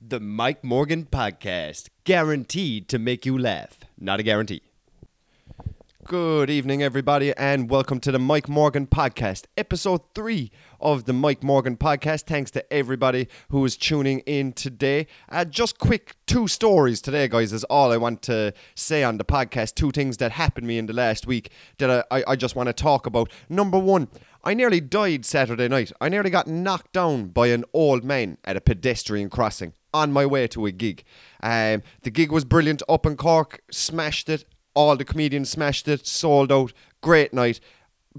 The 0.00 0.20
Mike 0.20 0.62
Morgan 0.62 1.06
Podcast, 1.10 1.88
guaranteed 2.04 2.88
to 2.88 3.00
make 3.00 3.26
you 3.26 3.36
laugh. 3.36 3.80
Not 3.98 4.20
a 4.20 4.22
guarantee. 4.22 4.62
Good 6.04 6.48
evening, 6.48 6.84
everybody, 6.84 7.36
and 7.36 7.68
welcome 7.68 7.98
to 8.00 8.12
the 8.12 8.18
Mike 8.20 8.48
Morgan 8.48 8.86
Podcast, 8.86 9.46
episode 9.56 10.02
three 10.14 10.52
of 10.80 11.06
the 11.06 11.12
Mike 11.12 11.42
Morgan 11.42 11.76
Podcast. 11.76 12.26
Thanks 12.26 12.52
to 12.52 12.72
everybody 12.72 13.26
who 13.48 13.64
is 13.64 13.76
tuning 13.76 14.20
in 14.20 14.52
today. 14.52 15.08
Uh, 15.28 15.44
just 15.44 15.80
quick 15.80 16.14
two 16.26 16.46
stories 16.46 17.02
today, 17.02 17.26
guys, 17.26 17.52
is 17.52 17.64
all 17.64 17.90
I 17.90 17.96
want 17.96 18.22
to 18.22 18.54
say 18.76 19.02
on 19.02 19.18
the 19.18 19.24
podcast. 19.24 19.74
Two 19.74 19.90
things 19.90 20.18
that 20.18 20.30
happened 20.30 20.64
to 20.64 20.68
me 20.68 20.78
in 20.78 20.86
the 20.86 20.92
last 20.92 21.26
week 21.26 21.50
that 21.78 22.06
I, 22.08 22.18
I, 22.18 22.24
I 22.28 22.36
just 22.36 22.54
want 22.54 22.68
to 22.68 22.72
talk 22.72 23.04
about. 23.04 23.32
Number 23.48 23.80
one, 23.80 24.06
I 24.44 24.54
nearly 24.54 24.80
died 24.80 25.26
Saturday 25.26 25.66
night. 25.66 25.90
I 26.00 26.08
nearly 26.08 26.30
got 26.30 26.46
knocked 26.46 26.92
down 26.92 27.30
by 27.30 27.48
an 27.48 27.64
old 27.74 28.04
man 28.04 28.38
at 28.44 28.56
a 28.56 28.60
pedestrian 28.60 29.28
crossing 29.28 29.72
on 29.92 30.12
my 30.12 30.26
way 30.26 30.46
to 30.48 30.66
a 30.66 30.72
gig. 30.72 31.04
Um, 31.42 31.82
the 32.02 32.10
gig 32.10 32.30
was 32.30 32.44
brilliant 32.44 32.82
up 32.88 33.06
in 33.06 33.16
Cork, 33.16 33.60
smashed 33.70 34.28
it. 34.28 34.44
All 34.74 34.96
the 34.96 35.04
comedians 35.04 35.50
smashed 35.50 35.88
it, 35.88 36.06
sold 36.06 36.52
out. 36.52 36.72
Great 37.00 37.32
night. 37.32 37.60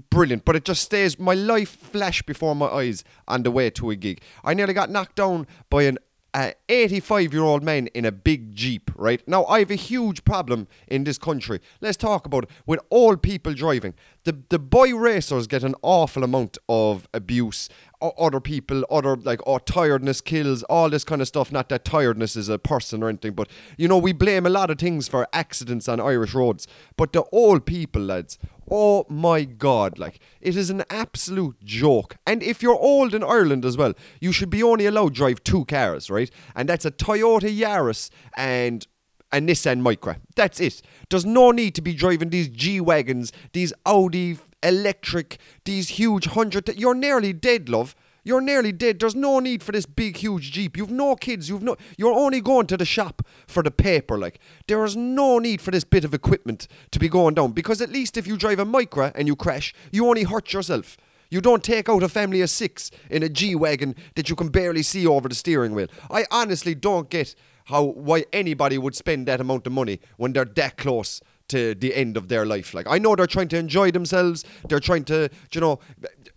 Brilliant, 0.08 0.44
but 0.44 0.56
it 0.56 0.64
just 0.64 0.82
stays. 0.82 1.18
My 1.18 1.34
life 1.34 1.70
flashed 1.70 2.26
before 2.26 2.54
my 2.54 2.66
eyes 2.66 3.04
on 3.28 3.42
the 3.42 3.50
way 3.50 3.70
to 3.70 3.90
a 3.90 3.96
gig. 3.96 4.22
I 4.44 4.54
nearly 4.54 4.72
got 4.72 4.90
knocked 4.90 5.16
down 5.16 5.46
by 5.68 5.82
an 5.82 5.98
uh, 6.32 6.52
85 6.68 7.32
year 7.32 7.42
old 7.42 7.62
man 7.62 7.88
in 7.88 8.04
a 8.04 8.12
big 8.12 8.54
Jeep, 8.54 8.90
right? 8.96 9.26
Now, 9.26 9.44
I 9.46 9.60
have 9.60 9.70
a 9.70 9.76
huge 9.76 10.24
problem 10.24 10.68
in 10.86 11.04
this 11.04 11.18
country. 11.18 11.60
Let's 11.80 11.96
talk 11.96 12.26
about 12.26 12.44
it. 12.44 12.50
With 12.66 12.80
old 12.90 13.22
people 13.22 13.54
driving, 13.54 13.94
the, 14.24 14.38
the 14.48 14.58
boy 14.58 14.94
racers 14.94 15.46
get 15.46 15.62
an 15.64 15.74
awful 15.82 16.22
amount 16.22 16.58
of 16.68 17.08
abuse. 17.12 17.68
O- 18.00 18.12
other 18.18 18.40
people, 18.40 18.84
other 18.90 19.16
like, 19.16 19.40
oh, 19.46 19.58
tiredness 19.58 20.20
kills, 20.20 20.62
all 20.64 20.88
this 20.88 21.04
kind 21.04 21.20
of 21.20 21.28
stuff. 21.28 21.50
Not 21.50 21.68
that 21.70 21.84
tiredness 21.84 22.36
is 22.36 22.48
a 22.48 22.58
person 22.58 23.02
or 23.02 23.08
anything, 23.08 23.32
but 23.32 23.48
you 23.76 23.88
know, 23.88 23.98
we 23.98 24.12
blame 24.12 24.46
a 24.46 24.50
lot 24.50 24.70
of 24.70 24.78
things 24.78 25.08
for 25.08 25.26
accidents 25.32 25.88
on 25.88 26.00
Irish 26.00 26.34
roads. 26.34 26.66
But 26.96 27.12
the 27.12 27.24
old 27.32 27.66
people, 27.66 28.02
lads, 28.02 28.38
oh 28.70 29.04
my 29.08 29.44
god, 29.44 29.98
like, 29.98 30.20
it 30.40 30.56
is 30.56 30.70
an 30.70 30.84
absolute 30.90 31.56
joke. 31.64 32.16
And 32.26 32.42
if 32.42 32.62
you're 32.62 32.76
old 32.78 33.14
in 33.14 33.24
Ireland 33.24 33.64
as 33.64 33.76
well, 33.76 33.94
you 34.20 34.32
should 34.32 34.50
be 34.50 34.62
only 34.62 34.86
allowed 34.86 35.14
to 35.14 35.14
drive 35.14 35.44
two 35.44 35.64
cars, 35.64 36.10
right? 36.10 36.30
And 36.54 36.68
that's 36.68 36.84
a 36.84 36.90
Toyota 36.90 37.54
Yaris 37.54 38.10
and 38.36 38.86
a 39.32 39.38
Nissan 39.38 39.82
Micra. 39.82 40.16
That's 40.36 40.60
it. 40.60 40.82
There's 41.08 41.26
no 41.26 41.50
need 41.50 41.74
to 41.76 41.82
be 41.82 41.94
driving 41.94 42.30
these 42.30 42.48
G 42.48 42.80
Wagons, 42.80 43.32
these 43.52 43.72
Audi 43.86 44.38
electric, 44.62 45.38
these 45.64 45.90
huge 45.90 46.26
hundred. 46.26 46.66
Th- 46.66 46.78
you're 46.78 46.94
nearly 46.94 47.32
dead, 47.32 47.68
love. 47.68 47.94
You're 48.24 48.40
nearly 48.40 48.72
dead. 48.72 49.00
There's 49.00 49.14
no 49.14 49.40
need 49.40 49.62
for 49.62 49.72
this 49.72 49.86
big, 49.86 50.16
huge 50.16 50.52
Jeep. 50.52 50.76
You've 50.76 50.90
no 50.90 51.16
kids. 51.16 51.48
You've 51.48 51.62
no. 51.62 51.76
You're 51.96 52.12
only 52.12 52.40
going 52.40 52.66
to 52.68 52.76
the 52.76 52.84
shop 52.84 53.22
for 53.46 53.62
the 53.62 53.70
paper. 53.70 54.18
Like 54.18 54.40
there 54.66 54.84
is 54.84 54.96
no 54.96 55.38
need 55.38 55.60
for 55.60 55.70
this 55.70 55.84
bit 55.84 56.04
of 56.04 56.14
equipment 56.14 56.68
to 56.90 56.98
be 56.98 57.08
going 57.08 57.34
down 57.34 57.52
because 57.52 57.80
at 57.80 57.90
least 57.90 58.16
if 58.16 58.26
you 58.26 58.36
drive 58.36 58.58
a 58.58 58.64
Micra 58.64 59.12
and 59.14 59.26
you 59.26 59.36
crash, 59.36 59.74
you 59.90 60.06
only 60.06 60.24
hurt 60.24 60.52
yourself. 60.52 60.96
You 61.30 61.40
don't 61.40 61.62
take 61.62 61.88
out 61.88 62.02
a 62.02 62.08
family 62.08 62.40
of 62.42 62.50
six 62.50 62.90
in 63.08 63.22
a 63.22 63.28
G 63.28 63.54
wagon 63.54 63.94
that 64.16 64.28
you 64.28 64.36
can 64.36 64.48
barely 64.48 64.82
see 64.82 65.06
over 65.06 65.28
the 65.28 65.34
steering 65.34 65.74
wheel. 65.74 65.86
I 66.10 66.24
honestly 66.30 66.74
don't 66.74 67.08
get 67.08 67.34
how 67.66 67.84
why 67.84 68.24
anybody 68.32 68.78
would 68.78 68.96
spend 68.96 69.28
that 69.28 69.40
amount 69.40 69.66
of 69.66 69.72
money 69.72 70.00
when 70.16 70.32
they're 70.32 70.44
that 70.44 70.76
close 70.76 71.20
to 71.48 71.74
the 71.74 71.94
end 71.94 72.16
of 72.16 72.28
their 72.28 72.46
life. 72.46 72.74
Like 72.74 72.86
I 72.88 72.98
know 72.98 73.14
they're 73.14 73.26
trying 73.26 73.48
to 73.48 73.58
enjoy 73.58 73.90
themselves, 73.90 74.44
they're 74.68 74.80
trying 74.80 75.04
to, 75.04 75.28
you 75.52 75.60
know, 75.60 75.78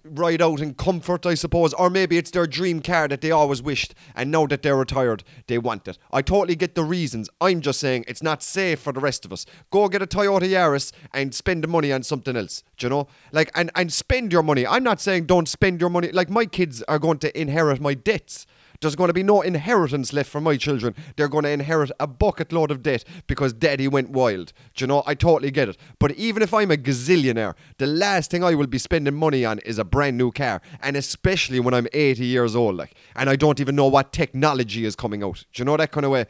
ride 0.04 0.42
out 0.42 0.60
in 0.60 0.74
comfort, 0.74 1.26
I 1.26 1.36
suppose, 1.36 1.74
or 1.74 1.90
maybe 1.90 2.18
it's 2.18 2.32
their 2.32 2.48
dream 2.48 2.82
car 2.82 3.08
that 3.08 3.22
they 3.22 3.32
always 3.32 3.62
wished, 3.62 3.94
and 4.16 4.32
now 4.32 4.46
that 4.48 4.62
they're 4.62 4.76
retired, 4.76 5.24
they 5.48 5.58
want 5.58 5.88
it. 5.88 5.98
I 6.12 6.22
totally 6.22 6.56
get 6.56 6.76
the 6.76 6.84
reasons. 6.84 7.30
I'm 7.40 7.62
just 7.62 7.80
saying 7.80 8.06
it's 8.08 8.24
not 8.24 8.44
safe 8.44 8.80
for 8.80 8.94
the 8.94 9.00
rest 9.00 9.26
of 9.26 9.32
us. 9.32 9.46
Go 9.72 9.88
get 9.88 10.02
a 10.02 10.08
Toyota 10.08 10.50
Yaris 10.50 10.92
and 11.14 11.34
spend 11.34 11.64
the 11.64 11.68
money 11.68 11.92
on 11.92 12.04
something 12.04 12.36
else. 12.36 12.64
You 12.80 12.90
know? 12.90 13.08
Like 13.32 13.50
and 13.56 13.72
and 13.76 13.92
spend 13.92 14.32
your 14.34 14.44
money. 14.44 14.68
I'm 14.68 14.84
not 14.84 15.00
saying 15.00 15.26
don't 15.26 15.48
spend 15.48 15.80
your 15.80 15.90
money. 15.90 16.12
Like 16.12 16.30
my 16.30 16.46
kids 16.46 16.84
are 16.84 17.00
going 17.00 17.20
to 17.20 17.40
inherit 17.40 17.80
my 17.80 17.94
debts. 17.94 18.46
There's 18.84 18.96
going 18.96 19.08
to 19.08 19.14
be 19.14 19.24
no 19.24 19.42
inheritance 19.42 20.14
left 20.14 20.30
for 20.30 20.40
my 20.40 20.58
children. 20.58 20.94
They're 21.16 21.28
going 21.28 21.46
to 21.46 21.50
inherit 21.50 21.92
a 22.00 22.08
bucket 22.08 22.52
load 22.52 22.70
of 22.70 22.84
debt 22.84 23.04
because 23.28 23.54
daddy 23.54 23.88
went 23.88 24.10
wild. 24.10 24.54
Do 24.76 24.84
you 24.84 24.88
know? 24.88 25.04
I 25.06 25.16
totally 25.16 25.52
get 25.52 25.70
it. 25.70 25.78
But 26.00 26.12
even 26.12 26.44
if 26.44 26.54
I'm 26.54 26.70
a 26.70 26.78
gazillionaire, 26.78 27.56
the 27.78 27.88
last 27.88 28.30
thing 28.30 28.44
I 28.44 28.54
will 28.56 28.68
be 28.68 28.78
spending 28.78 29.16
money 29.16 29.46
on 29.46 29.60
is 29.60 29.80
a 29.80 29.84
brand 29.84 30.18
new 30.18 30.32
car. 30.32 30.62
And 30.82 30.96
especially 30.96 31.60
when 31.60 31.74
I'm 31.74 31.88
80 31.94 32.26
years 32.26 32.56
old, 32.56 32.76
like, 32.76 32.96
and 33.16 33.30
I 33.30 33.36
don't 33.36 33.60
even 33.60 33.76
know 33.76 33.88
what 33.88 34.14
technology 34.14 34.86
is 34.86 34.96
coming 34.96 35.24
out. 35.24 35.46
Do 35.54 35.62
you 35.62 35.66
know 35.66 35.78
that 35.78 35.92
kind 35.92 36.06
of 36.06 36.12
way? 36.12 36.26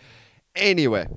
Anyway, 0.55 1.07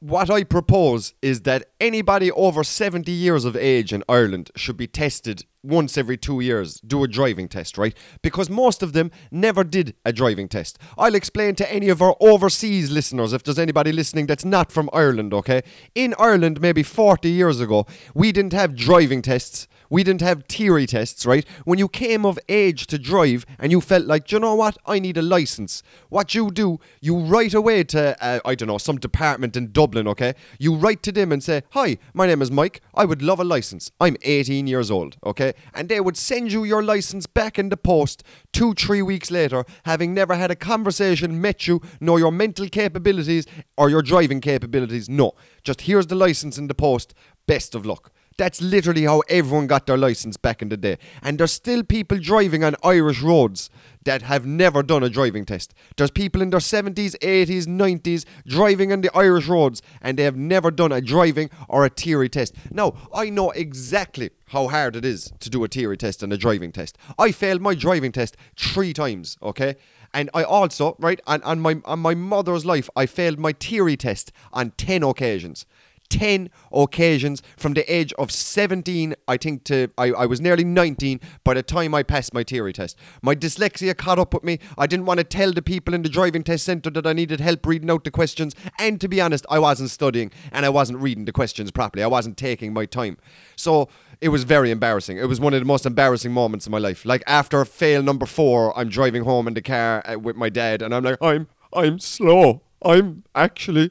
what 0.00 0.30
I 0.30 0.44
propose 0.44 1.14
is 1.22 1.42
that 1.42 1.70
anybody 1.80 2.30
over 2.30 2.62
70 2.62 3.10
years 3.10 3.44
of 3.44 3.56
age 3.56 3.92
in 3.92 4.04
Ireland 4.08 4.50
should 4.54 4.76
be 4.76 4.86
tested 4.86 5.44
once 5.64 5.98
every 5.98 6.16
two 6.16 6.38
years, 6.38 6.80
do 6.80 7.02
a 7.02 7.08
driving 7.08 7.48
test, 7.48 7.76
right? 7.76 7.96
Because 8.22 8.48
most 8.48 8.80
of 8.82 8.92
them 8.92 9.10
never 9.32 9.64
did 9.64 9.94
a 10.04 10.12
driving 10.12 10.48
test. 10.48 10.78
I'll 10.96 11.16
explain 11.16 11.56
to 11.56 11.72
any 11.72 11.88
of 11.88 12.00
our 12.00 12.16
overseas 12.20 12.92
listeners, 12.92 13.32
if 13.32 13.42
there's 13.42 13.58
anybody 13.58 13.90
listening 13.90 14.26
that's 14.26 14.44
not 14.44 14.70
from 14.70 14.88
Ireland, 14.92 15.34
okay? 15.34 15.62
In 15.96 16.14
Ireland, 16.16 16.60
maybe 16.60 16.84
40 16.84 17.28
years 17.28 17.60
ago, 17.60 17.86
we 18.14 18.30
didn't 18.30 18.52
have 18.52 18.76
driving 18.76 19.20
tests. 19.20 19.66
We 19.90 20.04
didn't 20.04 20.22
have 20.22 20.44
theory 20.44 20.86
tests, 20.86 21.24
right? 21.24 21.46
When 21.64 21.78
you 21.78 21.88
came 21.88 22.26
of 22.26 22.38
age 22.48 22.86
to 22.88 22.98
drive 22.98 23.46
and 23.58 23.72
you 23.72 23.80
felt 23.80 24.06
like, 24.06 24.26
"Do 24.26 24.36
you 24.36 24.40
know 24.40 24.54
what, 24.54 24.76
I 24.86 24.98
need 24.98 25.16
a 25.16 25.22
license. 25.22 25.82
What 26.08 26.34
you 26.34 26.50
do, 26.50 26.78
you 27.00 27.18
write 27.18 27.54
away 27.54 27.84
to, 27.84 28.16
uh, 28.22 28.40
I 28.44 28.54
don't 28.54 28.68
know, 28.68 28.78
some 28.78 28.98
department 28.98 29.56
in 29.56 29.72
Dublin, 29.72 30.08
okay? 30.08 30.34
You 30.58 30.74
write 30.74 31.02
to 31.04 31.12
them 31.12 31.32
and 31.32 31.42
say, 31.42 31.62
Hi, 31.70 31.98
my 32.14 32.26
name 32.26 32.42
is 32.42 32.50
Mike. 32.50 32.80
I 32.94 33.04
would 33.04 33.22
love 33.22 33.40
a 33.40 33.44
license. 33.44 33.90
I'm 34.00 34.16
18 34.22 34.66
years 34.66 34.90
old, 34.90 35.16
okay? 35.24 35.54
And 35.74 35.88
they 35.88 36.00
would 36.00 36.16
send 36.16 36.52
you 36.52 36.64
your 36.64 36.82
license 36.82 37.26
back 37.26 37.58
in 37.58 37.68
the 37.68 37.76
post 37.76 38.22
two, 38.52 38.74
three 38.74 39.02
weeks 39.02 39.30
later, 39.30 39.64
having 39.84 40.14
never 40.14 40.34
had 40.34 40.50
a 40.50 40.56
conversation, 40.56 41.40
met 41.40 41.66
you, 41.66 41.80
know 42.00 42.16
your 42.16 42.32
mental 42.32 42.68
capabilities 42.68 43.46
or 43.76 43.90
your 43.90 44.02
driving 44.02 44.40
capabilities. 44.40 45.08
No. 45.08 45.32
Just 45.62 45.82
here's 45.82 46.06
the 46.06 46.14
license 46.14 46.58
in 46.58 46.68
the 46.68 46.74
post. 46.74 47.14
Best 47.46 47.74
of 47.74 47.86
luck. 47.86 48.12
That's 48.38 48.62
literally 48.62 49.04
how 49.04 49.22
everyone 49.28 49.66
got 49.66 49.86
their 49.86 49.98
license 49.98 50.36
back 50.36 50.62
in 50.62 50.68
the 50.68 50.76
day. 50.76 50.96
And 51.22 51.38
there's 51.38 51.52
still 51.52 51.82
people 51.82 52.18
driving 52.18 52.64
on 52.64 52.76
Irish 52.82 53.20
roads 53.20 53.68
that 54.04 54.22
have 54.22 54.46
never 54.46 54.82
done 54.82 55.02
a 55.02 55.10
driving 55.10 55.44
test. 55.44 55.74
There's 55.96 56.12
people 56.12 56.40
in 56.40 56.50
their 56.50 56.60
70s, 56.60 57.18
80s, 57.18 57.66
90s 57.66 58.24
driving 58.46 58.92
on 58.92 59.00
the 59.00 59.14
Irish 59.14 59.48
roads 59.48 59.82
and 60.00 60.16
they 60.16 60.22
have 60.22 60.36
never 60.36 60.70
done 60.70 60.92
a 60.92 61.00
driving 61.00 61.50
or 61.68 61.84
a 61.84 61.88
theory 61.90 62.28
test. 62.28 62.54
Now, 62.70 62.94
I 63.12 63.28
know 63.28 63.50
exactly 63.50 64.30
how 64.46 64.68
hard 64.68 64.96
it 64.96 65.04
is 65.04 65.32
to 65.40 65.50
do 65.50 65.64
a 65.64 65.68
theory 65.68 65.96
test 65.96 66.22
and 66.22 66.32
a 66.32 66.38
driving 66.38 66.72
test. 66.72 66.96
I 67.18 67.32
failed 67.32 67.60
my 67.60 67.74
driving 67.74 68.12
test 68.12 68.36
three 68.56 68.92
times, 68.92 69.36
okay? 69.42 69.76
And 70.14 70.30
I 70.32 70.42
also, 70.42 70.96
right, 70.98 71.20
on, 71.26 71.42
on 71.42 71.60
my 71.60 71.80
on 71.84 71.98
my 71.98 72.14
mother's 72.14 72.64
life, 72.64 72.88
I 72.96 73.06
failed 73.06 73.38
my 73.38 73.52
theory 73.52 73.96
test 73.96 74.32
on 74.52 74.70
10 74.72 75.02
occasions. 75.02 75.66
10 76.10 76.50
occasions 76.72 77.42
from 77.56 77.74
the 77.74 77.92
age 77.92 78.12
of 78.14 78.30
17, 78.30 79.14
I 79.26 79.36
think, 79.36 79.64
to 79.64 79.88
I, 79.98 80.06
I 80.10 80.26
was 80.26 80.40
nearly 80.40 80.64
19 80.64 81.20
by 81.44 81.54
the 81.54 81.62
time 81.62 81.94
I 81.94 82.02
passed 82.02 82.34
my 82.34 82.42
theory 82.42 82.72
test. 82.72 82.98
My 83.22 83.34
dyslexia 83.34 83.96
caught 83.96 84.18
up 84.18 84.34
with 84.34 84.44
me. 84.44 84.58
I 84.76 84.86
didn't 84.86 85.06
want 85.06 85.18
to 85.18 85.24
tell 85.24 85.52
the 85.52 85.62
people 85.62 85.94
in 85.94 86.02
the 86.02 86.08
driving 86.08 86.42
test 86.42 86.64
centre 86.64 86.90
that 86.90 87.06
I 87.06 87.12
needed 87.12 87.40
help 87.40 87.66
reading 87.66 87.90
out 87.90 88.04
the 88.04 88.10
questions. 88.10 88.54
And 88.78 89.00
to 89.00 89.08
be 89.08 89.20
honest, 89.20 89.46
I 89.50 89.58
wasn't 89.58 89.90
studying 89.90 90.30
and 90.52 90.64
I 90.64 90.68
wasn't 90.68 90.98
reading 91.00 91.24
the 91.24 91.32
questions 91.32 91.70
properly. 91.70 92.02
I 92.02 92.08
wasn't 92.08 92.36
taking 92.36 92.72
my 92.72 92.86
time. 92.86 93.18
So 93.56 93.88
it 94.20 94.30
was 94.30 94.44
very 94.44 94.70
embarrassing. 94.70 95.18
It 95.18 95.26
was 95.26 95.40
one 95.40 95.54
of 95.54 95.60
the 95.60 95.66
most 95.66 95.86
embarrassing 95.86 96.32
moments 96.32 96.66
in 96.66 96.72
my 96.72 96.78
life. 96.78 97.04
Like 97.04 97.22
after 97.26 97.64
fail 97.64 98.02
number 98.02 98.26
four, 98.26 98.76
I'm 98.78 98.88
driving 98.88 99.24
home 99.24 99.46
in 99.46 99.54
the 99.54 99.62
car 99.62 100.02
uh, 100.06 100.18
with 100.18 100.36
my 100.36 100.48
dad 100.48 100.82
and 100.82 100.94
I'm 100.94 101.04
like, 101.04 101.18
I'm, 101.20 101.48
I'm 101.72 101.98
slow. 101.98 102.62
I'm 102.84 103.24
actually 103.34 103.90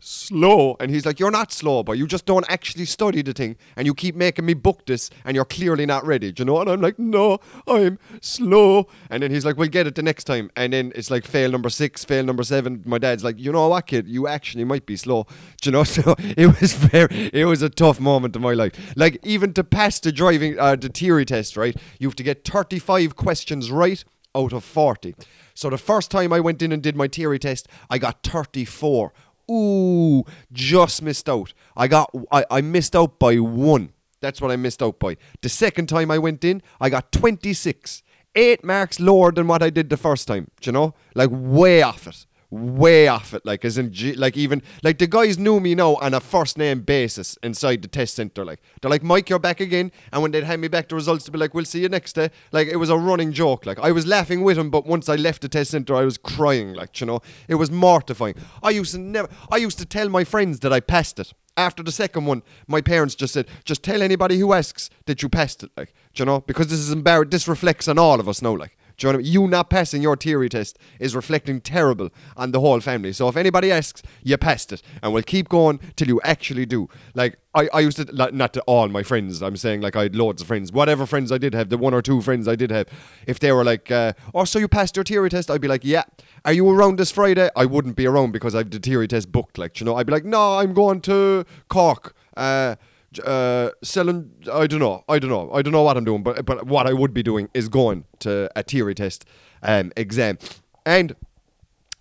slow. 0.00 0.76
And 0.80 0.90
he's 0.90 1.04
like, 1.04 1.20
You're 1.20 1.30
not 1.30 1.52
slow, 1.52 1.82
but 1.82 1.98
you 1.98 2.06
just 2.06 2.24
don't 2.24 2.46
actually 2.48 2.86
study 2.86 3.20
the 3.22 3.32
thing. 3.32 3.56
And 3.76 3.86
you 3.86 3.94
keep 3.94 4.14
making 4.14 4.46
me 4.46 4.54
book 4.54 4.86
this, 4.86 5.10
and 5.24 5.34
you're 5.34 5.44
clearly 5.44 5.84
not 5.84 6.06
ready. 6.06 6.32
Do 6.32 6.40
you 6.40 6.44
know? 6.46 6.60
And 6.60 6.70
I'm 6.70 6.80
like, 6.80 6.98
No, 6.98 7.38
I'm 7.66 7.98
slow. 8.22 8.88
And 9.10 9.22
then 9.22 9.30
he's 9.30 9.44
like, 9.44 9.56
We'll 9.56 9.68
get 9.68 9.86
it 9.86 9.94
the 9.94 10.02
next 10.02 10.24
time. 10.24 10.50
And 10.56 10.72
then 10.72 10.92
it's 10.94 11.10
like, 11.10 11.26
fail 11.26 11.50
number 11.50 11.68
six, 11.68 12.04
fail 12.04 12.24
number 12.24 12.42
seven. 12.42 12.82
My 12.86 12.98
dad's 12.98 13.22
like, 13.22 13.38
You 13.38 13.52
know 13.52 13.68
what, 13.68 13.86
kid? 13.86 14.08
You 14.08 14.26
actually 14.26 14.64
might 14.64 14.86
be 14.86 14.96
slow. 14.96 15.26
Do 15.60 15.68
you 15.68 15.72
know? 15.72 15.84
So 15.92 16.14
it 16.18 16.58
was 16.58 16.72
very, 16.72 17.30
it 17.34 17.44
was 17.44 17.60
a 17.60 17.68
tough 17.68 18.00
moment 18.00 18.34
in 18.34 18.40
my 18.40 18.54
life. 18.54 18.72
Like, 18.96 19.18
even 19.22 19.52
to 19.52 19.62
pass 19.62 20.00
the 20.00 20.10
driving, 20.10 20.58
uh, 20.58 20.74
the 20.74 20.88
theory 20.88 21.26
test, 21.26 21.54
right? 21.54 21.76
You 21.98 22.08
have 22.08 22.16
to 22.16 22.22
get 22.22 22.48
35 22.48 23.14
questions 23.14 23.70
right 23.70 24.02
out 24.34 24.52
of 24.52 24.64
40. 24.64 25.14
So 25.54 25.70
the 25.70 25.78
first 25.78 26.10
time 26.10 26.32
I 26.32 26.40
went 26.40 26.62
in 26.62 26.72
and 26.72 26.82
did 26.82 26.96
my 26.96 27.08
theory 27.08 27.38
test, 27.38 27.68
I 27.90 27.98
got 27.98 28.22
34. 28.22 29.12
Ooh, 29.50 30.24
just 30.52 31.02
missed 31.02 31.28
out. 31.28 31.52
I 31.76 31.88
got 31.88 32.10
I, 32.30 32.44
I 32.50 32.60
missed 32.60 32.94
out 32.96 33.18
by 33.18 33.36
one. 33.38 33.92
That's 34.20 34.40
what 34.40 34.50
I 34.50 34.56
missed 34.56 34.82
out 34.82 34.98
by. 34.98 35.16
The 35.40 35.48
second 35.48 35.88
time 35.88 36.10
I 36.10 36.18
went 36.18 36.44
in, 36.44 36.62
I 36.80 36.88
got 36.90 37.10
26. 37.12 38.02
eight 38.34 38.64
marks 38.64 38.98
lower 38.98 39.30
than 39.32 39.46
what 39.46 39.62
I 39.62 39.68
did 39.70 39.90
the 39.90 39.96
first 39.96 40.26
time. 40.26 40.50
Do 40.60 40.68
you 40.68 40.72
know? 40.72 40.94
Like 41.14 41.30
way 41.32 41.82
off 41.82 42.06
it. 42.06 42.24
Way 42.54 43.08
off 43.08 43.32
it, 43.32 43.46
like 43.46 43.64
as 43.64 43.78
in, 43.78 43.94
like 44.18 44.36
even 44.36 44.60
like 44.82 44.98
the 44.98 45.06
guys 45.06 45.38
knew 45.38 45.58
me 45.58 45.74
now 45.74 45.94
on 46.02 46.12
a 46.12 46.20
first 46.20 46.58
name 46.58 46.82
basis 46.82 47.38
inside 47.42 47.80
the 47.80 47.88
test 47.88 48.14
center. 48.14 48.44
Like 48.44 48.60
they're 48.82 48.90
like, 48.90 49.02
Mike, 49.02 49.30
you're 49.30 49.38
back 49.38 49.60
again, 49.60 49.90
and 50.12 50.20
when 50.20 50.32
they'd 50.32 50.44
hand 50.44 50.60
me 50.60 50.68
back 50.68 50.90
the 50.90 50.94
results, 50.94 51.24
to 51.24 51.30
be 51.30 51.38
like, 51.38 51.54
we'll 51.54 51.64
see 51.64 51.80
you 51.80 51.88
next 51.88 52.12
day. 52.12 52.28
Like 52.52 52.68
it 52.68 52.76
was 52.76 52.90
a 52.90 52.96
running 52.98 53.32
joke. 53.32 53.64
Like 53.64 53.78
I 53.78 53.90
was 53.90 54.06
laughing 54.06 54.42
with 54.42 54.58
him, 54.58 54.68
but 54.68 54.84
once 54.84 55.08
I 55.08 55.16
left 55.16 55.40
the 55.40 55.48
test 55.48 55.70
center, 55.70 55.94
I 55.94 56.04
was 56.04 56.18
crying. 56.18 56.74
Like 56.74 57.00
you 57.00 57.06
know, 57.06 57.20
it 57.48 57.54
was 57.54 57.70
mortifying. 57.70 58.34
I 58.62 58.68
used 58.68 58.92
to 58.92 58.98
never, 58.98 59.30
I 59.50 59.56
used 59.56 59.78
to 59.78 59.86
tell 59.86 60.10
my 60.10 60.22
friends 60.22 60.60
that 60.60 60.74
I 60.74 60.80
passed 60.80 61.18
it 61.18 61.32
after 61.56 61.82
the 61.82 61.92
second 61.92 62.26
one, 62.26 62.42
my 62.66 62.82
parents 62.82 63.14
just 63.14 63.32
said, 63.32 63.46
just 63.64 63.82
tell 63.82 64.02
anybody 64.02 64.38
who 64.38 64.52
asks 64.52 64.90
that 65.06 65.22
you 65.22 65.28
passed 65.30 65.62
it, 65.62 65.70
like, 65.76 65.94
you 66.14 66.26
know, 66.26 66.40
because 66.40 66.68
this 66.68 66.78
is 66.78 66.90
embarrassing. 66.90 67.30
This 67.30 67.48
reflects 67.48 67.88
on 67.88 67.98
all 67.98 68.20
of 68.20 68.28
us 68.28 68.42
now, 68.42 68.56
like. 68.56 68.76
Do 68.96 69.06
you 69.06 69.12
know 69.12 69.18
what 69.18 69.20
I 69.20 69.24
mean? 69.24 69.32
You 69.32 69.48
not 69.48 69.70
passing 69.70 70.02
your 70.02 70.16
theory 70.16 70.48
test 70.48 70.78
is 70.98 71.14
reflecting 71.14 71.60
terrible 71.60 72.10
on 72.36 72.52
the 72.52 72.60
whole 72.60 72.80
family. 72.80 73.12
So 73.12 73.28
if 73.28 73.36
anybody 73.36 73.70
asks, 73.70 74.02
you 74.22 74.36
passed 74.36 74.72
it, 74.72 74.82
and 75.02 75.12
we'll 75.12 75.22
keep 75.22 75.48
going 75.48 75.80
till 75.96 76.08
you 76.08 76.20
actually 76.22 76.66
do. 76.66 76.88
Like 77.14 77.38
I, 77.54 77.68
I 77.72 77.80
used 77.80 77.98
to 77.98 78.04
like, 78.12 78.32
not 78.32 78.52
to 78.54 78.60
all 78.62 78.88
my 78.88 79.02
friends. 79.02 79.42
I'm 79.42 79.56
saying 79.56 79.80
like 79.80 79.96
I 79.96 80.04
had 80.04 80.16
loads 80.16 80.42
of 80.42 80.48
friends. 80.48 80.72
Whatever 80.72 81.06
friends 81.06 81.30
I 81.30 81.38
did 81.38 81.54
have, 81.54 81.68
the 81.68 81.78
one 81.78 81.94
or 81.94 82.02
two 82.02 82.20
friends 82.20 82.48
I 82.48 82.56
did 82.56 82.70
have, 82.70 82.88
if 83.26 83.38
they 83.38 83.52
were 83.52 83.64
like, 83.64 83.90
uh, 83.90 84.12
"Oh, 84.34 84.44
so 84.44 84.58
you 84.58 84.68
passed 84.68 84.96
your 84.96 85.04
theory 85.04 85.30
test?" 85.30 85.50
I'd 85.50 85.60
be 85.60 85.68
like, 85.68 85.84
"Yeah." 85.84 86.04
Are 86.44 86.52
you 86.52 86.68
around 86.68 86.98
this 86.98 87.12
Friday? 87.12 87.50
I 87.54 87.66
wouldn't 87.66 87.94
be 87.94 88.06
around 88.06 88.32
because 88.32 88.54
I've 88.54 88.70
the 88.70 88.78
theory 88.80 89.06
test 89.06 89.30
booked. 89.30 89.58
Like 89.58 89.78
you 89.80 89.86
know, 89.86 89.96
I'd 89.96 90.06
be 90.06 90.12
like, 90.12 90.24
"No, 90.24 90.58
I'm 90.58 90.72
going 90.74 91.00
to 91.02 91.44
Cork." 91.68 92.14
Uh, 92.36 92.76
uh, 93.20 93.70
selling. 93.82 94.30
I 94.52 94.66
don't 94.66 94.80
know. 94.80 95.04
I 95.08 95.18
don't 95.18 95.30
know. 95.30 95.52
I 95.52 95.62
don't 95.62 95.72
know 95.72 95.82
what 95.82 95.96
I'm 95.96 96.04
doing, 96.04 96.22
but 96.22 96.44
but 96.44 96.66
what 96.66 96.86
I 96.86 96.92
would 96.92 97.12
be 97.12 97.22
doing 97.22 97.48
is 97.54 97.68
going 97.68 98.04
to 98.20 98.50
a 98.56 98.62
theory 98.62 98.94
test 98.94 99.24
um, 99.62 99.92
exam, 99.96 100.38
and 100.84 101.14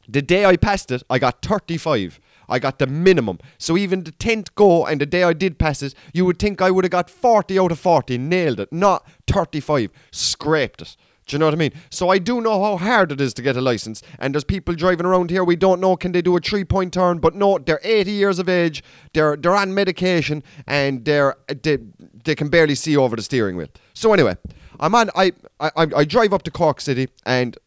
the 0.08 0.22
day 0.22 0.46
I 0.46 0.58
passed 0.58 0.92
it, 0.92 1.04
I 1.10 1.20
got 1.20 1.42
35. 1.42 2.20
I 2.50 2.60
got 2.60 2.80
the 2.80 2.88
minimum. 2.88 3.40
So 3.58 3.78
even 3.78 4.04
the 4.04 4.12
10th 4.12 4.54
go 4.56 4.86
and 4.86 5.00
the 5.00 5.06
day 5.06 5.24
I 5.24 5.32
did 5.32 5.58
pass 5.58 5.82
it, 5.82 5.96
you 6.14 6.26
would 6.26 6.38
think 6.38 6.62
I 6.62 6.70
would 6.70 6.84
have 6.84 6.92
got 6.92 7.10
40 7.10 7.58
out 7.58 7.72
of 7.72 7.80
40, 7.80 8.18
nailed 8.18 8.60
it. 8.60 8.74
Not 8.74 9.08
35, 9.28 9.90
scraped 10.12 10.82
it. 10.82 10.98
Do 11.32 11.36
you 11.36 11.40
know 11.40 11.46
what 11.46 11.54
I 11.54 11.58
mean? 11.58 11.72
So 11.90 12.10
I 12.10 12.18
do 12.18 12.42
know 12.42 12.62
how 12.62 12.76
hard 12.76 13.14
it 13.14 13.22
is 13.22 13.34
to 13.36 13.42
get 13.42 13.56
a 13.56 13.62
license. 13.62 14.02
And 14.20 14.36
there's 14.36 14.44
people 14.44 14.76
driving 14.76 15.06
around 15.06 15.30
here. 15.30 15.46
We 15.46 15.56
don't 15.56 15.80
know 15.80 15.96
can 15.96 16.12
they 16.12 16.22
do 16.22 16.36
a 16.36 16.42
three 16.42 16.66
point 16.66 16.94
turn, 16.94 17.20
but 17.20 17.36
no, 17.36 17.58
they're 17.58 17.80
80 17.84 18.12
years 18.12 18.38
of 18.38 18.50
age. 18.50 18.84
They're 19.14 19.38
they're 19.38 19.56
on 19.56 19.74
medication 19.74 20.44
and 20.68 21.06
they're 21.06 21.38
they, 21.48 21.78
they 22.26 22.36
can 22.36 22.50
barely 22.50 22.76
see 22.76 22.98
over 22.98 23.16
the 23.16 23.22
steering 23.22 23.56
wheel. 23.56 23.70
So 23.94 24.12
anyway, 24.12 24.36
I'm 24.78 24.94
on. 24.94 25.10
I 25.16 25.32
I 25.62 25.72
I 25.78 26.04
drive 26.04 26.34
up 26.34 26.44
to 26.44 26.52
Cork 26.52 26.82
City 26.82 27.08
and 27.26 27.58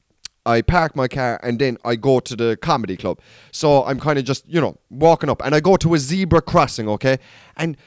I 0.44 0.61
park 0.61 0.94
my 0.94 1.08
car 1.08 1.40
and 1.43 1.58
then 1.58 1.78
I 1.87 1.96
go 1.96 2.20
to 2.20 2.37
the 2.37 2.58
comedy 2.61 2.99
club. 2.99 3.19
So 3.50 3.82
I'm 3.87 3.99
kind 3.99 4.19
of 4.19 4.26
just, 4.26 4.46
you 4.46 4.61
know, 4.61 4.76
walking 4.90 5.31
up 5.31 5.43
and 5.43 5.55
I 5.55 5.61
go 5.61 5.76
to 5.78 5.94
a 5.94 5.99
zebra 5.99 6.43
crossing, 6.43 6.87
okay? 6.87 7.19
And 7.56 7.78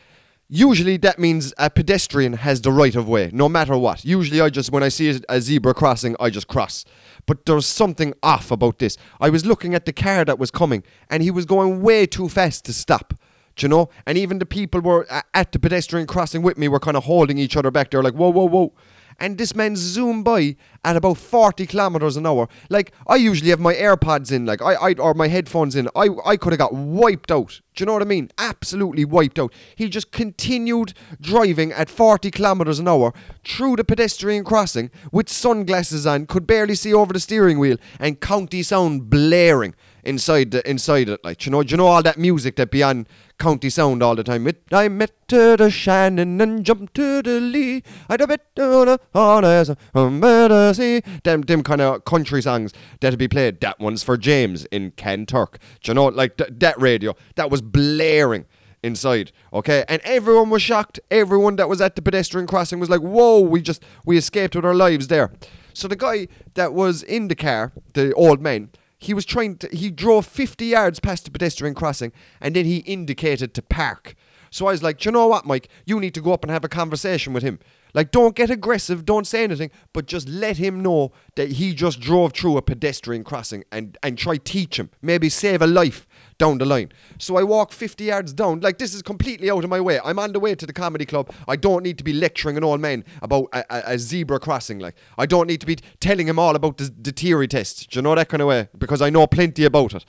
usually 0.49 0.97
that 0.97 1.19
means 1.19 1.53
a 1.57 1.69
pedestrian 1.69 2.33
has 2.33 2.61
the 2.61 2.71
right 2.71 2.95
of 2.95 3.07
way, 3.07 3.29
no 3.33 3.49
matter 3.49 3.77
what. 3.77 4.03
Usually 4.05 4.41
I 4.41 4.49
just, 4.49 4.71
when 4.71 4.83
I 4.83 4.89
see 4.89 5.19
a 5.29 5.41
zebra 5.41 5.73
crossing, 5.73 6.15
I 6.19 6.29
just 6.29 6.47
cross. 6.47 6.85
But 7.25 7.45
there's 7.45 7.65
something 7.65 8.13
off 8.23 8.51
about 8.51 8.79
this. 8.79 8.97
I 9.19 9.29
was 9.29 9.45
looking 9.45 9.75
at 9.75 9.85
the 9.85 9.93
car 9.93 10.23
that 10.25 10.39
was 10.39 10.51
coming 10.51 10.83
and 11.09 11.21
he 11.21 11.31
was 11.31 11.45
going 11.45 11.81
way 11.81 12.05
too 12.05 12.29
fast 12.29 12.65
to 12.65 12.73
stop. 12.73 13.13
You 13.59 13.67
know? 13.67 13.89
And 14.05 14.17
even 14.17 14.37
the 14.37 14.45
people 14.45 14.81
were 14.81 15.07
uh, 15.09 15.21
at 15.33 15.51
the 15.51 15.59
pedestrian 15.59 16.05
crossing 16.05 16.43
with 16.43 16.57
me 16.57 16.67
were 16.67 16.79
kind 16.79 16.95
of 16.95 17.05
holding 17.05 17.37
each 17.39 17.57
other 17.57 17.71
back. 17.71 17.89
They're 17.89 18.03
like, 18.03 18.13
whoa, 18.13 18.29
whoa, 18.29 18.47
whoa 18.47 18.73
and 19.19 19.37
this 19.37 19.55
man 19.55 19.75
zoomed 19.75 20.23
by 20.23 20.55
at 20.83 20.95
about 20.95 21.17
40 21.17 21.65
kilometers 21.65 22.17
an 22.17 22.25
hour. 22.25 22.47
Like, 22.69 22.91
I 23.07 23.15
usually 23.15 23.49
have 23.49 23.59
my 23.59 23.73
AirPods 23.73 24.31
in, 24.31 24.45
like, 24.45 24.61
I, 24.61 24.73
I 24.73 24.93
or 24.93 25.13
my 25.13 25.27
headphones 25.27 25.75
in. 25.75 25.89
I, 25.95 26.09
I 26.25 26.37
could 26.37 26.53
have 26.53 26.59
got 26.59 26.73
wiped 26.73 27.31
out. 27.31 27.61
Do 27.75 27.81
you 27.81 27.85
know 27.85 27.93
what 27.93 28.01
I 28.01 28.05
mean? 28.05 28.29
Absolutely 28.37 29.05
wiped 29.05 29.39
out. 29.39 29.53
He 29.75 29.89
just 29.89 30.11
continued 30.11 30.93
driving 31.19 31.71
at 31.71 31.89
40 31.89 32.31
kilometers 32.31 32.79
an 32.79 32.87
hour 32.87 33.13
through 33.43 33.75
the 33.75 33.83
pedestrian 33.83 34.43
crossing 34.43 34.91
with 35.11 35.29
sunglasses 35.29 36.05
on, 36.05 36.25
could 36.25 36.47
barely 36.47 36.75
see 36.75 36.93
over 36.93 37.13
the 37.13 37.19
steering 37.19 37.59
wheel, 37.59 37.77
and 37.99 38.21
county 38.21 38.63
sound 38.63 39.09
blaring 39.09 39.75
inside 40.07 40.51
the 40.51 40.67
inside 40.69 41.09
it. 41.09 41.23
Like, 41.23 41.45
you 41.45 41.51
know, 41.51 41.61
you 41.61 41.77
know 41.77 41.87
all 41.87 42.01
that 42.01 42.17
music 42.17 42.55
that 42.55 42.71
be 42.71 42.81
on 42.81 43.07
county 43.37 43.69
sound 43.69 44.01
all 44.01 44.15
the 44.15 44.23
time. 44.23 44.47
It, 44.47 44.63
I 44.71 44.87
met 44.87 45.11
to 45.27 45.57
the 45.57 45.69
Shannon 45.69 46.39
and 46.41 46.63
jumped 46.63 46.95
to 46.95 47.21
the 47.21 47.39
Lee. 47.39 47.83
I 48.09 48.17
bet 48.17 48.41
on 48.57 48.87
the 48.87 48.99
honors 49.13 49.67
the 49.67 50.73
sea. 50.73 51.01
Them, 51.23 51.41
them 51.41 51.61
kind 51.61 51.81
of 51.81 52.05
country 52.05 52.41
songs 52.41 52.73
that'd 53.01 53.19
be 53.19 53.27
played. 53.27 53.59
That 53.61 53.79
one's 53.79 54.01
for 54.01 54.17
James 54.17 54.65
in 54.65 54.91
Kanturk. 54.91 55.57
Do 55.83 55.91
you 55.91 55.93
know, 55.93 56.05
like 56.05 56.37
th- 56.37 56.51
that 56.53 56.79
radio, 56.79 57.15
that 57.35 57.51
was 57.51 57.61
blaring 57.61 58.45
inside. 58.83 59.31
Okay, 59.51 59.83
and 59.87 60.01
everyone 60.03 60.49
was 60.49 60.61
shocked. 60.61 60.99
Everyone 61.11 61.57
that 61.57 61.67
was 61.67 61.81
at 61.81 61.95
the 61.95 62.01
pedestrian 62.01 62.47
crossing 62.47 62.79
was 62.79 62.89
like, 62.89 63.01
"Whoa, 63.01 63.41
we 63.41 63.61
just 63.61 63.83
we 64.05 64.17
escaped 64.17 64.55
with 64.55 64.65
our 64.65 64.75
lives 64.75 65.07
there." 65.07 65.31
So 65.73 65.87
the 65.87 65.95
guy 65.95 66.27
that 66.55 66.73
was 66.73 67.03
in 67.03 67.27
the 67.27 67.35
car, 67.35 67.73
the 67.93 68.13
old 68.13 68.41
man, 68.41 68.69
he 68.97 69.13
was 69.13 69.25
trying 69.25 69.57
to 69.57 69.67
he 69.69 69.89
drove 69.89 70.25
50 70.25 70.65
yards 70.65 70.99
past 70.99 71.25
the 71.25 71.31
pedestrian 71.31 71.75
crossing 71.75 72.11
and 72.41 72.55
then 72.55 72.65
he 72.65 72.77
indicated 72.77 73.53
to 73.53 73.61
park. 73.61 74.15
So 74.49 74.67
i 74.67 74.71
was 74.71 74.83
like 74.83 75.03
you 75.05 75.11
know 75.11 75.27
what 75.27 75.45
mike? 75.45 75.69
You 75.85 75.99
need 75.99 76.13
to 76.15 76.21
go 76.21 76.33
up 76.33 76.43
and 76.43 76.51
have 76.51 76.63
a 76.63 76.69
conversation 76.69 77.33
with 77.33 77.43
him. 77.43 77.59
Like 77.93 78.11
don't 78.11 78.35
get 78.35 78.49
aggressive 78.49 79.05
don't 79.05 79.27
say 79.27 79.43
anything 79.43 79.71
but 79.93 80.07
just 80.07 80.27
let 80.27 80.57
him 80.57 80.81
know 80.81 81.11
that 81.35 81.53
he 81.53 81.73
just 81.73 81.99
drove 81.99 82.33
through 82.33 82.57
a 82.57 82.61
pedestrian 82.61 83.23
crossing 83.23 83.63
and 83.71 83.97
and 84.03 84.17
try 84.17 84.37
teach 84.37 84.77
him 84.77 84.89
maybe 85.01 85.29
save 85.29 85.61
a 85.61 85.67
life 85.67 86.07
down 86.37 86.57
the 86.57 86.65
line. 86.65 86.91
So 87.17 87.37
I 87.37 87.43
walk 87.43 87.71
50 87.71 88.03
yards 88.03 88.33
down. 88.33 88.59
Like, 88.59 88.77
this 88.77 88.93
is 88.93 89.01
completely 89.01 89.49
out 89.49 89.63
of 89.63 89.69
my 89.69 89.81
way. 89.81 89.99
I'm 90.03 90.19
on 90.19 90.33
the 90.33 90.39
way 90.39 90.55
to 90.55 90.65
the 90.65 90.73
comedy 90.73 91.05
club. 91.05 91.31
I 91.47 91.55
don't 91.55 91.83
need 91.83 91.97
to 91.97 92.03
be 92.03 92.13
lecturing 92.13 92.57
an 92.57 92.63
old 92.63 92.79
man 92.79 93.03
about 93.21 93.47
a, 93.53 93.65
a, 93.69 93.93
a 93.93 93.99
zebra 93.99 94.39
crossing. 94.39 94.79
Like, 94.79 94.95
I 95.17 95.25
don't 95.25 95.47
need 95.47 95.61
to 95.61 95.67
be 95.67 95.77
telling 95.99 96.27
him 96.27 96.39
all 96.39 96.55
about 96.55 96.77
the, 96.77 96.93
the 97.01 97.11
theory 97.11 97.47
test. 97.47 97.89
Do 97.89 97.97
you 97.97 98.03
know 98.03 98.15
that 98.15 98.29
kind 98.29 98.41
of 98.41 98.47
way? 98.47 98.69
Because 98.77 99.01
I 99.01 99.09
know 99.09 99.27
plenty 99.27 99.65
about 99.65 99.93
it. 99.93 100.05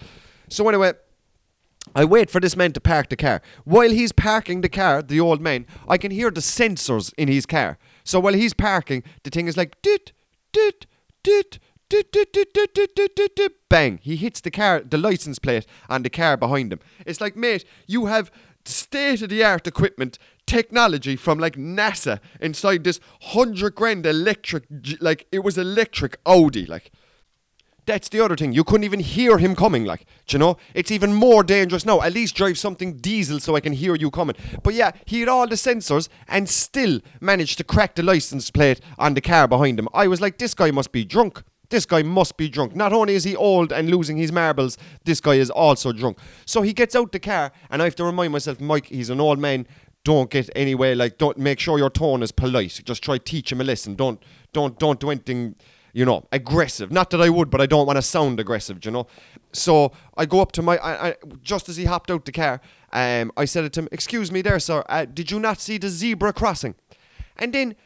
So, 0.49 0.69
anyway. 0.69 0.93
I 1.95 2.05
wait 2.05 2.29
for 2.29 2.39
this 2.39 2.55
man 2.55 2.73
to 2.73 2.81
park 2.83 3.09
the 3.09 3.17
car. 3.17 3.41
While 3.65 3.91
he's 3.91 4.13
parking 4.13 4.61
the 4.61 4.69
car, 4.69 5.01
the 5.01 5.21
old 5.21 5.41
man, 5.41 5.67
I 5.89 5.97
can 5.97 6.11
hear 6.11 6.31
the 6.31 6.43
sensors 6.43 7.15
in 7.17 7.29
his 7.29 7.47
car. 7.47 7.79
So 8.05 8.21
while 8.21 8.35
he's 8.35 8.53
parking, 8.53 9.03
the 9.23 9.31
thing 9.31 9.49
is 9.49 9.57
like, 9.57 9.81
dit, 9.81 10.13
dit, 10.53 10.87
dit, 11.23 11.59
Bang! 13.69 13.99
He 14.03 14.17
hits 14.17 14.41
the 14.41 14.51
car, 14.51 14.81
the 14.81 14.99
license 14.99 15.39
plate 15.39 15.67
on 15.89 16.03
the 16.03 16.11
car 16.11 16.37
behind 16.37 16.73
him. 16.73 16.81
It's 17.07 17.21
like, 17.21 17.37
mate, 17.37 17.65
you 17.87 18.07
have 18.07 18.31
state 18.65 19.23
of 19.23 19.31
the 19.31 19.43
art 19.43 19.67
equipment, 19.67 20.19
technology 20.47 21.17
from 21.17 21.39
like 21.39 21.57
NASA 21.57 22.21
inside 22.41 22.85
this 22.85 23.01
hundred 23.23 23.75
grand 23.75 24.05
electric, 24.07 24.65
like 25.01 25.27
it 25.33 25.41
was 25.41 25.57
electric 25.59 26.19
Audi, 26.27 26.67
like. 26.67 26.91
That's 27.87 28.11
the 28.11 28.21
other 28.21 28.37
thing. 28.37 28.53
You 28.53 28.65
couldn't 28.65 28.85
even 28.85 29.01
hear 29.01 29.39
him 29.39 29.57
coming, 29.57 29.87
like, 29.87 30.05
you 30.29 30.39
know? 30.39 30.59
It's 30.75 30.91
even 30.91 31.15
more 31.15 31.43
dangerous 31.43 31.87
now. 31.87 32.03
At 32.03 32.13
least 32.13 32.37
drive 32.37 32.59
something 32.59 32.99
diesel 32.99 33.41
so 33.41 33.57
I 33.57 33.61
can 33.61 33.73
hear 33.73 33.95
you 33.95 34.11
coming. 34.11 34.37
But 34.63 34.75
yeah, 34.75 34.91
he 35.07 35.21
had 35.21 35.29
all 35.31 35.49
the 35.49 35.55
sensors 35.55 36.11
and 36.29 36.51
still 36.51 37.01
managed 37.23 37.57
to 37.57 37.65
crack 37.65 37.95
the 37.95 38.03
license 38.03 38.51
plate 38.51 38.83
on 38.99 39.15
the 39.15 39.23
car 39.23 39.49
behind 39.49 39.79
him. 39.79 39.89
I 39.95 40.07
was 40.07 40.21
like, 40.21 40.37
this 40.37 40.53
guy 40.53 40.71
must 40.71 40.93
be 40.93 41.03
drunk. 41.03 41.43
This 41.71 41.85
guy 41.85 42.03
must 42.03 42.37
be 42.37 42.49
drunk. 42.49 42.75
Not 42.75 42.93
only 42.93 43.15
is 43.15 43.25
he 43.25 43.37
old 43.37 43.73
and 43.73 43.91
losing 43.91 44.17
his 44.17 44.33
marbles, 44.33 44.79
this 45.05 45.21
guy 45.21 45.35
is 45.35 45.51
also 45.51 45.93
drunk. 45.93 46.19
So 46.47 46.63
he 46.63 46.73
gets 46.73 46.97
out 46.97 47.13
the 47.13 47.19
car, 47.19 47.53
and 47.71 47.83
I 47.83 47.85
have 47.85 47.95
to 47.97 48.05
remind 48.05 48.33
myself, 48.33 48.61
Mike, 48.61 48.87
he's 48.87 49.11
an 49.11 49.21
old 49.21 49.39
man. 49.39 49.67
Don't 50.05 50.31
get 50.31 50.49
anywhere 50.57 50.95
like 50.95 51.19
don't 51.19 51.37
make 51.37 51.61
sure 51.61 51.77
your 51.77 51.91
tone 51.91 52.23
is 52.23 52.33
polite. 52.33 52.81
Just 52.85 53.03
try 53.03 53.19
teach 53.19 53.53
him 53.53 53.61
a 53.61 53.65
lesson. 53.65 53.95
Don't 53.95 54.23
don't 54.55 54.79
don't 54.79 54.99
do 54.99 55.11
anything, 55.11 55.57
you 55.93 56.07
know, 56.07 56.27
aggressive. 56.33 56.91
Not 56.91 57.11
that 57.11 57.21
I 57.21 57.29
would, 57.29 57.51
but 57.51 57.61
I 57.61 57.67
don't 57.67 57.87
want 57.87 57.97
to 57.97 58.03
sound 58.03 58.41
aggressive, 58.41 58.83
you 58.87 58.91
know. 58.91 59.07
So 59.53 59.93
I 60.17 60.25
go 60.25 60.41
up 60.41 60.53
to 60.53 60.63
my 60.63 60.79
I, 60.79 61.09
I, 61.09 61.15
just 61.43 61.69
as 61.69 61.77
he 61.77 61.85
hopped 61.85 62.11
out 62.11 62.25
the 62.25 62.33
car, 62.33 62.63
um, 62.93 63.33
I 63.37 63.45
said 63.45 63.71
to 63.71 63.81
him, 63.81 63.89
"Excuse 63.93 64.33
me, 64.33 64.41
there, 64.41 64.59
sir. 64.61 64.83
Uh, 64.89 65.05
did 65.05 65.31
you 65.31 65.41
not 65.41 65.61
see 65.61 65.77
the 65.77 65.91
zebra 65.91 66.33
crossing?" 66.33 66.75
And 67.37 67.53
then 67.53 67.77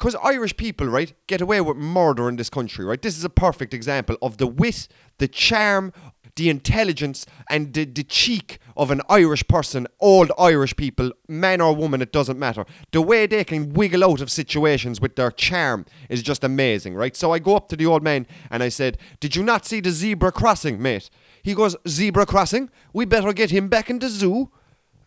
because 0.00 0.16
Irish 0.24 0.56
people, 0.56 0.86
right, 0.86 1.12
get 1.26 1.42
away 1.42 1.60
with 1.60 1.76
murder 1.76 2.30
in 2.30 2.36
this 2.36 2.48
country, 2.48 2.86
right? 2.86 3.02
This 3.02 3.18
is 3.18 3.24
a 3.24 3.28
perfect 3.28 3.74
example 3.74 4.16
of 4.22 4.38
the 4.38 4.46
wit, 4.46 4.88
the 5.18 5.28
charm, 5.28 5.92
the 6.36 6.48
intelligence, 6.48 7.26
and 7.50 7.74
the, 7.74 7.84
the 7.84 8.02
cheek 8.02 8.60
of 8.78 8.90
an 8.90 9.02
Irish 9.10 9.46
person, 9.46 9.86
old 10.00 10.32
Irish 10.38 10.74
people, 10.74 11.12
man 11.28 11.60
or 11.60 11.76
woman, 11.76 12.00
it 12.00 12.12
doesn't 12.12 12.38
matter. 12.38 12.64
The 12.92 13.02
way 13.02 13.26
they 13.26 13.44
can 13.44 13.74
wiggle 13.74 14.02
out 14.02 14.22
of 14.22 14.30
situations 14.30 15.02
with 15.02 15.16
their 15.16 15.30
charm 15.30 15.84
is 16.08 16.22
just 16.22 16.44
amazing, 16.44 16.94
right? 16.94 17.14
So 17.14 17.32
I 17.32 17.38
go 17.38 17.54
up 17.54 17.68
to 17.68 17.76
the 17.76 17.84
old 17.84 18.02
man 18.02 18.26
and 18.50 18.62
I 18.62 18.70
said, 18.70 18.96
Did 19.20 19.36
you 19.36 19.42
not 19.42 19.66
see 19.66 19.80
the 19.80 19.90
zebra 19.90 20.32
crossing, 20.32 20.80
mate? 20.80 21.10
He 21.42 21.52
goes, 21.52 21.76
Zebra 21.86 22.24
crossing? 22.24 22.70
We 22.94 23.04
better 23.04 23.34
get 23.34 23.50
him 23.50 23.68
back 23.68 23.90
in 23.90 23.98
the 23.98 24.08
zoo. 24.08 24.50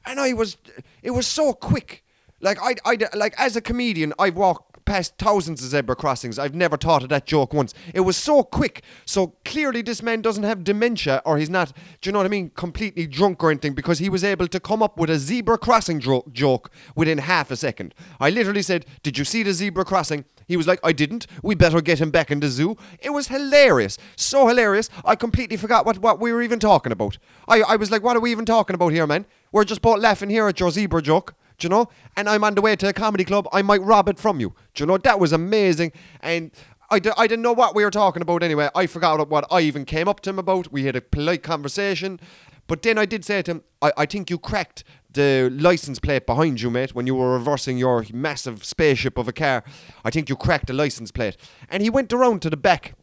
And 0.06 0.20
I 0.20 0.34
was, 0.34 0.58
it 1.02 1.12
was 1.12 1.26
so 1.26 1.54
quick. 1.54 2.04
Like 2.42 2.60
I, 2.62 2.76
I, 2.86 2.98
like 3.16 3.34
as 3.40 3.56
a 3.56 3.62
comedian, 3.62 4.14
I've 4.20 4.36
walked 4.36 4.73
past 4.86 5.18
thousands 5.18 5.64
of 5.64 5.70
zebra 5.70 5.96
crossings. 5.96 6.40
I've 6.40 6.56
never 6.56 6.78
thought 6.78 7.04
of 7.04 7.10
that 7.10 7.26
joke 7.26 7.54
once. 7.54 7.74
It 7.94 8.02
was 8.02 8.18
so 8.18 8.44
quick. 8.44 8.84
So 9.06 9.36
clearly, 9.46 9.82
this 9.82 10.02
man 10.02 10.22
doesn't 10.22 10.44
have 10.44 10.64
dementia, 10.64 11.22
or 11.26 11.38
he's 11.38 11.50
not. 11.50 11.74
Do 12.02 12.08
you 12.08 12.12
know 12.12 12.20
what 12.20 12.26
I 12.26 12.30
mean? 12.30 12.52
Completely 12.52 13.08
drunk 13.08 13.44
or 13.44 13.52
anything, 13.52 13.74
because 13.74 14.00
he 14.00 14.10
was 14.10 14.24
able 14.24 14.48
to 14.48 14.60
come 14.60 14.84
up 14.84 14.98
with 14.98 15.10
a 15.10 15.18
zebra 15.18 15.58
crossing 15.58 16.00
dro- 16.00 16.26
joke 16.32 16.72
within 16.96 17.18
half 17.18 17.52
a 17.52 17.56
second. 17.56 17.94
I 18.20 18.30
literally 18.30 18.62
said, 18.62 18.86
"Did 19.02 19.18
you 19.18 19.26
see 19.26 19.44
the 19.44 19.54
zebra 19.54 19.86
crossing?" 19.86 20.26
He 20.48 20.58
was 20.58 20.68
like, 20.68 20.80
I 20.84 20.92
didn't. 20.92 21.28
We 21.42 21.56
better 21.56 21.82
get 21.82 22.00
him 22.00 22.12
back 22.12 22.30
in 22.30 22.40
the 22.40 22.50
zoo. 22.50 22.76
It 23.00 23.12
was 23.12 23.28
hilarious. 23.28 23.98
So 24.16 24.48
hilarious. 24.48 24.90
I 25.06 25.16
completely 25.16 25.58
forgot 25.58 25.86
what, 25.86 26.00
what 26.00 26.20
we 26.20 26.32
were 26.34 26.42
even 26.42 26.60
talking 26.60 26.92
about. 26.92 27.18
I, 27.48 27.62
I 27.62 27.76
was 27.78 27.92
like, 27.92 28.04
what 28.04 28.18
are 28.18 28.20
we 28.20 28.32
even 28.32 28.46
talking 28.46 28.74
about 28.74 28.92
here, 28.92 29.08
man? 29.08 29.26
We're 29.52 29.64
just 29.64 29.82
both 29.82 30.00
laughing 30.00 30.30
here 30.30 30.48
at 30.48 30.60
your 30.60 30.72
zebra 30.72 31.02
joke. 31.02 31.36
Do 31.58 31.66
you 31.66 31.70
know? 31.70 31.90
And 32.16 32.28
I'm 32.30 32.44
on 32.44 32.56
the 32.56 32.62
way 32.62 32.76
to 32.76 32.90
a 32.90 32.94
comedy 32.94 33.24
club. 33.24 33.48
I 33.54 33.62
might 33.62 33.82
rob 33.82 34.10
it 34.10 34.20
from 34.20 34.40
you. 34.40 34.54
Do 34.74 34.84
you 34.84 34.88
know? 34.88 34.98
That 34.98 35.20
was 35.20 35.32
amazing. 35.32 35.92
And 36.22 36.52
I 36.90 37.00
d- 37.00 37.12
I 37.18 37.28
didn't 37.28 37.44
know 37.44 37.54
what 37.54 37.76
we 37.76 37.84
were 37.84 37.92
talking 37.92 38.22
about 38.22 38.44
anyway. 38.44 38.70
I 38.76 38.88
forgot 38.88 39.28
what 39.30 39.46
I 39.52 39.62
even 39.62 39.86
came 39.86 40.08
up 40.08 40.20
to 40.22 40.30
him 40.30 40.40
about. 40.40 40.72
We 40.72 40.86
had 40.86 40.96
a 40.96 41.02
polite 41.02 41.44
conversation. 41.44 42.20
But 42.68 42.82
then 42.82 42.98
I 42.98 43.06
did 43.06 43.26
say 43.26 43.42
to 43.42 43.52
him, 43.52 43.64
I, 43.82 43.92
I 43.98 44.06
think 44.06 44.30
you 44.30 44.38
cracked 44.38 44.84
the 45.12 45.50
license 45.54 46.00
plate 46.00 46.26
behind 46.26 46.62
you, 46.62 46.70
mate, 46.70 46.96
when 46.96 47.06
you 47.08 47.16
were 47.16 47.34
reversing 47.34 47.78
your 47.78 48.06
massive 48.14 48.64
spaceship 48.64 49.18
of 49.18 49.28
a 49.28 49.34
car. 49.34 49.64
I 50.04 50.10
think 50.10 50.30
you 50.30 50.36
cracked 50.36 50.68
the 50.68 50.74
license 50.74 51.12
plate. 51.12 51.38
And 51.70 51.84
he 51.84 51.90
went 51.90 52.12
around 52.14 52.42
to 52.44 52.50
the 52.50 52.58
back 52.58 52.96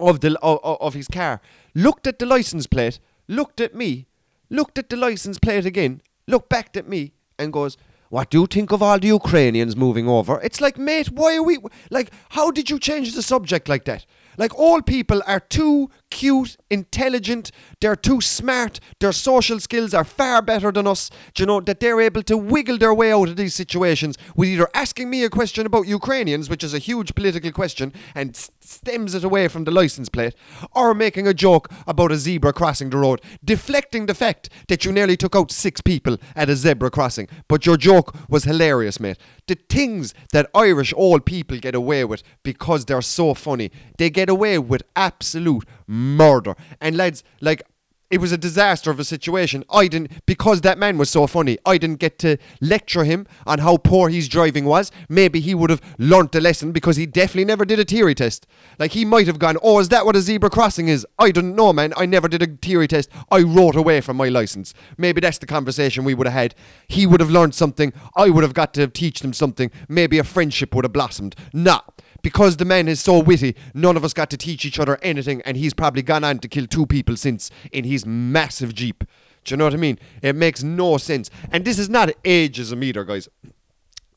of 0.00 0.20
the 0.20 0.38
of, 0.40 0.58
of 0.62 0.94
his 0.94 1.08
car, 1.08 1.40
looked 1.74 2.06
at 2.06 2.18
the 2.18 2.26
license 2.26 2.66
plate, 2.66 2.98
looked 3.26 3.60
at 3.60 3.74
me, 3.74 4.06
looked 4.50 4.78
at 4.78 4.90
the 4.90 4.96
license 4.96 5.38
plate 5.38 5.66
again, 5.66 6.02
looked 6.26 6.48
back 6.48 6.76
at 6.76 6.88
me, 6.88 7.12
and 7.38 7.52
goes, 7.52 7.76
what 8.10 8.30
do 8.30 8.40
you 8.40 8.46
think 8.46 8.72
of 8.72 8.82
all 8.82 8.98
the 8.98 9.08
Ukrainians 9.08 9.76
moving 9.76 10.08
over? 10.08 10.40
It's 10.40 10.60
like, 10.60 10.78
mate, 10.78 11.10
why 11.10 11.36
are 11.36 11.42
we. 11.42 11.58
Like, 11.90 12.10
how 12.30 12.50
did 12.50 12.70
you 12.70 12.78
change 12.78 13.14
the 13.14 13.22
subject 13.22 13.68
like 13.68 13.84
that? 13.84 14.06
Like, 14.38 14.58
all 14.58 14.80
people 14.80 15.22
are 15.26 15.40
too 15.40 15.90
cute, 16.10 16.56
intelligent, 16.70 17.50
they're 17.80 17.96
too 17.96 18.20
smart, 18.20 18.80
their 19.00 19.12
social 19.12 19.60
skills 19.60 19.94
are 19.94 20.04
far 20.04 20.42
better 20.42 20.72
than 20.72 20.86
us. 20.86 21.10
Do 21.34 21.42
you 21.42 21.46
know 21.46 21.60
that 21.60 21.80
they're 21.80 22.00
able 22.00 22.22
to 22.24 22.36
wiggle 22.36 22.78
their 22.78 22.94
way 22.94 23.12
out 23.12 23.28
of 23.28 23.36
these 23.36 23.54
situations 23.54 24.16
with 24.36 24.48
either 24.48 24.68
asking 24.74 25.10
me 25.10 25.24
a 25.24 25.30
question 25.30 25.66
about 25.66 25.86
Ukrainians, 25.86 26.48
which 26.48 26.64
is 26.64 26.74
a 26.74 26.78
huge 26.78 27.14
political 27.14 27.52
question 27.52 27.92
and 28.14 28.36
stems 28.60 29.14
it 29.14 29.24
away 29.24 29.48
from 29.48 29.64
the 29.64 29.70
license 29.70 30.08
plate, 30.08 30.34
or 30.72 30.94
making 30.94 31.26
a 31.26 31.34
joke 31.34 31.68
about 31.86 32.12
a 32.12 32.16
zebra 32.16 32.52
crossing 32.52 32.90
the 32.90 32.96
road, 32.96 33.20
deflecting 33.44 34.06
the 34.06 34.14
fact 34.14 34.50
that 34.68 34.84
you 34.84 34.92
nearly 34.92 35.16
took 35.16 35.34
out 35.34 35.50
six 35.50 35.80
people 35.80 36.18
at 36.36 36.50
a 36.50 36.56
zebra 36.56 36.90
crossing. 36.90 37.28
But 37.48 37.66
your 37.66 37.76
joke 37.76 38.14
was 38.28 38.44
hilarious, 38.44 39.00
mate. 39.00 39.18
The 39.46 39.56
things 39.68 40.14
that 40.32 40.50
Irish 40.54 40.92
old 40.96 41.24
people 41.24 41.58
get 41.58 41.74
away 41.74 42.04
with 42.04 42.22
because 42.42 42.84
they're 42.84 43.02
so 43.02 43.34
funny, 43.34 43.70
they 43.96 44.10
get 44.10 44.28
away 44.28 44.58
with 44.58 44.82
absolute 44.94 45.64
murder. 45.88 46.54
And 46.80 46.96
lads, 46.96 47.24
like 47.40 47.62
it 48.10 48.20
was 48.22 48.32
a 48.32 48.38
disaster 48.38 48.90
of 48.90 48.98
a 48.98 49.04
situation. 49.04 49.64
I 49.70 49.86
didn't, 49.86 50.24
because 50.24 50.62
that 50.62 50.78
man 50.78 50.96
was 50.96 51.10
so 51.10 51.26
funny, 51.26 51.58
I 51.66 51.76
didn't 51.76 51.98
get 51.98 52.18
to 52.20 52.38
lecture 52.60 53.04
him 53.04 53.26
on 53.46 53.58
how 53.58 53.76
poor 53.76 54.08
his 54.08 54.28
driving 54.28 54.64
was. 54.64 54.90
Maybe 55.10 55.40
he 55.40 55.54
would 55.54 55.68
have 55.68 55.82
learnt 55.98 56.34
a 56.34 56.40
lesson 56.40 56.72
because 56.72 56.96
he 56.96 57.04
definitely 57.04 57.44
never 57.44 57.66
did 57.66 57.78
a 57.78 57.84
theory 57.84 58.14
test. 58.14 58.46
Like 58.78 58.92
he 58.92 59.04
might 59.04 59.26
have 59.26 59.38
gone, 59.38 59.58
Oh, 59.62 59.78
is 59.78 59.90
that 59.90 60.06
what 60.06 60.16
a 60.16 60.22
zebra 60.22 60.48
crossing 60.48 60.88
is? 60.88 61.06
I 61.18 61.30
didn't 61.30 61.54
know, 61.54 61.72
man. 61.72 61.92
I 61.96 62.06
never 62.06 62.28
did 62.28 62.42
a 62.42 62.46
theory 62.46 62.88
test. 62.88 63.10
I 63.30 63.42
wrote 63.42 63.76
away 63.76 64.00
from 64.00 64.16
my 64.16 64.28
license. 64.28 64.72
Maybe 64.96 65.20
that's 65.20 65.38
the 65.38 65.46
conversation 65.46 66.04
we 66.04 66.14
would 66.14 66.26
have 66.26 66.34
had. 66.34 66.54
He 66.88 67.06
would 67.06 67.20
have 67.20 67.30
learned 67.30 67.54
something. 67.54 67.92
I 68.16 68.30
would 68.30 68.42
have 68.42 68.54
got 68.54 68.72
to 68.74 68.86
teach 68.88 69.20
them 69.20 69.34
something. 69.34 69.70
Maybe 69.88 70.18
a 70.18 70.24
friendship 70.24 70.74
would 70.74 70.84
have 70.84 70.92
blossomed. 70.92 71.36
Nah 71.52 71.80
because 72.22 72.56
the 72.56 72.64
man 72.64 72.88
is 72.88 73.00
so 73.00 73.18
witty, 73.18 73.54
none 73.74 73.96
of 73.96 74.04
us 74.04 74.12
got 74.12 74.30
to 74.30 74.36
teach 74.36 74.64
each 74.64 74.78
other 74.78 74.98
anything, 75.02 75.42
and 75.42 75.56
he's 75.56 75.74
probably 75.74 76.02
gone 76.02 76.24
on 76.24 76.38
to 76.40 76.48
kill 76.48 76.66
two 76.66 76.86
people 76.86 77.16
since 77.16 77.50
in 77.72 77.84
his 77.84 78.04
massive 78.04 78.74
Jeep. 78.74 79.04
Do 79.44 79.52
you 79.52 79.56
know 79.56 79.64
what 79.64 79.74
I 79.74 79.78
mean? 79.78 79.98
It 80.20 80.36
makes 80.36 80.62
no 80.62 80.98
sense. 80.98 81.30
And 81.50 81.64
this 81.64 81.78
is 81.78 81.88
not 81.88 82.10
ageism 82.24 82.82
either, 82.84 83.04
guys. 83.04 83.28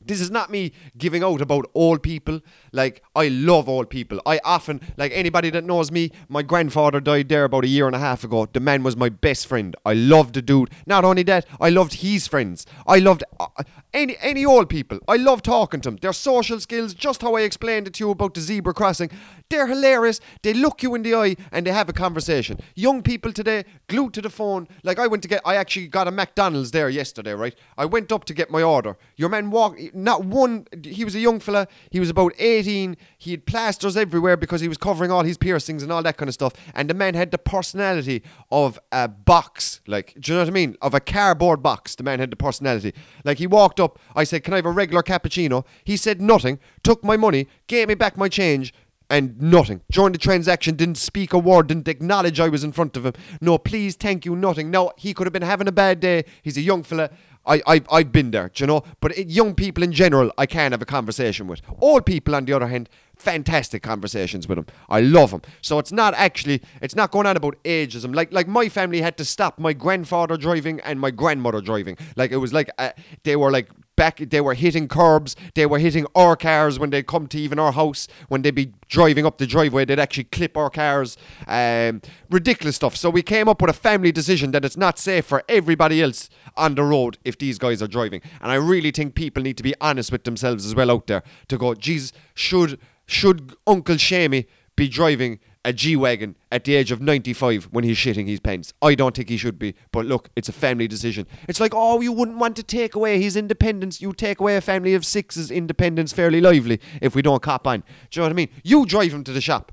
This 0.06 0.20
is 0.20 0.30
not 0.30 0.50
me 0.50 0.72
giving 0.96 1.22
out 1.22 1.40
about 1.40 1.70
old 1.74 2.02
people. 2.02 2.40
Like, 2.72 3.02
I 3.14 3.28
love 3.28 3.68
old 3.68 3.90
people. 3.90 4.20
I 4.26 4.40
often, 4.44 4.80
like 4.96 5.12
anybody 5.14 5.50
that 5.50 5.64
knows 5.64 5.90
me, 5.90 6.10
my 6.28 6.42
grandfather 6.42 7.00
died 7.00 7.28
there 7.28 7.44
about 7.44 7.64
a 7.64 7.68
year 7.68 7.86
and 7.86 7.96
a 7.96 7.98
half 7.98 8.24
ago. 8.24 8.46
The 8.52 8.60
man 8.60 8.82
was 8.82 8.96
my 8.96 9.08
best 9.08 9.46
friend. 9.46 9.74
I 9.84 9.94
loved 9.94 10.34
the 10.34 10.42
dude. 10.42 10.70
Not 10.86 11.04
only 11.04 11.22
that, 11.24 11.46
I 11.60 11.70
loved 11.70 11.94
his 11.94 12.26
friends. 12.26 12.66
I 12.86 12.98
loved 12.98 13.24
uh, 13.38 13.46
any 13.92 14.16
any 14.20 14.44
old 14.44 14.68
people. 14.68 14.98
I 15.08 15.16
love 15.16 15.42
talking 15.42 15.80
to 15.82 15.90
them. 15.90 15.98
Their 16.00 16.12
social 16.12 16.60
skills, 16.60 16.94
just 16.94 17.22
how 17.22 17.34
I 17.34 17.42
explained 17.42 17.86
it 17.86 17.94
to 17.94 18.04
you 18.04 18.10
about 18.10 18.34
the 18.34 18.40
zebra 18.40 18.74
crossing, 18.74 19.10
they're 19.50 19.66
hilarious. 19.66 20.20
They 20.42 20.54
look 20.54 20.82
you 20.82 20.94
in 20.94 21.02
the 21.02 21.14
eye 21.14 21.36
and 21.50 21.66
they 21.66 21.72
have 21.72 21.88
a 21.88 21.92
conversation. 21.92 22.58
Young 22.74 23.02
people 23.02 23.32
today, 23.32 23.64
glued 23.88 24.14
to 24.14 24.22
the 24.22 24.30
phone. 24.30 24.66
Like 24.82 24.98
I 24.98 25.06
went 25.06 25.22
to 25.24 25.28
get, 25.28 25.42
I 25.44 25.56
actually 25.56 25.88
got 25.88 26.08
a 26.08 26.10
McDonald's 26.10 26.70
there 26.70 26.88
yesterday, 26.88 27.32
right? 27.32 27.54
I 27.76 27.84
went 27.84 28.12
up 28.12 28.24
to 28.26 28.34
get 28.34 28.50
my 28.50 28.62
order. 28.62 28.96
Your 29.16 29.28
man 29.28 29.50
walked, 29.50 29.80
not 29.94 30.24
one, 30.24 30.66
he 30.84 31.04
was 31.04 31.14
a 31.14 31.20
young 31.20 31.40
fella. 31.40 31.68
He 31.90 32.00
was 32.00 32.10
about 32.10 32.32
18. 32.38 32.96
He 33.18 33.32
had 33.32 33.46
plasters 33.46 33.96
everywhere 33.96 34.36
because 34.36 34.60
he 34.60 34.68
was 34.68 34.78
covering 34.78 35.10
all 35.10 35.22
his 35.22 35.38
piercings 35.38 35.82
and 35.82 35.92
all 35.92 36.02
that 36.02 36.16
kind 36.16 36.28
of 36.28 36.34
stuff. 36.34 36.52
And 36.74 36.88
the 36.88 36.94
man 36.94 37.14
had 37.14 37.30
the 37.30 37.38
personality 37.38 38.22
of 38.50 38.78
a 38.90 39.08
box. 39.08 39.80
Like, 39.86 40.14
do 40.18 40.32
you 40.32 40.36
know 40.36 40.42
what 40.42 40.48
I 40.48 40.52
mean? 40.52 40.76
Of 40.80 40.94
a 40.94 41.00
cardboard 41.00 41.62
box. 41.62 41.94
The 41.94 42.02
man 42.02 42.18
had 42.18 42.30
the 42.30 42.36
personality. 42.36 42.94
Like 43.24 43.38
he 43.38 43.46
walked 43.46 43.80
up. 43.80 43.98
I 44.14 44.24
said, 44.24 44.44
Can 44.44 44.54
I 44.54 44.56
have 44.56 44.66
a 44.66 44.70
regular 44.70 45.02
cappuccino? 45.02 45.64
He 45.84 45.96
said 45.96 46.20
nothing, 46.20 46.58
took 46.82 47.04
my 47.04 47.16
money, 47.16 47.48
gave 47.66 47.88
me 47.88 47.94
back 47.94 48.16
my 48.16 48.28
change, 48.28 48.72
and 49.12 49.40
nothing. 49.40 49.82
During 49.90 50.12
the 50.12 50.18
transaction, 50.18 50.74
didn't 50.74 50.94
speak 50.96 51.34
a 51.34 51.38
word, 51.38 51.66
didn't 51.66 51.86
acknowledge 51.86 52.40
I 52.40 52.48
was 52.48 52.64
in 52.64 52.72
front 52.72 52.96
of 52.96 53.04
him. 53.04 53.12
No, 53.42 53.58
please, 53.58 53.94
thank 53.94 54.24
you, 54.24 54.34
nothing. 54.34 54.70
No, 54.70 54.90
he 54.96 55.12
could 55.12 55.26
have 55.26 55.34
been 55.34 55.42
having 55.42 55.68
a 55.68 55.72
bad 55.72 56.00
day. 56.00 56.24
He's 56.42 56.56
a 56.56 56.62
young 56.62 56.82
fella. 56.82 57.10
I, 57.46 57.62
I, 57.66 57.82
I've 57.90 58.12
been 58.12 58.30
there, 58.30 58.50
you 58.56 58.66
know? 58.66 58.84
But 59.00 59.16
it, 59.18 59.28
young 59.28 59.54
people 59.54 59.82
in 59.82 59.92
general, 59.92 60.32
I 60.38 60.46
can't 60.46 60.72
have 60.72 60.82
a 60.82 60.86
conversation 60.86 61.46
with. 61.46 61.60
Old 61.80 62.06
people, 62.06 62.34
on 62.34 62.44
the 62.44 62.52
other 62.52 62.68
hand, 62.68 62.88
fantastic 63.16 63.82
conversations 63.82 64.46
with 64.48 64.56
them. 64.56 64.66
I 64.88 65.00
love 65.00 65.30
them. 65.30 65.42
So 65.60 65.78
it's 65.78 65.92
not 65.92 66.14
actually, 66.14 66.62
it's 66.80 66.94
not 66.94 67.10
going 67.10 67.26
on 67.26 67.36
about 67.36 67.62
ageism. 67.64 68.14
Like, 68.14 68.32
like 68.32 68.48
my 68.48 68.68
family 68.68 69.00
had 69.00 69.16
to 69.18 69.24
stop 69.24 69.58
my 69.58 69.72
grandfather 69.72 70.36
driving 70.36 70.80
and 70.80 71.00
my 71.00 71.10
grandmother 71.10 71.60
driving. 71.60 71.96
Like, 72.16 72.30
it 72.30 72.38
was 72.38 72.52
like, 72.52 72.70
uh, 72.78 72.90
they 73.24 73.36
were 73.36 73.50
like 73.50 73.68
back 73.96 74.18
they 74.18 74.40
were 74.40 74.54
hitting 74.54 74.88
curbs 74.88 75.36
they 75.54 75.66
were 75.66 75.78
hitting 75.78 76.06
our 76.14 76.36
cars 76.36 76.78
when 76.78 76.90
they'd 76.90 77.06
come 77.06 77.26
to 77.26 77.38
even 77.38 77.58
our 77.58 77.72
house 77.72 78.08
when 78.28 78.42
they'd 78.42 78.54
be 78.54 78.72
driving 78.88 79.26
up 79.26 79.38
the 79.38 79.46
driveway 79.46 79.84
they'd 79.84 79.98
actually 79.98 80.24
clip 80.24 80.56
our 80.56 80.70
cars 80.70 81.16
um, 81.46 82.00
ridiculous 82.30 82.76
stuff. 82.76 82.96
So 82.96 83.10
we 83.10 83.22
came 83.22 83.48
up 83.48 83.60
with 83.60 83.70
a 83.70 83.74
family 83.74 84.12
decision 84.12 84.50
that 84.52 84.64
it's 84.64 84.76
not 84.76 84.98
safe 84.98 85.24
for 85.24 85.42
everybody 85.48 86.02
else 86.02 86.28
on 86.56 86.74
the 86.74 86.82
road 86.82 87.18
if 87.24 87.38
these 87.38 87.58
guys 87.58 87.82
are 87.82 87.86
driving. 87.86 88.20
And 88.40 88.50
i 88.50 88.54
really 88.54 88.90
think 88.90 89.14
people 89.14 89.42
need 89.42 89.56
to 89.56 89.62
be 89.62 89.74
honest 89.80 90.12
with 90.12 90.24
themselves 90.24 90.66
as 90.66 90.74
well 90.74 90.90
out 90.90 91.06
there 91.06 91.22
to 91.48 91.58
go 91.58 91.74
jesus 91.74 92.12
should 92.34 92.78
should 93.06 93.54
uncle 93.66 93.96
shamey 93.96 94.46
be 94.76 94.88
driving 94.88 95.38
a 95.64 95.72
G 95.72 95.96
Wagon 95.96 96.36
at 96.50 96.64
the 96.64 96.74
age 96.74 96.90
of 96.90 97.00
95 97.00 97.64
when 97.70 97.84
he's 97.84 97.96
shitting 97.96 98.26
his 98.26 98.40
pants. 98.40 98.72
I 98.82 98.94
don't 98.94 99.14
think 99.14 99.28
he 99.28 99.36
should 99.36 99.58
be, 99.58 99.74
but 99.92 100.06
look, 100.06 100.28
it's 100.34 100.48
a 100.48 100.52
family 100.52 100.88
decision. 100.88 101.26
It's 101.48 101.60
like, 101.60 101.72
oh, 101.74 102.00
you 102.00 102.12
wouldn't 102.12 102.38
want 102.38 102.56
to 102.56 102.62
take 102.62 102.94
away 102.94 103.20
his 103.20 103.36
independence. 103.36 104.00
You 104.00 104.12
take 104.12 104.40
away 104.40 104.56
a 104.56 104.60
family 104.60 104.94
of 104.94 105.06
six's 105.06 105.50
independence 105.50 106.12
fairly 106.12 106.40
lively 106.40 106.80
if 107.00 107.14
we 107.14 107.22
don't 107.22 107.42
cop 107.42 107.66
on. 107.66 107.80
Do 108.10 108.18
you 108.18 108.20
know 108.20 108.24
what 108.26 108.32
I 108.32 108.34
mean? 108.34 108.48
You 108.64 108.86
drive 108.86 109.12
him 109.12 109.24
to 109.24 109.32
the 109.32 109.40
shop. 109.40 109.72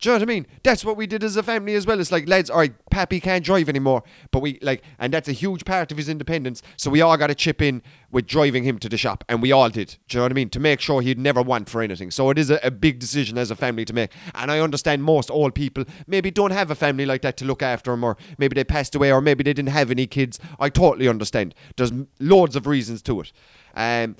Do 0.00 0.08
you 0.08 0.14
know 0.14 0.20
what 0.20 0.30
I 0.30 0.32
mean? 0.32 0.46
That's 0.62 0.82
what 0.82 0.96
we 0.96 1.06
did 1.06 1.22
as 1.22 1.36
a 1.36 1.42
family 1.42 1.74
as 1.74 1.86
well. 1.86 2.00
It's 2.00 2.10
like, 2.10 2.26
lads, 2.26 2.48
all 2.48 2.60
right, 2.60 2.72
Pappy 2.90 3.20
can't 3.20 3.44
drive 3.44 3.68
anymore. 3.68 4.02
But 4.30 4.40
we, 4.40 4.58
like, 4.62 4.82
and 4.98 5.12
that's 5.12 5.28
a 5.28 5.32
huge 5.32 5.66
part 5.66 5.92
of 5.92 5.98
his 5.98 6.08
independence. 6.08 6.62
So 6.78 6.88
we 6.90 7.02
all 7.02 7.18
got 7.18 7.26
to 7.26 7.34
chip 7.34 7.60
in 7.60 7.82
with 8.10 8.26
driving 8.26 8.64
him 8.64 8.78
to 8.78 8.88
the 8.88 8.96
shop. 8.96 9.24
And 9.28 9.42
we 9.42 9.52
all 9.52 9.68
did. 9.68 9.98
Do 10.08 10.16
you 10.16 10.18
know 10.20 10.24
what 10.24 10.32
I 10.32 10.34
mean? 10.34 10.48
To 10.50 10.60
make 10.60 10.80
sure 10.80 11.02
he'd 11.02 11.18
never 11.18 11.42
want 11.42 11.68
for 11.68 11.82
anything. 11.82 12.10
So 12.10 12.30
it 12.30 12.38
is 12.38 12.48
a, 12.48 12.58
a 12.62 12.70
big 12.70 12.98
decision 12.98 13.36
as 13.36 13.50
a 13.50 13.56
family 13.56 13.84
to 13.84 13.92
make. 13.92 14.10
And 14.34 14.50
I 14.50 14.60
understand 14.60 15.04
most 15.04 15.30
old 15.30 15.54
people 15.54 15.84
maybe 16.06 16.30
don't 16.30 16.52
have 16.52 16.70
a 16.70 16.74
family 16.74 17.04
like 17.04 17.20
that 17.20 17.36
to 17.38 17.44
look 17.44 17.62
after 17.62 17.90
them, 17.90 18.02
or 18.02 18.16
maybe 18.38 18.54
they 18.54 18.64
passed 18.64 18.94
away, 18.94 19.12
or 19.12 19.20
maybe 19.20 19.44
they 19.44 19.52
didn't 19.52 19.68
have 19.68 19.90
any 19.90 20.06
kids. 20.06 20.40
I 20.58 20.70
totally 20.70 21.08
understand. 21.08 21.54
There's 21.76 21.92
loads 22.18 22.56
of 22.56 22.66
reasons 22.66 23.02
to 23.02 23.20
it. 23.20 23.32
Um, 23.74 24.16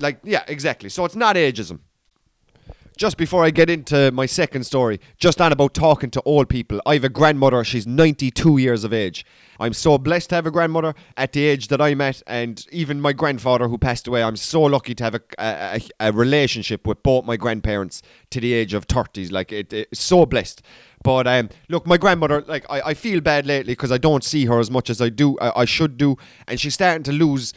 like, 0.00 0.18
yeah, 0.24 0.42
exactly. 0.48 0.88
So 0.88 1.04
it's 1.04 1.14
not 1.14 1.36
ageism 1.36 1.78
just 2.96 3.18
before 3.18 3.44
I 3.44 3.50
get 3.50 3.68
into 3.68 4.10
my 4.10 4.26
second 4.26 4.64
story, 4.64 5.00
just 5.18 5.40
on 5.40 5.52
about 5.52 5.74
talking 5.74 6.10
to 6.10 6.22
old 6.22 6.48
people, 6.48 6.80
I 6.86 6.94
have 6.94 7.04
a 7.04 7.08
grandmother. 7.08 7.62
She's 7.62 7.86
92 7.86 8.56
years 8.58 8.84
of 8.84 8.92
age. 8.92 9.24
I'm 9.60 9.74
so 9.74 9.98
blessed 9.98 10.30
to 10.30 10.36
have 10.36 10.46
a 10.46 10.50
grandmother 10.50 10.94
at 11.16 11.32
the 11.32 11.44
age 11.44 11.68
that 11.68 11.80
I'm 11.80 12.00
at, 12.00 12.22
and 12.26 12.66
even 12.72 13.00
my 13.00 13.12
grandfather 13.12 13.68
who 13.68 13.78
passed 13.78 14.06
away. 14.06 14.22
I'm 14.22 14.36
so 14.36 14.62
lucky 14.62 14.94
to 14.94 15.04
have 15.04 15.14
a, 15.14 15.20
a, 15.38 15.80
a 16.00 16.12
relationship 16.12 16.86
with 16.86 17.02
both 17.02 17.24
my 17.24 17.36
grandparents 17.36 18.02
to 18.30 18.40
the 18.40 18.52
age 18.54 18.74
of 18.74 18.86
30s. 18.86 19.30
Like, 19.30 19.52
it, 19.52 19.72
it's 19.72 20.02
so 20.02 20.26
blessed. 20.26 20.62
But 21.02 21.26
um, 21.26 21.50
look, 21.68 21.86
my 21.86 21.98
grandmother, 21.98 22.42
like, 22.42 22.64
I, 22.68 22.80
I 22.80 22.94
feel 22.94 23.20
bad 23.20 23.46
lately 23.46 23.72
because 23.72 23.92
I 23.92 23.98
don't 23.98 24.24
see 24.24 24.46
her 24.46 24.58
as 24.58 24.70
much 24.70 24.90
as 24.90 25.00
I 25.00 25.10
do, 25.10 25.38
I, 25.38 25.60
I 25.60 25.64
should 25.64 25.96
do, 25.96 26.16
and 26.48 26.58
she's 26.58 26.74
starting 26.74 27.04
to 27.04 27.12
lose 27.12 27.52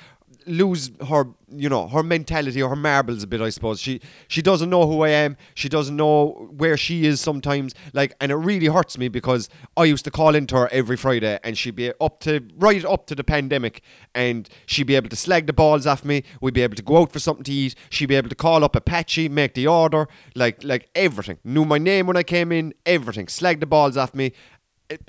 lose 0.49 0.91
her, 1.07 1.27
you 1.49 1.69
know, 1.69 1.87
her 1.87 2.03
mentality 2.03 2.61
or 2.61 2.69
her 2.69 2.75
marbles 2.75 3.23
a 3.23 3.27
bit. 3.27 3.41
I 3.41 3.49
suppose 3.49 3.79
she 3.79 4.01
she 4.27 4.41
doesn't 4.41 4.69
know 4.69 4.87
who 4.87 5.03
I 5.03 5.09
am. 5.09 5.37
She 5.53 5.69
doesn't 5.69 5.95
know 5.95 6.49
where 6.55 6.75
she 6.75 7.05
is 7.05 7.21
sometimes. 7.21 7.73
Like, 7.93 8.15
and 8.19 8.31
it 8.31 8.35
really 8.35 8.67
hurts 8.67 8.97
me 8.97 9.07
because 9.07 9.49
I 9.77 9.85
used 9.85 10.05
to 10.05 10.11
call 10.11 10.35
into 10.35 10.55
her 10.55 10.67
every 10.71 10.97
Friday, 10.97 11.39
and 11.43 11.57
she'd 11.57 11.75
be 11.75 11.91
up 12.01 12.19
to 12.21 12.41
right 12.57 12.83
up 12.83 13.05
to 13.07 13.15
the 13.15 13.23
pandemic, 13.23 13.81
and 14.13 14.49
she'd 14.65 14.87
be 14.87 14.95
able 14.95 15.09
to 15.09 15.15
slag 15.15 15.47
the 15.47 15.53
balls 15.53 15.85
off 15.85 16.03
me. 16.03 16.23
We'd 16.41 16.53
be 16.53 16.63
able 16.63 16.75
to 16.75 16.83
go 16.83 16.97
out 16.97 17.11
for 17.11 17.19
something 17.19 17.43
to 17.45 17.51
eat. 17.51 17.75
She'd 17.89 18.07
be 18.07 18.15
able 18.15 18.29
to 18.29 18.35
call 18.35 18.63
up 18.63 18.75
Apache, 18.75 19.29
make 19.29 19.53
the 19.53 19.67
order, 19.67 20.07
like 20.35 20.63
like 20.63 20.89
everything. 20.95 21.37
Knew 21.43 21.65
my 21.65 21.77
name 21.77 22.07
when 22.07 22.17
I 22.17 22.23
came 22.23 22.51
in, 22.51 22.73
everything. 22.85 23.27
Slag 23.27 23.59
the 23.59 23.65
balls 23.65 23.97
off 23.97 24.13
me 24.13 24.33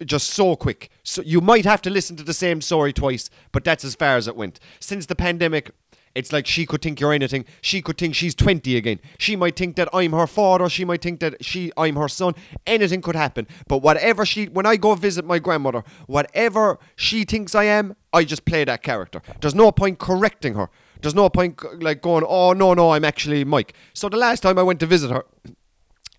just 0.04 0.30
so 0.30 0.56
quick. 0.56 0.90
So 1.02 1.22
you 1.22 1.40
might 1.40 1.64
have 1.64 1.82
to 1.82 1.90
listen 1.90 2.16
to 2.16 2.22
the 2.22 2.34
same 2.34 2.60
story 2.60 2.92
twice, 2.92 3.30
but 3.52 3.64
that's 3.64 3.84
as 3.84 3.94
far 3.94 4.16
as 4.16 4.28
it 4.28 4.36
went. 4.36 4.60
Since 4.78 5.06
the 5.06 5.16
pandemic, 5.16 5.70
it's 6.14 6.32
like 6.32 6.46
she 6.46 6.66
could 6.66 6.82
think 6.82 7.00
you're 7.00 7.12
anything. 7.12 7.44
She 7.60 7.80
could 7.82 7.96
think 7.96 8.14
she's 8.14 8.34
20 8.34 8.76
again. 8.76 8.98
She 9.18 9.36
might 9.36 9.56
think 9.56 9.76
that 9.76 9.88
I'm 9.92 10.12
her 10.12 10.26
father. 10.26 10.68
She 10.68 10.84
might 10.84 11.02
think 11.02 11.20
that 11.20 11.44
she 11.44 11.70
I'm 11.76 11.96
her 11.96 12.08
son. 12.08 12.34
Anything 12.66 13.00
could 13.00 13.14
happen. 13.14 13.46
But 13.68 13.78
whatever 13.78 14.26
she 14.26 14.46
when 14.46 14.66
I 14.66 14.76
go 14.76 14.94
visit 14.94 15.24
my 15.24 15.38
grandmother, 15.38 15.84
whatever 16.06 16.78
she 16.96 17.24
thinks 17.24 17.54
I 17.54 17.64
am, 17.64 17.94
I 18.12 18.24
just 18.24 18.44
play 18.44 18.64
that 18.64 18.82
character. 18.82 19.22
There's 19.40 19.54
no 19.54 19.70
point 19.70 19.98
correcting 19.98 20.54
her. 20.54 20.68
There's 21.00 21.14
no 21.14 21.30
point 21.30 21.82
like 21.82 22.02
going, 22.02 22.24
"Oh 22.26 22.52
no, 22.52 22.74
no, 22.74 22.92
I'm 22.92 23.04
actually 23.04 23.44
Mike." 23.44 23.74
So 23.94 24.08
the 24.08 24.16
last 24.16 24.40
time 24.40 24.58
I 24.58 24.62
went 24.62 24.80
to 24.80 24.86
visit 24.86 25.10
her, 25.10 25.24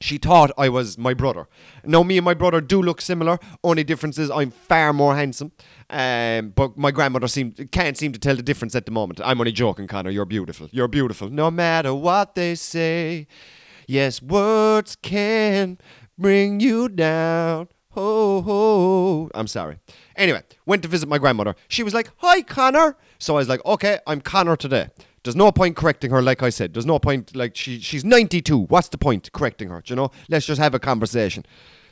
she 0.01 0.17
thought 0.17 0.51
I 0.57 0.69
was 0.69 0.97
my 0.97 1.13
brother. 1.13 1.47
Now, 1.83 2.03
me 2.03 2.17
and 2.17 2.25
my 2.25 2.33
brother 2.33 2.59
do 2.61 2.81
look 2.81 3.01
similar. 3.01 3.39
Only 3.63 3.83
difference 3.83 4.17
is 4.17 4.29
I'm 4.31 4.51
far 4.51 4.93
more 4.93 5.15
handsome. 5.15 5.51
Um, 5.89 6.49
but 6.49 6.77
my 6.77 6.91
grandmother 6.91 7.27
seem, 7.27 7.51
can't 7.71 7.97
seem 7.97 8.11
to 8.13 8.19
tell 8.19 8.35
the 8.35 8.43
difference 8.43 8.75
at 8.75 8.85
the 8.85 8.91
moment. 8.91 9.21
I'm 9.23 9.39
only 9.39 9.51
joking, 9.51 9.87
Connor. 9.87 10.09
You're 10.09 10.25
beautiful. 10.25 10.67
You're 10.71 10.87
beautiful. 10.87 11.29
No 11.29 11.51
matter 11.51 11.93
what 11.93 12.35
they 12.35 12.55
say. 12.55 13.27
Yes, 13.87 14.21
words 14.21 14.95
can 14.95 15.77
bring 16.17 16.59
you 16.59 16.87
down. 16.87 17.67
Ho, 17.89 18.41
ho. 18.41 19.29
I'm 19.35 19.47
sorry. 19.47 19.79
Anyway, 20.15 20.43
went 20.65 20.81
to 20.83 20.87
visit 20.87 21.09
my 21.09 21.17
grandmother. 21.17 21.55
She 21.67 21.83
was 21.83 21.93
like, 21.93 22.09
Hi, 22.17 22.41
Connor. 22.41 22.95
So 23.19 23.35
I 23.35 23.39
was 23.39 23.49
like, 23.49 23.63
Okay, 23.65 23.99
I'm 24.07 24.21
Connor 24.21 24.55
today. 24.55 24.87
There's 25.23 25.35
no 25.35 25.51
point 25.51 25.75
correcting 25.75 26.11
her, 26.11 26.21
like 26.21 26.41
I 26.41 26.49
said. 26.49 26.73
There's 26.73 26.85
no 26.85 26.97
point, 26.97 27.35
like, 27.35 27.55
she, 27.55 27.79
she's 27.79 28.03
92. 28.03 28.57
What's 28.57 28.89
the 28.89 28.97
point 28.97 29.31
correcting 29.33 29.69
her? 29.69 29.81
Do 29.81 29.91
you 29.91 29.95
know? 29.95 30.11
Let's 30.29 30.47
just 30.47 30.59
have 30.59 30.73
a 30.73 30.79
conversation. 30.79 31.45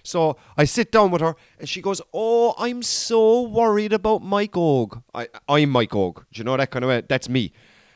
So 0.03 0.37
I 0.57 0.65
sit 0.65 0.91
down 0.91 1.11
with 1.11 1.21
her 1.21 1.35
and 1.59 1.67
she 1.67 1.81
goes, 1.81 2.01
Oh, 2.13 2.55
I'm 2.57 2.81
so 2.81 3.41
worried 3.41 3.93
about 3.93 4.21
Mike 4.21 4.55
Og. 4.57 5.01
I, 5.13 5.27
I'm 5.47 5.69
Mike 5.69 5.95
Og. 5.95 6.25
Do 6.31 6.39
you 6.39 6.43
know 6.43 6.57
that 6.57 6.71
kind 6.71 6.83
of 6.83 6.89
way? 6.89 7.03
That's 7.07 7.29
me. 7.29 7.51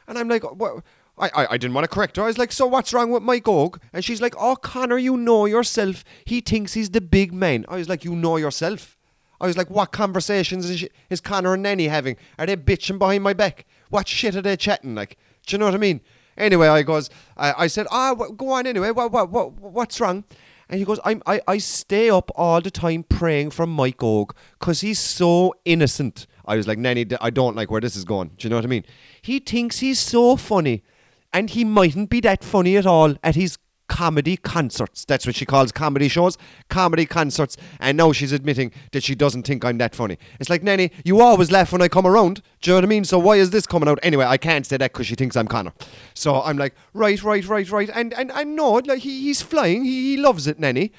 And 0.07 0.17
I'm 0.17 0.27
like, 0.27 0.43
what? 0.43 0.83
I, 1.17 1.29
I, 1.33 1.47
I 1.51 1.57
didn't 1.57 1.73
want 1.73 1.85
to 1.85 1.87
correct 1.87 2.17
her. 2.17 2.23
I 2.23 2.27
was 2.27 2.37
like, 2.37 2.51
So 2.51 2.65
what's 2.65 2.93
wrong 2.93 3.11
with 3.11 3.23
Mike 3.23 3.47
Og? 3.47 3.79
And 3.91 4.03
she's 4.03 4.21
like, 4.21 4.35
Oh, 4.37 4.55
Connor, 4.55 4.97
you 4.97 5.17
know 5.17 5.45
yourself. 5.45 6.03
He 6.25 6.41
thinks 6.41 6.73
he's 6.73 6.89
the 6.89 7.01
big 7.01 7.33
man. 7.33 7.65
I 7.67 7.77
was 7.77 7.89
like, 7.89 8.03
You 8.03 8.15
know 8.15 8.37
yourself. 8.37 8.97
I 9.39 9.47
was 9.47 9.57
like, 9.57 9.69
What 9.69 9.91
conversations 9.91 10.69
is, 10.69 10.79
she, 10.79 10.89
is 11.09 11.21
Connor 11.21 11.53
and 11.53 11.63
Nanny 11.63 11.87
having? 11.87 12.17
Are 12.37 12.45
they 12.45 12.57
bitching 12.57 12.99
behind 12.99 13.23
my 13.23 13.33
back? 13.33 13.65
What 13.89 14.07
shit 14.07 14.35
are 14.35 14.41
they 14.41 14.57
chatting 14.57 14.95
like? 14.95 15.17
Do 15.45 15.55
you 15.55 15.59
know 15.59 15.65
what 15.65 15.75
I 15.75 15.77
mean? 15.77 16.01
Anyway, 16.37 16.67
I 16.67 16.81
goes, 16.83 17.09
I, 17.37 17.53
I 17.63 17.67
said, 17.67 17.87
ah, 17.91 18.13
go 18.15 18.49
on 18.51 18.65
anyway. 18.65 18.91
What, 18.91 19.11
what, 19.11 19.29
what, 19.29 19.53
what's 19.53 19.99
wrong? 19.99 20.23
And 20.69 20.79
he 20.79 20.85
goes, 20.85 20.99
I'm, 21.03 21.21
I, 21.25 21.41
I 21.47 21.57
stay 21.59 22.09
up 22.09 22.31
all 22.35 22.61
the 22.61 22.71
time 22.71 23.03
praying 23.03 23.51
for 23.51 23.67
Mike 23.67 24.01
Og 24.01 24.35
because 24.59 24.81
he's 24.81 24.99
so 24.99 25.53
innocent. 25.65 26.25
I 26.45 26.55
was 26.55 26.67
like, 26.67 26.79
Nanny, 26.79 27.05
I 27.21 27.29
don't 27.29 27.55
like 27.55 27.69
where 27.69 27.81
this 27.81 27.95
is 27.95 28.05
going. 28.05 28.31
Do 28.37 28.45
you 28.45 28.49
know 28.49 28.55
what 28.55 28.65
I 28.65 28.69
mean? 28.69 28.85
He 29.21 29.39
thinks 29.39 29.79
he's 29.79 29.99
so 29.99 30.35
funny 30.35 30.83
and 31.31 31.49
he 31.49 31.63
mightn't 31.63 32.09
be 32.09 32.19
that 32.21 32.43
funny 32.43 32.77
at 32.77 32.85
all 32.85 33.15
at 33.23 33.35
his 33.35 33.57
comedy 33.87 34.37
concerts. 34.37 35.05
That's 35.05 35.25
what 35.25 35.35
she 35.35 35.45
calls 35.45 35.71
comedy 35.71 36.07
shows, 36.07 36.37
comedy 36.69 37.05
concerts. 37.05 37.57
And 37.79 37.97
now 37.97 38.11
she's 38.11 38.31
admitting 38.31 38.71
that 38.91 39.03
she 39.03 39.15
doesn't 39.15 39.43
think 39.43 39.63
I'm 39.63 39.77
that 39.77 39.95
funny. 39.95 40.17
It's 40.39 40.49
like, 40.49 40.63
Nanny, 40.63 40.91
you 41.03 41.21
always 41.21 41.51
laugh 41.51 41.71
when 41.71 41.81
I 41.81 41.87
come 41.87 42.07
around. 42.07 42.41
Do 42.61 42.69
you 42.69 42.73
know 42.73 42.77
what 42.77 42.85
I 42.85 42.87
mean? 42.87 43.03
So 43.03 43.19
why 43.19 43.35
is 43.35 43.51
this 43.51 43.67
coming 43.67 43.89
out? 43.89 43.99
Anyway, 44.03 44.25
I 44.25 44.37
can't 44.37 44.65
say 44.65 44.77
that 44.77 44.93
because 44.93 45.07
she 45.07 45.15
thinks 45.15 45.35
I'm 45.35 45.47
Connor. 45.47 45.73
So 46.13 46.41
I'm 46.41 46.57
like, 46.57 46.73
right, 46.93 47.21
right, 47.21 47.45
right, 47.45 47.69
right. 47.69 47.89
And 47.93 48.13
and 48.13 48.31
I 48.31 48.43
know, 48.43 48.73
like 48.73 48.99
he, 48.99 49.21
he's 49.21 49.41
flying. 49.41 49.83
He, 49.83 50.11
he 50.11 50.17
loves 50.17 50.47
it, 50.47 50.59
Nanny. 50.59 50.91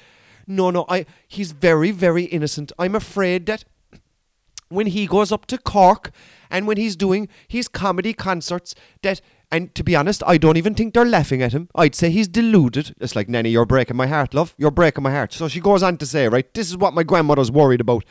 No, 0.47 0.69
no, 0.69 0.85
I. 0.87 1.05
He's 1.27 1.51
very, 1.51 1.91
very 1.91 2.25
innocent. 2.25 2.71
I'm 2.77 2.95
afraid 2.95 3.45
that 3.47 3.65
when 4.69 4.87
he 4.87 5.07
goes 5.07 5.31
up 5.31 5.45
to 5.47 5.57
Cork 5.57 6.11
and 6.49 6.67
when 6.67 6.77
he's 6.77 6.95
doing 6.95 7.27
his 7.47 7.67
comedy 7.67 8.13
concerts, 8.13 8.75
that 9.01 9.21
and 9.51 9.73
to 9.75 9.83
be 9.83 9.95
honest, 9.95 10.23
I 10.25 10.37
don't 10.37 10.57
even 10.57 10.75
think 10.75 10.93
they're 10.93 11.05
laughing 11.05 11.41
at 11.41 11.53
him. 11.53 11.69
I'd 11.75 11.95
say 11.95 12.09
he's 12.09 12.27
deluded. 12.27 12.95
It's 12.99 13.15
like, 13.15 13.29
Nanny, 13.29 13.49
you're 13.49 13.65
breaking 13.65 13.95
my 13.95 14.07
heart, 14.07 14.33
love. 14.33 14.53
You're 14.57 14.71
breaking 14.71 15.03
my 15.03 15.11
heart. 15.11 15.33
So 15.33 15.47
she 15.47 15.59
goes 15.59 15.83
on 15.83 15.97
to 15.97 16.05
say, 16.05 16.27
right, 16.27 16.51
this 16.53 16.69
is 16.69 16.77
what 16.77 16.93
my 16.93 17.03
grandmother's 17.03 17.51
worried 17.51 17.81
about 17.81 18.05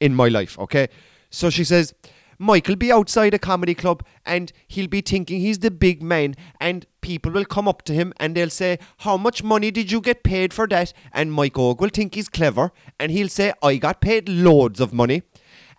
in 0.00 0.14
my 0.14 0.28
life, 0.28 0.58
okay? 0.58 0.88
So 1.30 1.48
she 1.50 1.64
says, 1.64 1.94
Michael 2.42 2.74
be 2.74 2.90
outside 2.90 3.34
a 3.34 3.38
comedy 3.38 3.74
club 3.74 4.02
and 4.24 4.50
he'll 4.66 4.88
be 4.88 5.02
thinking 5.02 5.40
he's 5.40 5.58
the 5.58 5.70
big 5.70 6.02
man 6.02 6.34
and 6.58 6.86
people 7.02 7.30
will 7.30 7.44
come 7.44 7.68
up 7.68 7.82
to 7.82 7.92
him 7.92 8.14
and 8.16 8.34
they'll 8.34 8.48
say, 8.48 8.78
How 9.00 9.18
much 9.18 9.42
money 9.44 9.70
did 9.70 9.92
you 9.92 10.00
get 10.00 10.22
paid 10.22 10.54
for 10.54 10.66
that? 10.68 10.94
And 11.12 11.34
Mike 11.34 11.58
Og 11.58 11.82
will 11.82 11.90
think 11.90 12.14
he's 12.14 12.30
clever 12.30 12.72
and 12.98 13.12
he'll 13.12 13.28
say, 13.28 13.52
I 13.62 13.76
got 13.76 14.00
paid 14.00 14.26
loads 14.26 14.80
of 14.80 14.94
money. 14.94 15.22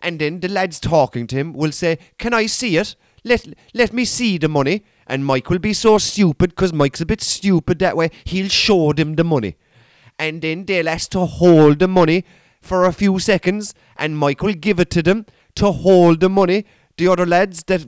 And 0.03 0.19
then 0.19 0.39
the 0.39 0.49
lads 0.49 0.79
talking 0.79 1.25
to 1.27 1.35
him 1.35 1.53
will 1.53 1.71
say, 1.71 1.97
Can 2.19 2.31
I 2.31 2.45
see 2.45 2.77
it? 2.77 2.95
Let, 3.23 3.47
let 3.73 3.91
me 3.91 4.05
see 4.05 4.37
the 4.37 4.47
money. 4.47 4.85
And 5.11 5.25
Mike 5.25 5.49
will 5.49 5.59
be 5.59 5.73
so 5.73 5.97
stupid 5.97 6.51
because 6.51 6.71
Mike's 6.71 7.01
a 7.01 7.05
bit 7.05 7.19
stupid 7.19 7.79
that 7.79 7.97
way. 7.97 8.11
He'll 8.23 8.47
show 8.47 8.93
them 8.93 9.15
the 9.15 9.25
money. 9.25 9.57
And 10.17 10.41
then 10.41 10.63
they'll 10.63 10.87
ask 10.87 11.09
to 11.11 11.25
hold 11.25 11.79
the 11.79 11.87
money 11.89 12.23
for 12.61 12.85
a 12.85 12.93
few 12.93 13.19
seconds. 13.19 13.73
And 13.97 14.17
Mike 14.17 14.41
will 14.41 14.53
give 14.53 14.79
it 14.79 14.89
to 14.91 15.03
them 15.03 15.25
to 15.55 15.73
hold 15.73 16.21
the 16.21 16.29
money. 16.29 16.65
The 16.95 17.09
other 17.09 17.25
lads 17.25 17.63
that 17.63 17.85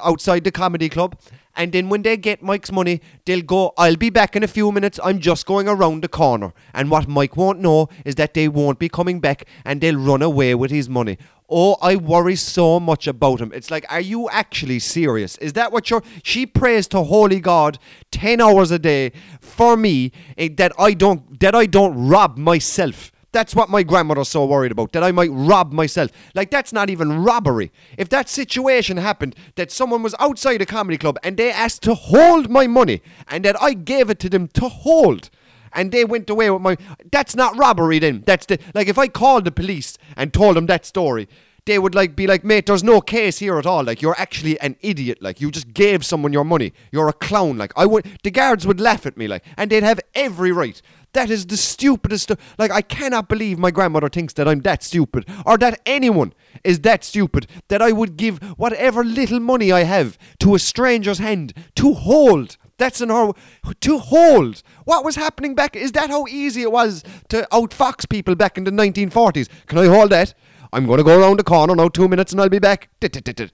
outside 0.00 0.44
the 0.44 0.52
comedy 0.52 0.88
club. 0.88 1.18
And 1.56 1.72
then 1.72 1.88
when 1.88 2.02
they 2.02 2.16
get 2.16 2.40
Mike's 2.40 2.70
money, 2.70 3.00
they'll 3.24 3.42
go, 3.42 3.72
I'll 3.76 3.96
be 3.96 4.10
back 4.10 4.36
in 4.36 4.44
a 4.44 4.48
few 4.48 4.70
minutes. 4.70 5.00
I'm 5.02 5.18
just 5.18 5.46
going 5.46 5.66
around 5.66 6.04
the 6.04 6.08
corner. 6.08 6.52
And 6.72 6.88
what 6.88 7.08
Mike 7.08 7.36
won't 7.36 7.58
know 7.58 7.88
is 8.04 8.14
that 8.14 8.34
they 8.34 8.46
won't 8.46 8.78
be 8.78 8.88
coming 8.88 9.18
back 9.18 9.44
and 9.64 9.80
they'll 9.80 9.98
run 9.98 10.22
away 10.22 10.54
with 10.54 10.70
his 10.70 10.88
money. 10.88 11.18
Oh, 11.50 11.76
I 11.82 11.96
worry 11.96 12.36
so 12.36 12.78
much 12.78 13.06
about 13.06 13.40
him. 13.40 13.50
It's 13.52 13.70
like, 13.70 13.84
are 13.90 14.00
you 14.00 14.28
actually 14.30 14.78
serious? 14.78 15.36
Is 15.38 15.54
that 15.54 15.72
what 15.72 15.90
you're. 15.90 16.02
She 16.22 16.46
prays 16.46 16.86
to 16.88 17.02
Holy 17.02 17.40
God 17.40 17.78
10 18.12 18.40
hours 18.40 18.70
a 18.70 18.78
day 18.78 19.12
for 19.40 19.76
me 19.76 20.12
eh, 20.38 20.48
that 20.56 20.72
I 20.78 20.94
don't 20.94 21.40
that 21.40 21.54
I 21.54 21.66
don't 21.66 22.08
rob 22.08 22.36
myself. 22.36 23.10
That's 23.32 23.54
what 23.54 23.68
my 23.70 23.84
grandmother's 23.84 24.28
so 24.28 24.44
worried 24.44 24.72
about, 24.72 24.92
that 24.92 25.04
I 25.04 25.12
might 25.12 25.30
rob 25.30 25.72
myself. 25.72 26.10
Like, 26.34 26.50
that's 26.50 26.72
not 26.72 26.90
even 26.90 27.22
robbery. 27.22 27.70
If 27.96 28.08
that 28.08 28.28
situation 28.28 28.96
happened, 28.96 29.36
that 29.54 29.70
someone 29.70 30.02
was 30.02 30.16
outside 30.18 30.60
a 30.60 30.66
comedy 30.66 30.98
club 30.98 31.16
and 31.22 31.36
they 31.36 31.52
asked 31.52 31.82
to 31.82 31.94
hold 31.94 32.50
my 32.50 32.66
money 32.66 33.02
and 33.28 33.44
that 33.44 33.60
I 33.62 33.74
gave 33.74 34.10
it 34.10 34.18
to 34.20 34.28
them 34.28 34.48
to 34.48 34.68
hold, 34.68 35.30
and 35.72 35.92
they 35.92 36.04
went 36.04 36.28
away 36.30 36.50
with 36.50 36.62
my. 36.62 36.76
That's 37.10 37.34
not 37.34 37.56
robbery 37.56 37.98
then. 37.98 38.22
That's 38.26 38.46
the. 38.46 38.58
Like, 38.74 38.88
if 38.88 38.98
I 38.98 39.08
called 39.08 39.44
the 39.44 39.52
police 39.52 39.98
and 40.16 40.32
told 40.32 40.56
them 40.56 40.66
that 40.66 40.84
story, 40.84 41.28
they 41.66 41.78
would 41.78 41.94
like 41.94 42.16
be 42.16 42.26
like, 42.26 42.44
mate, 42.44 42.66
there's 42.66 42.84
no 42.84 43.00
case 43.00 43.38
here 43.38 43.58
at 43.58 43.66
all. 43.66 43.84
Like 43.84 44.02
you're 44.02 44.18
actually 44.18 44.58
an 44.60 44.76
idiot. 44.80 45.22
Like 45.22 45.40
you 45.40 45.50
just 45.50 45.72
gave 45.72 46.04
someone 46.04 46.32
your 46.32 46.44
money. 46.44 46.72
You're 46.90 47.08
a 47.08 47.12
clown. 47.12 47.58
Like 47.58 47.72
I 47.76 47.86
would, 47.86 48.06
the 48.22 48.30
guards 48.30 48.66
would 48.66 48.80
laugh 48.80 49.06
at 49.06 49.16
me. 49.16 49.28
Like, 49.28 49.44
and 49.56 49.70
they'd 49.70 49.82
have 49.82 50.00
every 50.14 50.52
right. 50.52 50.80
That 51.12 51.30
is 51.30 51.46
the 51.46 51.56
stupidest. 51.56 52.30
Like 52.58 52.70
I 52.70 52.82
cannot 52.82 53.28
believe 53.28 53.58
my 53.58 53.70
grandmother 53.70 54.08
thinks 54.08 54.32
that 54.34 54.46
I'm 54.48 54.60
that 54.60 54.82
stupid, 54.82 55.28
or 55.44 55.58
that 55.58 55.80
anyone 55.84 56.32
is 56.62 56.80
that 56.80 57.04
stupid 57.04 57.46
that 57.68 57.82
I 57.82 57.92
would 57.92 58.16
give 58.16 58.38
whatever 58.56 59.02
little 59.04 59.40
money 59.40 59.72
I 59.72 59.82
have 59.82 60.16
to 60.40 60.54
a 60.54 60.58
stranger's 60.58 61.18
hand 61.18 61.52
to 61.76 61.94
hold. 61.94 62.56
That's 62.80 63.02
in 63.02 63.10
her 63.10 63.32
to 63.80 63.98
hold. 63.98 64.62
What 64.84 65.04
was 65.04 65.14
happening 65.14 65.54
back? 65.54 65.76
Is 65.76 65.92
that 65.92 66.08
how 66.08 66.26
easy 66.26 66.62
it 66.62 66.72
was 66.72 67.04
to 67.28 67.46
outfox 67.52 68.08
people 68.08 68.34
back 68.34 68.56
in 68.56 68.64
the 68.64 68.70
1940s? 68.70 69.48
Can 69.66 69.76
I 69.76 69.84
hold 69.84 70.10
that? 70.10 70.32
I'm 70.72 70.86
going 70.86 70.96
to 70.96 71.04
go 71.04 71.20
around 71.20 71.38
the 71.38 71.44
corner 71.44 71.74
now, 71.76 71.88
two 71.88 72.08
minutes, 72.08 72.32
and 72.32 72.40
I'll 72.40 72.48
be 72.48 72.58
back. 72.58 72.88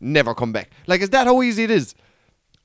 Never 0.01 0.33
come 0.33 0.53
back. 0.53 0.71
Like, 0.87 1.01
is 1.01 1.11
that 1.11 1.27
how 1.27 1.43
easy 1.43 1.65
it 1.65 1.73
is? 1.73 1.97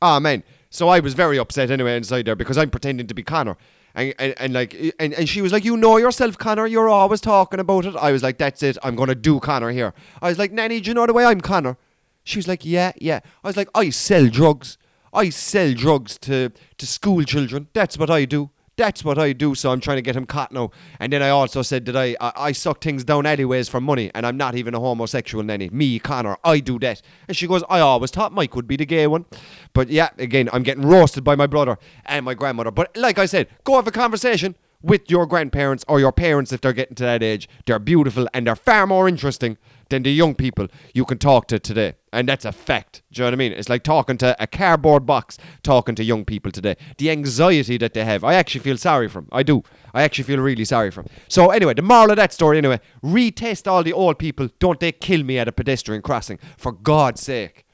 Ah, 0.03 0.19
man. 0.19 0.43
So 0.69 0.87
I 0.87 0.99
was 0.99 1.15
very 1.15 1.39
upset 1.39 1.71
anyway 1.71 1.97
inside 1.97 2.25
there 2.25 2.35
because 2.35 2.59
I'm 2.59 2.69
pretending 2.69 3.07
to 3.07 3.13
be 3.15 3.23
Connor. 3.23 3.57
And, 3.95 4.13
and, 4.19 4.35
and 4.37 4.53
like 4.53 4.73
and, 4.99 5.13
and 5.13 5.27
she 5.27 5.41
was 5.41 5.51
like, 5.51 5.65
You 5.65 5.75
know 5.75 5.97
yourself, 5.97 6.37
Connor, 6.37 6.67
you're 6.67 6.87
always 6.87 7.19
talking 7.21 7.59
about 7.59 7.85
it. 7.85 7.95
I 7.95 8.11
was 8.11 8.23
like, 8.23 8.37
That's 8.37 8.63
it, 8.63 8.77
I'm 8.83 8.95
gonna 8.95 9.15
do 9.15 9.39
Connor 9.41 9.71
here. 9.71 9.93
I 10.21 10.29
was 10.29 10.37
like, 10.37 10.53
Nanny, 10.53 10.79
do 10.79 10.91
you 10.91 10.93
know 10.93 11.05
the 11.05 11.13
way 11.13 11.25
I'm 11.25 11.41
Connor? 11.41 11.75
She 12.23 12.37
was 12.37 12.47
like, 12.47 12.63
Yeah, 12.63 12.93
yeah. 12.97 13.19
I 13.43 13.47
was 13.47 13.57
like, 13.57 13.67
I 13.75 13.89
sell 13.89 14.27
drugs. 14.29 14.77
I 15.13 15.29
sell 15.29 15.73
drugs 15.73 16.17
to, 16.19 16.51
to 16.77 16.87
school 16.87 17.23
children. 17.23 17.67
That's 17.73 17.97
what 17.97 18.09
I 18.09 18.25
do. 18.25 18.49
That's 18.77 19.03
what 19.03 19.19
I 19.19 19.33
do, 19.33 19.53
so 19.53 19.71
I'm 19.71 19.81
trying 19.81 19.97
to 19.97 20.01
get 20.01 20.15
him 20.15 20.25
caught 20.25 20.51
now. 20.51 20.71
And 20.99 21.11
then 21.11 21.21
I 21.21 21.29
also 21.29 21.61
said 21.61 21.85
that 21.85 21.95
I, 21.95 22.15
I, 22.21 22.31
I 22.35 22.51
suck 22.53 22.81
things 22.81 23.03
down 23.03 23.25
anyways 23.25 23.67
for 23.67 23.81
money, 23.81 24.09
and 24.15 24.25
I'm 24.25 24.37
not 24.37 24.55
even 24.55 24.73
a 24.73 24.79
homosexual, 24.79 25.43
Nenny. 25.43 25.69
Me, 25.69 25.99
Connor, 25.99 26.37
I 26.43 26.61
do 26.61 26.79
that. 26.79 27.01
And 27.27 27.35
she 27.35 27.47
goes, 27.47 27.63
I 27.69 27.81
always 27.81 28.11
thought 28.11 28.31
Mike 28.31 28.55
would 28.55 28.67
be 28.67 28.77
the 28.77 28.85
gay 28.85 29.05
one. 29.07 29.25
But 29.73 29.89
yeah, 29.89 30.09
again, 30.17 30.49
I'm 30.53 30.63
getting 30.63 30.85
roasted 30.85 31.23
by 31.23 31.35
my 31.35 31.47
brother 31.47 31.77
and 32.05 32.25
my 32.25 32.33
grandmother. 32.33 32.71
But 32.71 32.95
like 32.97 33.19
I 33.19 33.25
said, 33.25 33.49
go 33.65 33.75
have 33.75 33.87
a 33.87 33.91
conversation 33.91 34.55
with 34.81 35.11
your 35.11 35.25
grandparents 35.25 35.85
or 35.87 35.99
your 35.99 36.11
parents 36.11 36.51
if 36.51 36.61
they're 36.61 36.73
getting 36.73 36.95
to 36.95 37.03
that 37.03 37.21
age. 37.21 37.47
They're 37.65 37.77
beautiful 37.77 38.27
and 38.33 38.47
they're 38.47 38.55
far 38.55 38.87
more 38.87 39.07
interesting 39.07 39.57
than 39.91 40.03
the 40.03 40.11
young 40.11 40.33
people 40.33 40.67
you 40.93 41.05
can 41.05 41.19
talk 41.19 41.47
to 41.47 41.59
today. 41.59 41.93
And 42.11 42.27
that's 42.27 42.43
a 42.43 42.51
fact. 42.51 43.03
Do 43.11 43.19
you 43.19 43.23
know 43.23 43.27
what 43.27 43.33
I 43.33 43.37
mean? 43.37 43.51
It's 43.53 43.69
like 43.69 43.83
talking 43.83 44.17
to 44.17 44.35
a 44.41 44.47
cardboard 44.47 45.05
box, 45.05 45.37
talking 45.63 45.95
to 45.95 46.03
young 46.03 46.25
people 46.25 46.51
today. 46.51 46.75
The 46.97 47.11
anxiety 47.11 47.77
that 47.77 47.93
they 47.93 48.03
have, 48.03 48.23
I 48.23 48.33
actually 48.33 48.61
feel 48.61 48.77
sorry 48.77 49.07
for 49.07 49.21
them. 49.21 49.29
I 49.31 49.43
do. 49.43 49.63
I 49.93 50.01
actually 50.01 50.23
feel 50.23 50.39
really 50.39 50.65
sorry 50.65 50.91
for 50.91 51.03
them. 51.03 51.11
So, 51.27 51.51
anyway, 51.51 51.75
the 51.75 51.83
moral 51.83 52.11
of 52.11 52.17
that 52.17 52.33
story, 52.33 52.57
anyway, 52.57 52.79
retest 53.03 53.69
all 53.69 53.83
the 53.83 53.93
old 53.93 54.17
people. 54.17 54.49
Don't 54.59 54.79
they 54.79 54.91
kill 54.91 55.23
me 55.23 55.37
at 55.37 55.47
a 55.47 55.51
pedestrian 55.51 56.01
crossing, 56.01 56.39
for 56.57 56.71
God's 56.71 57.21
sake. 57.21 57.65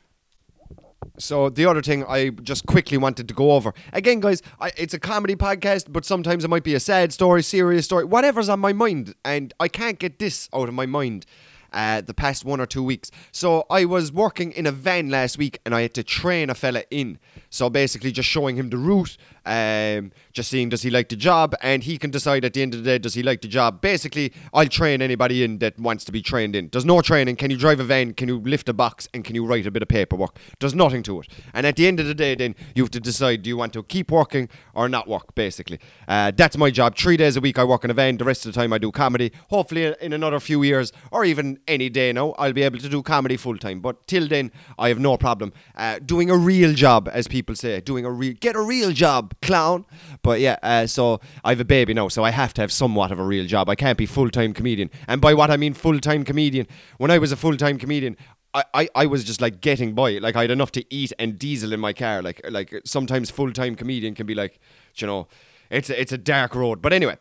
So 1.20 1.50
the 1.50 1.66
other 1.66 1.82
thing 1.82 2.04
I 2.06 2.30
just 2.30 2.66
quickly 2.68 2.98
wanted 2.98 3.28
to 3.28 3.34
go 3.34 3.52
over 3.54 3.74
again, 3.94 4.20
guys, 4.20 4.42
I, 4.60 4.72
it's 4.78 4.94
a 4.94 5.00
comedy 5.00 5.36
podcast, 5.36 5.92
but 5.92 6.06
sometimes 6.06 6.44
it 6.44 6.50
might 6.50 6.64
be 6.64 6.76
a 6.76 6.80
sad 6.80 7.12
story, 7.12 7.42
serious 7.42 7.86
story, 7.86 8.06
whatever's 8.06 8.50
on 8.50 8.60
my 8.60 8.74
mind, 8.74 9.16
and 9.26 9.54
I 9.60 9.68
can't 9.68 9.98
get 9.98 10.20
this 10.20 10.48
out 10.54 10.68
of 10.68 10.76
my 10.76 10.86
mind. 10.86 11.26
Uh, 11.74 12.02
the 12.02 12.14
past 12.14 12.46
one 12.46 12.60
or 12.60 12.66
two 12.66 12.84
weeks. 12.84 13.12
So 13.32 13.66
I 13.70 13.86
was 13.86 14.12
working 14.12 14.52
in 14.52 14.66
a 14.66 14.72
van 14.72 15.10
last 15.10 15.38
week, 15.38 15.60
and 15.66 15.76
I 15.76 15.82
had 15.82 15.94
to 15.96 16.04
train 16.04 16.50
a 16.50 16.56
fella 16.56 16.84
in. 16.90 17.20
So 17.58 17.72
basically, 17.72 18.12
just 18.12 18.30
showing 18.30 18.56
him 18.56 18.70
the 18.70 18.78
route, 18.78 19.18
um, 19.44 20.12
just 20.32 20.52
seeing 20.52 20.70
does 20.70 20.84
he 20.84 20.92
like 20.92 21.10
the 21.10 21.16
job, 21.16 21.56
and 21.64 21.84
he 21.84 21.98
can 21.98 22.12
decide 22.12 22.46
at 22.46 22.54
the 22.54 22.62
end 22.62 22.76
of 22.76 22.84
the 22.84 22.92
day 22.92 23.00
does 23.00 23.16
he 23.16 23.24
like 23.24 23.42
the 23.42 23.48
job. 23.48 23.82
Basically, 23.82 24.32
I'll 24.54 24.68
train 24.68 25.02
anybody 25.02 25.44
in 25.44 25.58
that 25.58 25.80
wants 25.80 26.06
to 26.06 26.12
be 26.12 26.22
trained 26.22 26.56
in. 26.56 26.70
There's 26.72 26.86
no 26.86 27.02
training. 27.02 27.38
Can 27.38 27.50
you 27.50 27.58
drive 27.58 27.80
a 27.80 27.84
van? 27.84 28.14
Can 28.14 28.28
you 28.28 28.38
lift 28.40 28.70
a 28.70 28.74
box? 28.74 29.10
And 29.12 29.24
can 29.26 29.34
you 29.34 29.44
write 29.44 29.66
a 29.66 29.72
bit 29.72 29.82
of 29.82 29.88
paperwork? 29.88 30.38
There's 30.60 30.76
nothing 30.76 31.02
to 31.04 31.22
it. 31.22 31.28
And 31.52 31.66
at 31.66 31.78
the 31.78 31.88
end 31.88 32.00
of 32.00 32.06
the 32.06 32.14
day, 32.14 32.36
then 32.36 32.56
you 32.76 32.84
have 32.84 32.92
to 32.92 33.00
decide 33.00 33.42
do 33.42 33.50
you 33.50 33.58
want 33.58 33.74
to 33.74 33.82
keep 33.82 34.12
working 34.12 34.50
or 34.76 34.88
not 34.88 35.08
work. 35.08 35.34
Basically, 35.34 35.80
uh, 36.08 36.32
that's 36.36 36.58
my 36.58 36.70
job. 36.70 36.96
Three 36.96 37.18
days 37.18 37.38
a 37.38 37.42
week 37.42 37.58
I 37.58 37.64
work 37.64 37.84
in 37.84 37.90
a 37.90 37.96
van. 37.96 38.18
The 38.18 38.26
rest 38.26 38.46
of 38.46 38.54
the 38.54 38.60
time 38.60 38.72
I 38.72 38.78
do 38.78 38.92
comedy. 38.92 39.32
Hopefully, 39.50 39.96
in 40.00 40.14
another 40.14 40.40
few 40.40 40.62
years 40.62 40.94
or 41.12 41.26
even 41.26 41.60
any 41.68 41.90
day 41.90 42.14
now, 42.14 42.36
I'll 42.38 42.54
be 42.54 42.62
able 42.62 42.78
to 42.78 42.90
do 42.90 43.02
comedy 43.02 43.36
full 43.36 43.58
time. 43.58 43.80
But 43.80 44.06
till 44.06 44.28
then, 44.28 44.52
I 44.78 44.90
have 44.90 45.00
no 45.00 45.18
problem 45.18 45.54
uh, 45.76 45.98
doing 46.06 46.30
a 46.30 46.38
real 46.38 46.74
job, 46.76 47.10
as 47.12 47.28
people 47.28 47.47
say, 47.56 47.80
doing 47.82 48.06
a 48.06 48.12
real 48.12 48.34
get 48.40 48.56
a 48.56 48.62
real 48.62 48.92
job 48.92 49.34
clown. 49.42 49.86
But 50.22 50.40
yeah, 50.40 50.58
uh, 50.64 50.88
so 50.88 51.22
I 51.44 51.50
have 51.50 51.60
a 51.60 51.66
baby 51.66 51.94
now, 51.94 52.08
so 52.08 52.24
I 52.24 52.32
have 52.32 52.54
to 52.56 52.62
have 52.62 52.72
somewhat 52.72 53.12
of 53.12 53.20
a 53.20 53.24
real 53.24 53.46
job. 53.46 53.70
I 53.70 53.76
can't 53.76 53.98
be 53.98 54.06
full 54.06 54.30
time 54.30 54.54
comedian. 54.54 54.90
And 55.08 55.22
by 55.22 55.34
what 55.34 55.52
I 55.52 55.58
mean 55.58 55.74
full 55.74 56.00
time 56.00 56.24
comedian, 56.24 56.68
when 56.98 57.12
I 57.12 57.18
was 57.18 57.32
a 57.32 57.36
full 57.38 57.58
time 57.58 57.78
comedian, 57.78 58.18
I, 58.54 58.64
I, 58.74 58.90
I 58.96 59.06
was 59.06 59.24
just 59.24 59.42
like 59.42 59.62
getting 59.62 59.94
by. 59.94 60.18
Like 60.18 60.36
I 60.36 60.42
had 60.42 60.52
enough 60.52 60.72
to 60.74 60.86
eat 60.94 61.14
and 61.20 61.38
diesel 61.38 61.74
in 61.74 61.80
my 61.80 61.94
car. 61.94 62.22
Like 62.22 62.42
like 62.50 62.74
sometimes 62.86 63.30
full 63.30 63.52
time 63.52 63.76
comedian 63.76 64.16
can 64.16 64.26
be 64.26 64.36
like, 64.36 64.60
you 64.96 65.08
know, 65.08 65.28
it's 65.70 65.90
a, 65.90 66.00
it's 66.00 66.12
a 66.12 66.18
dark 66.18 66.56
road. 66.56 66.82
But 66.82 66.94
anyway, 66.94 67.18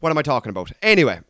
what 0.00 0.10
am 0.10 0.18
I 0.18 0.22
talking 0.22 0.50
about? 0.50 0.72
Anyway, 0.82 1.20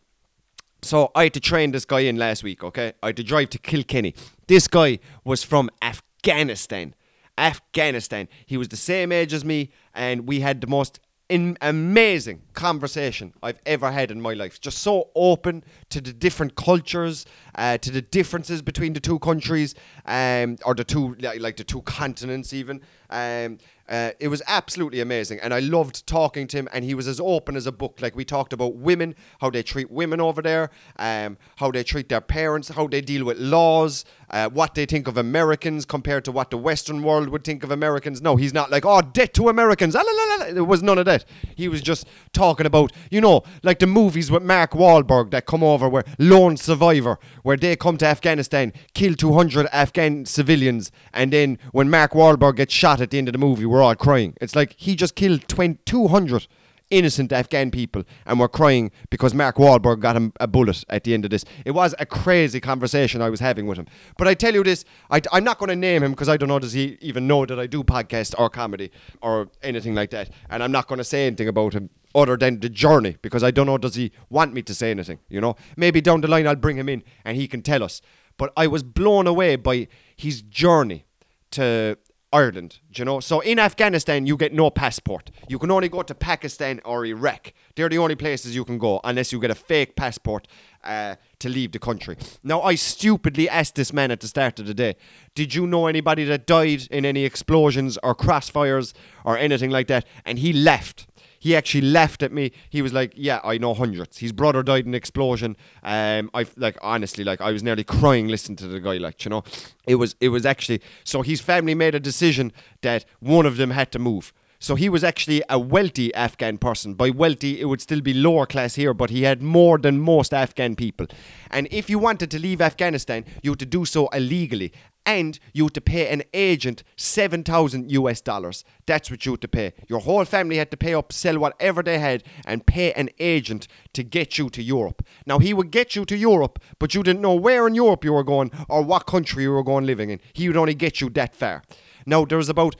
so 0.83 1.11
I 1.14 1.24
had 1.24 1.35
to 1.35 1.40
train 1.40 1.70
this 1.70 1.85
guy 1.85 2.00
in 2.00 2.16
last 2.16 2.42
week. 2.42 2.64
Okay, 2.64 2.92
I 3.02 3.07
had 3.07 3.16
to 3.16 3.24
drive 3.24 3.50
to 3.50 3.59
Kilkenny. 3.59 4.14
This 4.46 4.68
guy 4.68 4.98
was 5.24 5.42
from 5.42 5.70
Afghanistan. 5.80 6.94
Afghanistan. 7.38 8.29
He 8.47 8.57
was 8.57 8.68
the 8.68 8.77
same 8.77 9.12
age 9.12 9.33
as 9.33 9.44
me, 9.44 9.70
and 9.94 10.27
we 10.27 10.40
had 10.40 10.61
the 10.61 10.66
most 10.66 11.01
in 11.29 11.57
amazing 11.61 12.42
conversation 12.55 13.35
I've 13.43 13.61
ever 13.67 13.90
had 13.90 14.11
in 14.11 14.21
my 14.21 14.33
life. 14.33 14.61
Just 14.61 14.79
so 14.79 15.11
open 15.14 15.64
to 15.90 16.01
the 16.01 16.12
different 16.12 16.57
cultures, 16.57 17.27
uh, 17.55 17.79
to 17.79 17.90
the 17.90 18.03
differences 18.03 18.62
between 18.62 18.93
the 18.93 19.01
two 19.01 19.19
countries, 19.19 19.75
um, 20.07 20.57
or 20.64 20.75
the 20.75 20.85
two 20.85 21.14
like 21.17 21.57
the 21.57 21.64
two 21.64 21.83
continents 21.83 22.53
even. 22.53 22.81
Um, 23.11 23.59
uh, 23.87 24.12
it 24.19 24.29
was 24.29 24.43
absolutely 24.47 25.01
amazing, 25.01 25.38
and 25.40 25.53
I 25.53 25.61
loved 25.61 26.07
talking 26.07 26.47
to 26.49 26.57
him. 26.57 26.69
And 26.73 26.85
he 26.85 26.95
was 26.95 27.07
as 27.07 27.21
open 27.21 27.55
as 27.55 27.67
a 27.67 27.73
book. 27.73 27.99
Like 28.01 28.17
we 28.17 28.25
talked 28.25 28.55
about 28.55 28.77
women, 28.77 29.14
how 29.40 29.51
they 29.51 29.62
treat 29.62 29.90
women 29.90 30.21
over 30.23 30.40
there, 30.40 30.71
um, 30.99 31.37
how 31.57 31.71
they 31.71 31.85
treat 31.85 32.09
their 32.09 32.23
parents, 32.23 32.69
how 32.69 32.87
they 32.87 33.03
deal 33.03 33.27
with 33.27 33.38
laws, 33.38 34.07
uh, 34.31 34.49
what 34.49 34.75
they 34.75 34.87
think 34.87 35.07
of 35.07 35.19
Americans 35.19 35.85
compared 35.85 36.25
to 36.25 36.33
what 36.33 36.51
the 36.51 36.57
Western 36.57 37.03
world 37.03 37.29
would 37.29 37.45
think 37.45 37.62
of 37.62 37.71
Americans. 37.71 38.23
No, 38.23 38.37
he's 38.37 38.55
not 38.55 38.71
like 38.71 38.87
oh 38.87 39.03
debt 39.03 39.35
to 39.35 39.51
Americans. 39.51 39.95
Ah, 39.95 40.03
la, 40.03 40.12
la, 40.12 40.37
la. 40.37 40.57
It 40.57 40.67
was 40.67 40.83
none 40.83 40.97
of 40.97 41.05
that. 41.05 41.27
He 41.55 41.69
was 41.69 41.83
just 41.83 42.07
talking 42.33 42.43
about 42.50 42.92
you 43.11 43.20
know 43.20 43.42
like 43.62 43.78
the 43.78 43.87
movies 43.87 44.30
with 44.30 44.42
Mark 44.42 44.72
Wahlberg 44.72 45.30
that 45.30 45.46
come 45.46 45.62
over 45.62 45.88
where 45.88 46.04
Lone 46.18 46.57
Survivor, 46.57 47.18
where 47.42 47.57
they 47.57 47.76
come 47.76 47.96
to 47.98 48.07
Afghanistan, 48.07 48.72
kill 48.94 49.14
200 49.14 49.66
Afghan 49.72 50.24
civilians, 50.26 50.90
and 51.12 51.33
then 51.33 51.59
when 51.72 51.90
Mark 51.90 52.12
Wahlberg 52.12 52.57
gets 52.57 52.74
shot 52.74 53.00
at 53.00 53.11
the 53.11 53.18
end 53.18 53.28
of 53.28 53.33
the 53.33 53.38
movie 53.38 53.66
we're 53.66 53.83
all 53.83 53.94
crying. 53.94 54.35
It's 54.40 54.54
like 54.54 54.74
he 54.76 54.94
just 54.94 55.14
killed 55.14 55.48
20, 55.48 55.78
200 55.85 56.46
innocent 56.90 57.33
Afghan 57.33 57.70
people 57.70 58.04
and 58.26 58.38
we're 58.38 58.48
crying 58.48 58.90
because 59.11 59.35
Mark 59.35 59.57
Wahlberg 59.57 60.00
got 60.00 60.16
him 60.16 60.33
a 60.38 60.46
bullet 60.46 60.85
at 60.88 61.04
the 61.04 61.14
end 61.14 61.24
of 61.24 61.30
this. 61.30 61.44
It 61.64 61.72
was 61.72 61.94
a 61.98 62.07
crazy 62.07 62.61
conversation 62.61 63.22
I 63.22 63.30
was 63.30 63.40
having 63.40 63.66
with 63.66 63.78
him. 63.78 63.87
But 64.16 64.28
I 64.28 64.35
tell 64.35 64.54
you 64.54 64.62
this, 64.62 64.85
I, 65.11 65.20
am 65.33 65.44
not 65.44 65.59
going 65.59 65.70
to 65.70 65.76
name 65.76 66.02
him 66.02 66.12
because 66.12 66.28
I 66.28 66.37
don't 66.37 66.48
know, 66.48 66.59
does 66.59 66.72
he 66.72 66.98
even 67.00 67.26
know 67.26 67.46
that 67.46 67.59
I 67.59 67.66
do 67.66 67.83
podcast 67.83 68.35
or 68.38 68.50
comedy 68.50 68.90
or 69.22 69.48
anything 69.62 69.94
like 69.94 70.11
that. 70.11 70.30
And 70.50 70.62
I'm 70.62 70.72
not 70.72 70.87
going 70.87 70.98
to 70.98 71.04
say 71.04 71.26
anything 71.26 71.48
about 71.48 71.72
him 71.72 71.90
other 72.14 72.37
than 72.37 72.61
the 72.61 72.68
journey 72.68 73.16
because 73.22 73.42
I 73.42 73.50
don't 73.50 73.66
know, 73.66 73.79
does 73.79 73.94
he 73.94 74.12
want 74.31 74.53
me 74.55 74.62
to 74.62 74.74
say 74.74 74.90
anything, 74.90 75.18
you 75.29 75.40
know? 75.40 75.57
Maybe 75.77 76.00
down 76.00 76.20
the 76.20 76.29
line 76.29 76.46
I'll 76.46 76.57
bring 76.57 76.77
him 76.77 76.88
in 76.88 77.03
and 77.24 77.37
he 77.37 77.48
can 77.48 77.62
tell 77.62 77.83
us. 77.83 78.00
But 78.37 78.53
I 78.57 78.66
was 78.66 78.83
blown 78.83 79.27
away 79.27 79.57
by 79.57 79.88
his 80.16 80.42
journey 80.42 81.05
to 81.53 81.98
Ireland, 82.35 82.81
you 82.92 83.05
know. 83.05 83.20
So 83.20 83.38
in 83.38 83.61
Afghanistan, 83.61 84.27
you 84.27 84.37
get 84.37 84.53
no 84.53 84.68
passport. 84.68 85.31
You 85.48 85.57
can 85.61 85.70
only 85.70 85.88
go 85.88 86.03
to 86.03 86.14
Pakistan 86.16 86.81
or 86.85 87.07
Iraq. 87.07 87.53
They're 87.77 87.88
the 87.88 87.98
only 87.98 88.16
places 88.16 88.57
you 88.57 88.64
can 88.64 88.77
go 88.77 89.00
unless 89.05 89.31
you 89.33 89.38
get 89.38 89.53
a 89.53 89.55
fake 89.55 89.94
passport 89.94 90.48
uh, 90.83 91.14
to 91.38 91.48
leave 91.48 91.70
the 91.70 91.79
country. 91.79 92.16
Now, 92.42 92.61
I 92.61 92.74
stupidly 92.74 93.48
asked 93.48 93.77
this 93.77 93.92
man 93.92 94.11
at 94.11 94.18
the 94.18 94.27
start 94.27 94.59
of 94.59 94.66
the 94.66 94.74
day, 94.74 94.96
"Did 95.37 95.55
you 95.55 95.64
know 95.64 95.87
anybody 95.87 96.24
that 96.24 96.44
died 96.44 96.88
in 96.90 97.05
any 97.05 97.24
explosions 97.24 97.98
or 98.03 98.16
crossfires 98.16 98.94
or 99.24 99.38
anything 99.38 99.70
like 99.70 99.87
that?" 99.87 100.05
And 100.24 100.40
he 100.40 100.53
left 100.53 101.07
he 101.44 101.54
actually 101.54 101.83
left 101.83 102.22
at 102.22 102.33
me. 102.33 102.52
He 102.70 102.80
was 102.80 102.94
like, 102.94 103.12
"Yeah, 103.14 103.38
I 103.44 103.59
know 103.59 103.74
hundreds. 103.74 104.16
His 104.16 104.33
brother 104.33 104.62
died 104.62 104.87
in 104.87 104.92
an 104.92 104.94
explosion. 104.94 105.59
Um, 105.83 106.30
I 106.33 106.46
like 106.57 106.78
honestly, 106.80 107.22
like 107.22 107.42
I 107.42 107.52
was 107.52 107.62
nearly 107.62 107.85
crying 107.85 108.28
listening 108.28 108.57
to 108.57 108.66
the 108.66 108.80
guy. 108.80 108.96
Like 108.96 109.22
you 109.26 109.28
know, 109.28 109.44
it 109.87 109.96
was 109.96 110.16
it 110.22 110.30
was 110.30 110.46
actually 110.46 110.80
so 111.04 111.20
his 111.20 111.42
family 111.42 111.74
made 111.74 111.94
a 111.94 112.00
decision 112.00 112.50
that 112.80 113.04
one 113.20 113.44
of 113.44 113.59
them 113.59 113.72
had 113.72 113.92
to 113.92 113.98
move. 113.98 114.33
So 114.59 114.74
he 114.74 114.88
was 114.88 115.04
actually 115.04 115.42
a 115.50 115.59
wealthy 115.59 116.14
Afghan 116.14 116.57
person. 116.57 116.94
By 116.94 117.11
wealthy, 117.11 117.61
it 117.61 117.66
would 117.66 117.83
still 117.83 118.00
be 118.00 118.14
lower 118.14 118.46
class 118.46 118.76
here, 118.76 118.94
but 118.94 119.11
he 119.11 119.24
had 119.24 119.42
more 119.42 119.76
than 119.76 120.00
most 120.00 120.33
Afghan 120.33 120.74
people. 120.74 121.07
And 121.50 121.68
if 121.70 121.90
you 121.90 121.98
wanted 121.98 122.30
to 122.30 122.38
leave 122.38 122.62
Afghanistan, 122.62 123.26
you 123.42 123.50
had 123.50 123.59
to 123.59 123.66
do 123.66 123.85
so 123.85 124.07
illegally 124.14 124.72
and 125.07 125.38
you 125.53 125.64
had 125.64 125.75
to 125.75 125.81
pay 125.81 126.09
an 126.09 126.23
agent 126.33 126.83
7,000 126.97 127.90
US 127.93 128.21
dollars. 128.21 128.64
That's 128.87 129.11
what 129.11 129.25
you 129.27 129.33
had 129.33 129.40
to 129.43 129.49
pay. 129.49 129.73
Your 129.88 130.01
whole 130.01 130.25
family 130.25 130.57
had 130.57 130.71
to 130.71 130.77
pay 130.77 130.95
up, 130.95 131.12
sell 131.12 131.38
whatever 131.38 131.83
they 131.83 131.99
had, 131.99 132.25
and 132.47 132.67
pay 132.67 132.93
an 132.93 133.11
agent 133.19 133.69
to 133.93 134.03
get 134.03 134.38
you 134.38 134.51
to 134.51 134.62
Europe. 134.62 135.05
Now, 135.27 135.38
he 135.38 135.53
would 135.55 135.71
get 135.71 135.95
you 135.95 136.05
to 136.07 136.17
Europe, 136.17 136.59
but 136.79 136.95
you 136.95 137.03
didn't 137.03 137.23
know 137.23 137.35
where 137.35 137.67
in 137.67 137.75
Europe 137.75 138.05
you 138.05 138.12
were 138.12 138.25
going 138.25 138.51
or 138.69 138.83
what 138.83 139.07
country 139.07 139.43
you 139.43 139.51
were 139.51 139.62
going 139.62 139.87
living 139.87 140.11
in. 140.11 140.21
He 140.33 140.49
would 140.49 140.57
only 140.57 140.75
get 140.75 141.01
you 141.01 141.11
that 141.11 141.35
far. 141.35 141.62
Now, 142.07 142.25
there 142.25 142.38
was 142.38 142.49
about 142.49 142.77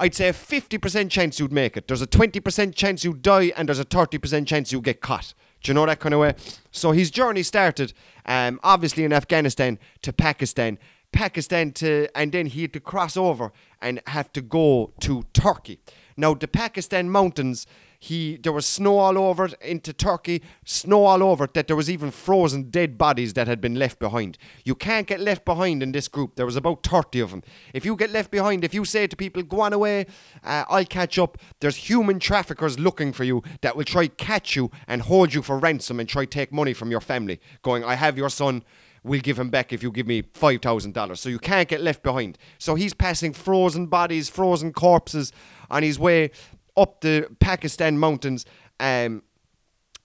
I'd 0.00 0.14
say 0.14 0.28
a 0.28 0.32
50% 0.32 1.10
chance 1.10 1.40
you'd 1.40 1.52
make 1.52 1.76
it. 1.76 1.88
There's 1.88 2.02
a 2.02 2.06
20% 2.06 2.72
chance 2.76 3.02
you'd 3.02 3.20
die, 3.20 3.52
and 3.56 3.68
there's 3.68 3.80
a 3.80 3.84
30% 3.84 4.46
chance 4.46 4.70
you 4.70 4.80
get 4.80 5.00
caught. 5.00 5.34
Do 5.62 5.70
you 5.70 5.74
know 5.74 5.86
that 5.86 5.98
kind 5.98 6.14
of 6.14 6.20
way? 6.20 6.34
So 6.70 6.92
his 6.92 7.10
journey 7.10 7.42
started, 7.42 7.92
um, 8.24 8.60
obviously 8.62 9.04
in 9.04 9.12
Afghanistan 9.12 9.76
to 10.02 10.12
Pakistan, 10.12 10.78
Pakistan 11.12 11.72
to, 11.72 12.08
and 12.14 12.32
then 12.32 12.46
he 12.46 12.62
had 12.62 12.72
to 12.74 12.80
cross 12.80 13.16
over 13.16 13.52
and 13.80 14.00
have 14.06 14.32
to 14.32 14.40
go 14.40 14.92
to 15.00 15.24
Turkey. 15.32 15.80
Now, 16.16 16.34
the 16.34 16.48
Pakistan 16.48 17.10
mountains, 17.10 17.66
he 18.00 18.36
there 18.36 18.52
was 18.52 18.66
snow 18.66 18.98
all 18.98 19.16
over 19.16 19.48
into 19.60 19.92
Turkey, 19.92 20.42
snow 20.64 21.04
all 21.04 21.22
over 21.22 21.48
that 21.54 21.66
there 21.66 21.76
was 21.76 21.90
even 21.90 22.10
frozen 22.10 22.70
dead 22.70 22.98
bodies 22.98 23.34
that 23.34 23.46
had 23.46 23.60
been 23.60 23.74
left 23.74 23.98
behind. 23.98 24.36
You 24.64 24.74
can't 24.74 25.06
get 25.06 25.20
left 25.20 25.44
behind 25.44 25.82
in 25.82 25.92
this 25.92 26.08
group. 26.08 26.36
There 26.36 26.46
was 26.46 26.56
about 26.56 26.84
30 26.84 27.20
of 27.20 27.30
them. 27.30 27.42
If 27.72 27.84
you 27.84 27.96
get 27.96 28.10
left 28.10 28.30
behind, 28.30 28.64
if 28.64 28.74
you 28.74 28.84
say 28.84 29.06
to 29.06 29.16
people, 29.16 29.42
go 29.42 29.60
on 29.60 29.72
away, 29.72 30.06
uh, 30.44 30.64
I'll 30.68 30.84
catch 30.84 31.18
up, 31.18 31.38
there's 31.60 31.76
human 31.76 32.18
traffickers 32.18 32.78
looking 32.78 33.12
for 33.12 33.24
you 33.24 33.42
that 33.62 33.76
will 33.76 33.84
try 33.84 34.08
catch 34.08 34.54
you 34.54 34.70
and 34.86 35.02
hold 35.02 35.34
you 35.34 35.42
for 35.42 35.58
ransom 35.58 35.98
and 35.98 36.08
try 36.08 36.24
take 36.24 36.52
money 36.52 36.74
from 36.74 36.90
your 36.90 37.00
family, 37.00 37.40
going, 37.62 37.84
I 37.84 37.94
have 37.94 38.18
your 38.18 38.30
son 38.30 38.62
we'll 39.02 39.20
give 39.20 39.38
him 39.38 39.50
back 39.50 39.72
if 39.72 39.82
you 39.82 39.90
give 39.90 40.06
me 40.06 40.22
$5,000. 40.22 41.18
So 41.18 41.28
you 41.28 41.38
can't 41.38 41.68
get 41.68 41.80
left 41.80 42.02
behind. 42.02 42.38
So 42.58 42.74
he's 42.74 42.94
passing 42.94 43.32
frozen 43.32 43.86
bodies, 43.86 44.28
frozen 44.28 44.72
corpses 44.72 45.32
on 45.70 45.82
his 45.82 45.98
way 45.98 46.30
up 46.76 47.00
the 47.00 47.28
Pakistan 47.40 47.98
mountains. 47.98 48.44
Um, 48.80 49.22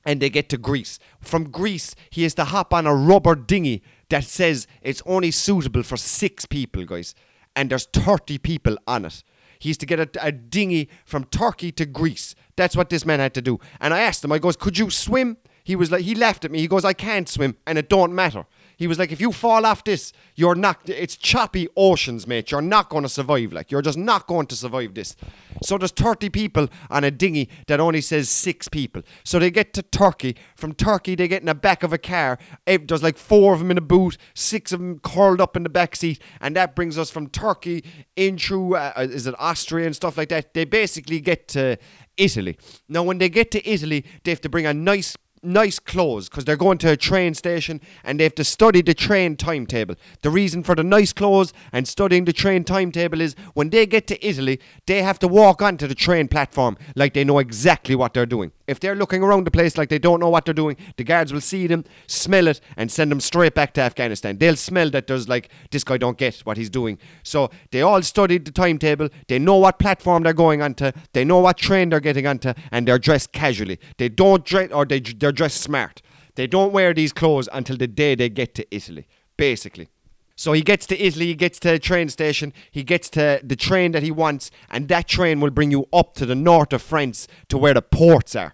and 0.06 0.22
they 0.22 0.30
get 0.30 0.50
to 0.50 0.58
Greece. 0.58 1.00
From 1.22 1.50
Greece, 1.50 1.96
he 2.10 2.24
has 2.24 2.34
to 2.36 2.44
hop 2.44 2.74
on 2.74 2.86
a 2.86 2.96
rubber 2.96 3.36
dinghy 3.36 3.84
that 4.10 4.26
says 4.26 4.68
it's 4.82 5.02
only 5.06 5.32
suitable 5.32 5.84
for 5.84 5.98
six 5.98 6.46
people, 6.46 6.84
guys. 6.86 7.16
And 7.56 7.70
there's 7.70 7.86
30 7.86 8.38
people 8.40 8.78
on 8.88 9.06
it. 9.06 9.24
He 9.60 9.70
has 9.70 9.78
to 9.78 9.86
get 9.86 10.00
a, 10.00 10.10
a 10.22 10.32
dinghy 10.32 10.90
from 11.06 11.24
Turkey 11.26 11.72
to 11.74 11.86
Greece. 11.86 12.36
That's 12.58 12.76
what 12.76 12.90
this 12.90 13.06
man 13.06 13.20
had 13.20 13.34
to 13.36 13.42
do. 13.42 13.60
And 13.80 13.94
I 13.94 14.02
asked 14.02 14.24
him, 14.24 14.32
I 14.32 14.40
goes, 14.40 14.58
could 14.58 14.78
you 14.78 14.90
swim? 14.90 15.38
He 15.64 15.78
was 15.78 15.90
like, 15.90 16.02
he 16.02 16.16
laughed 16.16 16.44
at 16.44 16.52
me. 16.52 16.60
He 16.60 16.68
goes, 16.68 16.84
I 16.84 16.92
can't 16.92 17.30
swim, 17.30 17.56
and 17.66 17.78
it 17.78 17.88
don't 17.88 18.14
matter. 18.14 18.46
He 18.84 18.88
was 18.88 19.00
like, 19.00 19.14
if 19.14 19.22
you 19.22 19.32
fall 19.32 19.66
off 19.66 19.86
this, 19.86 20.12
you're 20.36 20.56
not. 20.56 20.90
It's 20.90 21.16
choppy 21.16 21.70
oceans, 21.78 22.28
mate. 22.28 22.52
You're 22.52 22.62
not 22.62 22.90
going 22.90 23.04
to 23.04 23.10
survive. 23.10 23.54
Like 23.54 23.72
you're 23.72 23.82
just 23.82 23.98
not 23.98 24.28
going 24.28 24.46
to 24.48 24.58
survive 24.58 24.94
this. 24.94 25.16
So 25.64 25.78
there's 25.78 25.92
30 25.92 26.30
people 26.30 26.68
on 26.90 27.06
a 27.06 27.10
dinghy 27.10 27.48
that 27.68 27.80
only 27.80 28.02
says 28.02 28.28
six 28.28 28.68
people. 28.68 29.02
So 29.24 29.40
they 29.40 29.52
get 29.52 29.72
to 29.76 29.84
Turkey. 29.84 30.36
From 30.58 30.74
Turkey, 30.74 31.16
they 31.16 31.30
get 31.30 31.42
in 31.42 31.46
the 31.46 31.56
back 31.56 31.84
of 31.84 31.94
a 31.94 31.98
car. 31.98 32.38
There's 32.66 33.02
like 33.02 33.18
four 33.18 33.54
of 33.54 33.60
them 33.60 33.72
in 33.72 33.78
a 33.78 33.82
boot, 33.82 34.18
six 34.34 34.74
of 34.74 34.82
them 34.82 35.00
curled 35.00 35.40
up 35.40 35.56
in 35.56 35.64
the 35.64 35.70
back 35.70 35.96
seat, 35.96 36.20
and 36.42 36.54
that 36.58 36.76
brings 36.76 36.98
us 36.98 37.10
from 37.10 37.30
Turkey 37.30 37.86
in 38.18 38.38
through 38.38 38.76
uh, 38.76 38.92
is 38.98 39.28
it 39.28 39.36
Austria 39.40 39.86
and 39.86 39.96
stuff 39.96 40.18
like 40.18 40.28
that. 40.28 40.54
They 40.54 40.66
basically 40.66 41.22
get 41.22 41.48
to 41.50 41.78
Italy. 42.18 42.58
Now, 42.90 43.04
when 43.04 43.18
they 43.18 43.30
get 43.30 43.50
to 43.52 43.68
Italy, 43.70 44.04
they 44.24 44.32
have 44.32 44.42
to 44.42 44.50
bring 44.50 44.66
a 44.66 44.74
nice 44.74 45.16
nice 45.44 45.80
clothes 45.80 46.30
because 46.30 46.46
they're 46.46 46.56
going 46.56 46.78
to 46.80 46.92
a 46.92 46.98
train 46.98 47.34
station 47.34 47.82
and 48.04 48.20
they 48.20 48.24
have 48.24 48.36
to 48.36 48.44
study 48.44 48.82
the 48.82 48.94
train 48.94 49.36
timetable. 49.36 49.96
The 50.22 50.30
reason 50.30 50.64
for 50.64 50.76
the 50.76 50.84
nice 50.84 51.14
clothes 51.14 51.54
and 51.72 51.88
studying 51.88 52.26
the 52.26 52.34
train 52.34 52.64
timetable 52.64 53.22
is 53.22 53.36
when 53.54 53.70
they 53.70 53.86
get 53.86 54.08
to 54.08 54.26
Italy, 54.26 54.60
they 54.86 55.02
have 55.02 55.20
to 55.20 55.28
walk 55.28 55.62
onto 55.62 55.88
the 55.88 55.96
train 55.96 56.28
platform 56.28 56.78
like 56.96 57.14
they 57.14 57.24
know 57.24 57.40
exactly 57.40 57.96
what 57.96 58.14
they're 58.14 58.26
doing. 58.26 58.52
If 58.66 58.80
they're 58.80 58.96
looking 58.96 59.22
around 59.22 59.46
the 59.46 59.52
place 59.52 59.78
like 59.78 59.90
they 59.90 60.00
don't 60.00 60.20
know 60.20 60.30
what 60.30 60.46
they're 60.46 60.54
doing, 60.54 60.78
the 60.96 61.04
guards 61.04 61.34
will 61.34 61.42
see 61.42 61.68
them, 61.68 61.84
smell 62.08 62.48
it, 62.48 62.62
and 62.78 62.90
send 62.90 63.12
them 63.12 63.20
straight 63.20 63.54
back 63.54 63.74
to 63.74 63.82
Afghanistan. 63.82 64.38
They'll 64.38 64.56
smell 64.56 64.90
that 64.92 65.08
there's 65.08 65.28
like, 65.28 65.50
this 65.72 65.84
guy 65.84 65.98
don't 65.98 66.18
get 66.18 66.40
what 66.40 66.56
he's 66.56 66.70
doing. 66.70 66.98
So 67.24 67.50
they 67.72 67.82
all 67.82 68.02
studied 68.02 68.46
the 68.46 68.52
timetable, 68.52 69.10
they 69.28 69.38
know 69.38 69.58
what 69.58 69.80
platform 69.80 70.24
they're 70.24 70.34
going 70.34 70.62
onto, 70.62 70.92
they 71.12 71.26
know 71.26 71.40
what 71.40 71.58
train 71.58 71.90
they're 71.90 72.00
getting 72.00 72.26
onto, 72.26 72.54
and 72.72 72.88
they're 72.88 73.00
dressed 73.00 73.34
casually. 73.34 73.80
They 73.98 74.08
don't 74.08 74.46
dress, 74.46 74.72
or 74.72 74.86
they, 74.86 75.02
they're 75.02 75.34
dressed 75.34 75.62
smart. 75.62 76.02
They 76.36 76.48
don't 76.48 76.72
wear 76.72 76.94
these 76.94 77.14
clothes 77.14 77.50
until 77.52 77.78
the 77.78 77.88
day 77.88 78.16
they 78.16 78.30
get 78.30 78.56
to 78.56 78.76
Italy, 78.76 79.08
basically. 79.38 79.90
So 80.36 80.54
he 80.54 80.62
gets 80.62 80.86
to 80.88 81.00
Italy, 81.00 81.28
he 81.28 81.36
gets 81.36 81.60
to 81.60 81.70
the 81.70 81.80
train 81.80 82.10
station, 82.10 82.54
he 82.72 82.84
gets 82.84 83.10
to 83.12 83.40
the 83.44 83.56
train 83.56 83.92
that 83.92 84.04
he 84.04 84.12
wants, 84.12 84.50
and 84.70 84.88
that 84.88 85.08
train 85.08 85.40
will 85.40 85.52
bring 85.52 85.70
you 85.70 85.88
up 85.94 86.16
to 86.16 86.26
the 86.26 86.36
north 86.36 86.74
of 86.74 86.82
France 86.82 87.28
to 87.50 87.58
where 87.58 87.76
the 87.76 87.84
ports 87.84 88.36
are. 88.36 88.54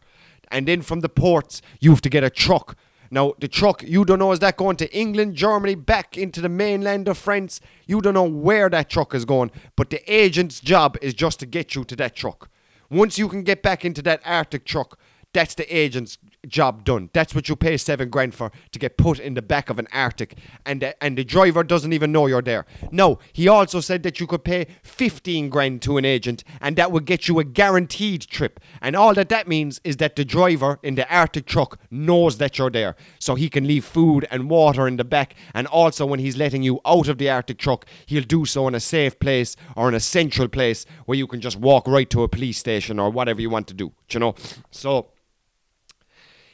And 0.52 0.68
then 0.68 0.82
from 0.82 1.00
the 1.00 1.10
ports, 1.10 1.62
you 1.80 1.92
have 1.92 2.02
to 2.02 2.10
get 2.10 2.24
a 2.24 2.30
truck. 2.30 2.76
Now, 3.12 3.34
the 3.40 3.48
truck, 3.48 3.82
you 3.82 4.06
don't 4.06 4.20
know, 4.20 4.32
is 4.32 4.40
that 4.40 4.58
going 4.58 4.76
to 4.78 4.96
England, 4.96 5.36
Germany, 5.36 5.76
back 5.76 6.18
into 6.18 6.42
the 6.42 6.50
mainland 6.50 7.08
of 7.08 7.18
France? 7.18 7.60
You 7.88 8.02
don't 8.02 8.14
know 8.14 8.24
where 8.30 8.70
that 8.70 8.90
truck 8.90 9.16
is 9.16 9.26
going, 9.26 9.52
but 9.76 9.90
the 9.90 10.14
agent's 10.14 10.60
job 10.60 10.98
is 11.02 11.14
just 11.14 11.40
to 11.40 11.46
get 11.46 11.76
you 11.76 11.84
to 11.86 11.96
that 11.96 12.16
truck. 12.16 12.50
Once 12.92 13.18
you 13.18 13.28
can 13.28 13.44
get 13.44 13.64
back 13.64 13.84
into 13.86 14.02
that 14.04 14.22
Arctic 14.26 14.66
truck, 14.66 15.00
that's 15.34 15.56
the 15.56 15.76
agent's 15.76 16.18
job 16.48 16.84
done. 16.84 17.10
That's 17.14 17.36
what 17.36 17.50
you 17.50 17.56
pay 17.56 17.78
seven 17.78 18.10
grand 18.10 18.34
for 18.34 18.52
to 18.72 18.80
get 18.80 18.98
put 18.98 19.20
in 19.20 19.34
the 19.34 19.42
back 19.42 19.70
of 19.70 19.78
an 19.78 19.88
Arctic, 19.92 20.38
and 20.66 20.82
the, 20.82 21.04
and 21.04 21.18
the 21.18 21.24
driver 21.24 21.64
doesn't 21.64 21.94
even 21.94 22.12
know 22.12 22.28
you're 22.28 22.42
there. 22.42 22.66
No, 22.92 23.20
he 23.34 23.48
also 23.48 23.82
said 23.82 24.04
that 24.04 24.20
you 24.20 24.28
could 24.28 24.44
pay 24.44 24.68
fifteen 24.82 25.50
grand 25.50 25.82
to 25.82 25.98
an 25.98 26.06
agent, 26.06 26.44
and 26.62 26.76
that 26.76 26.92
would 26.92 27.06
get 27.06 27.28
you 27.28 27.40
a 27.40 27.44
guaranteed 27.44 28.22
trip. 28.22 28.60
And 28.82 28.96
all 28.96 29.14
that 29.14 29.30
that 29.30 29.48
means 29.48 29.82
is 29.84 29.98
that 29.98 30.16
the 30.16 30.26
driver 30.26 30.80
in 30.82 30.96
the 30.96 31.14
Arctic 31.14 31.46
truck 31.46 31.78
knows 31.92 32.38
that 32.38 32.58
you're 32.58 32.70
there, 32.70 32.96
so 33.20 33.36
he 33.36 33.50
can 33.50 33.68
leave 33.68 33.86
food 33.86 34.28
and 34.32 34.50
water 34.50 34.88
in 34.88 34.98
the 34.98 35.04
back. 35.04 35.36
And 35.54 35.68
also, 35.68 36.06
when 36.06 36.20
he's 36.20 36.38
letting 36.38 36.64
you 36.64 36.80
out 36.86 37.08
of 37.08 37.18
the 37.18 37.30
Arctic 37.30 37.58
truck, 37.58 37.86
he'll 38.06 38.24
do 38.24 38.46
so 38.46 38.68
in 38.68 38.76
a 38.76 38.80
safe 38.80 39.20
place 39.20 39.56
or 39.76 39.90
in 39.90 39.94
a 39.94 40.00
central 40.00 40.48
place 40.48 40.86
where 41.06 41.18
you 41.18 41.28
can 41.28 41.42
just 41.42 41.58
walk 41.58 41.88
right 41.88 42.10
to 42.10 42.24
a 42.24 42.30
police 42.30 42.58
station 42.58 43.00
or 43.00 43.10
whatever 43.10 43.42
you 43.42 43.50
want 43.50 43.68
to 43.68 43.74
do. 43.74 43.92
You 44.10 44.20
know, 44.20 44.36
so. 44.72 45.10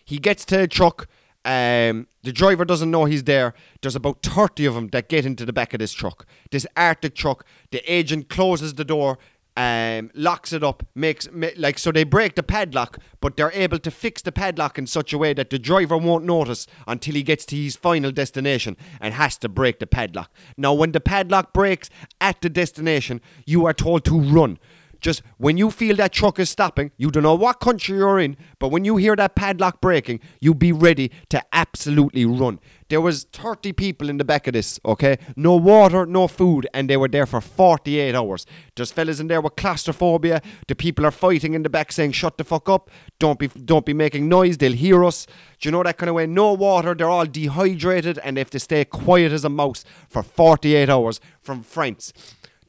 He 0.05 0.19
gets 0.19 0.45
to 0.45 0.61
a 0.61 0.67
truck. 0.67 1.07
Um, 1.43 2.07
the 2.23 2.31
driver 2.31 2.65
doesn't 2.65 2.89
know 2.89 3.05
he's 3.05 3.23
there. 3.23 3.53
There's 3.81 3.95
about 3.95 4.23
30 4.23 4.65
of 4.65 4.73
them 4.75 4.87
that 4.89 5.09
get 5.09 5.25
into 5.25 5.45
the 5.45 5.53
back 5.53 5.73
of 5.73 5.79
this 5.79 5.93
truck. 5.93 6.25
This 6.51 6.65
Arctic 6.77 7.15
truck. 7.15 7.45
The 7.71 7.81
agent 7.91 8.29
closes 8.29 8.75
the 8.75 8.85
door, 8.85 9.19
um, 9.57 10.11
locks 10.13 10.51
it 10.53 10.63
up, 10.63 10.85
makes 10.95 11.29
like 11.55 11.79
so 11.79 11.91
they 11.91 12.03
break 12.03 12.35
the 12.35 12.43
padlock, 12.43 12.97
but 13.21 13.37
they're 13.37 13.51
able 13.53 13.79
to 13.79 13.91
fix 13.91 14.21
the 14.21 14.31
padlock 14.31 14.77
in 14.77 14.85
such 14.87 15.13
a 15.13 15.17
way 15.17 15.33
that 15.33 15.49
the 15.49 15.59
driver 15.59 15.97
won't 15.97 16.25
notice 16.25 16.67
until 16.87 17.15
he 17.15 17.23
gets 17.23 17.45
to 17.45 17.55
his 17.55 17.75
final 17.75 18.11
destination 18.11 18.75
and 18.99 19.13
has 19.13 19.37
to 19.37 19.49
break 19.49 19.79
the 19.79 19.87
padlock. 19.87 20.31
Now, 20.57 20.73
when 20.73 20.91
the 20.91 20.99
padlock 20.99 21.53
breaks 21.53 21.89
at 22.19 22.41
the 22.41 22.49
destination, 22.49 23.21
you 23.45 23.65
are 23.65 23.73
told 23.73 24.03
to 24.05 24.19
run. 24.19 24.59
Just 25.01 25.21
when 25.37 25.57
you 25.57 25.71
feel 25.71 25.95
that 25.97 26.11
truck 26.11 26.39
is 26.39 26.49
stopping, 26.49 26.91
you 26.97 27.11
don't 27.11 27.23
know 27.23 27.35
what 27.35 27.59
country 27.59 27.97
you're 27.97 28.19
in, 28.19 28.37
but 28.59 28.69
when 28.69 28.85
you 28.85 28.97
hear 28.97 29.15
that 29.15 29.35
padlock 29.35 29.81
breaking, 29.81 30.19
you 30.39 30.53
be 30.53 30.71
ready 30.71 31.11
to 31.29 31.41
absolutely 31.53 32.25
run. 32.25 32.59
There 32.89 33.01
was 33.01 33.23
30 33.33 33.73
people 33.73 34.09
in 34.09 34.17
the 34.17 34.23
back 34.23 34.45
of 34.45 34.53
this, 34.53 34.79
okay? 34.85 35.17
No 35.35 35.55
water, 35.55 36.05
no 36.05 36.27
food, 36.27 36.67
and 36.71 36.87
they 36.87 36.97
were 36.97 37.07
there 37.07 37.25
for 37.25 37.41
48 37.41 38.13
hours. 38.13 38.45
There's 38.75 38.91
fellas 38.91 39.19
in 39.19 39.27
there 39.27 39.41
with 39.41 39.55
claustrophobia. 39.55 40.41
The 40.67 40.75
people 40.75 41.05
are 41.05 41.11
fighting 41.11 41.55
in 41.55 41.63
the 41.63 41.69
back 41.69 41.91
saying, 41.91 42.11
"Shut 42.11 42.37
the 42.37 42.43
fuck 42.43 42.69
up. 42.69 42.91
Don't 43.17 43.39
be 43.39 43.47
don't 43.47 43.85
be 43.85 43.93
making 43.93 44.29
noise. 44.29 44.57
They'll 44.57 44.73
hear 44.73 45.03
us." 45.03 45.25
Do 45.59 45.67
you 45.67 45.71
know 45.71 45.81
that 45.81 45.97
kind 45.97 46.09
of 46.09 46.15
way? 46.15 46.27
No 46.27 46.53
water, 46.53 46.93
they're 46.93 47.09
all 47.09 47.25
dehydrated 47.25 48.19
and 48.23 48.37
they 48.37 48.41
have 48.41 48.51
to 48.51 48.59
stay 48.59 48.85
quiet 48.85 49.31
as 49.31 49.43
a 49.43 49.49
mouse 49.49 49.83
for 50.07 50.21
48 50.21 50.89
hours 50.89 51.19
from 51.41 51.63
France. 51.63 52.13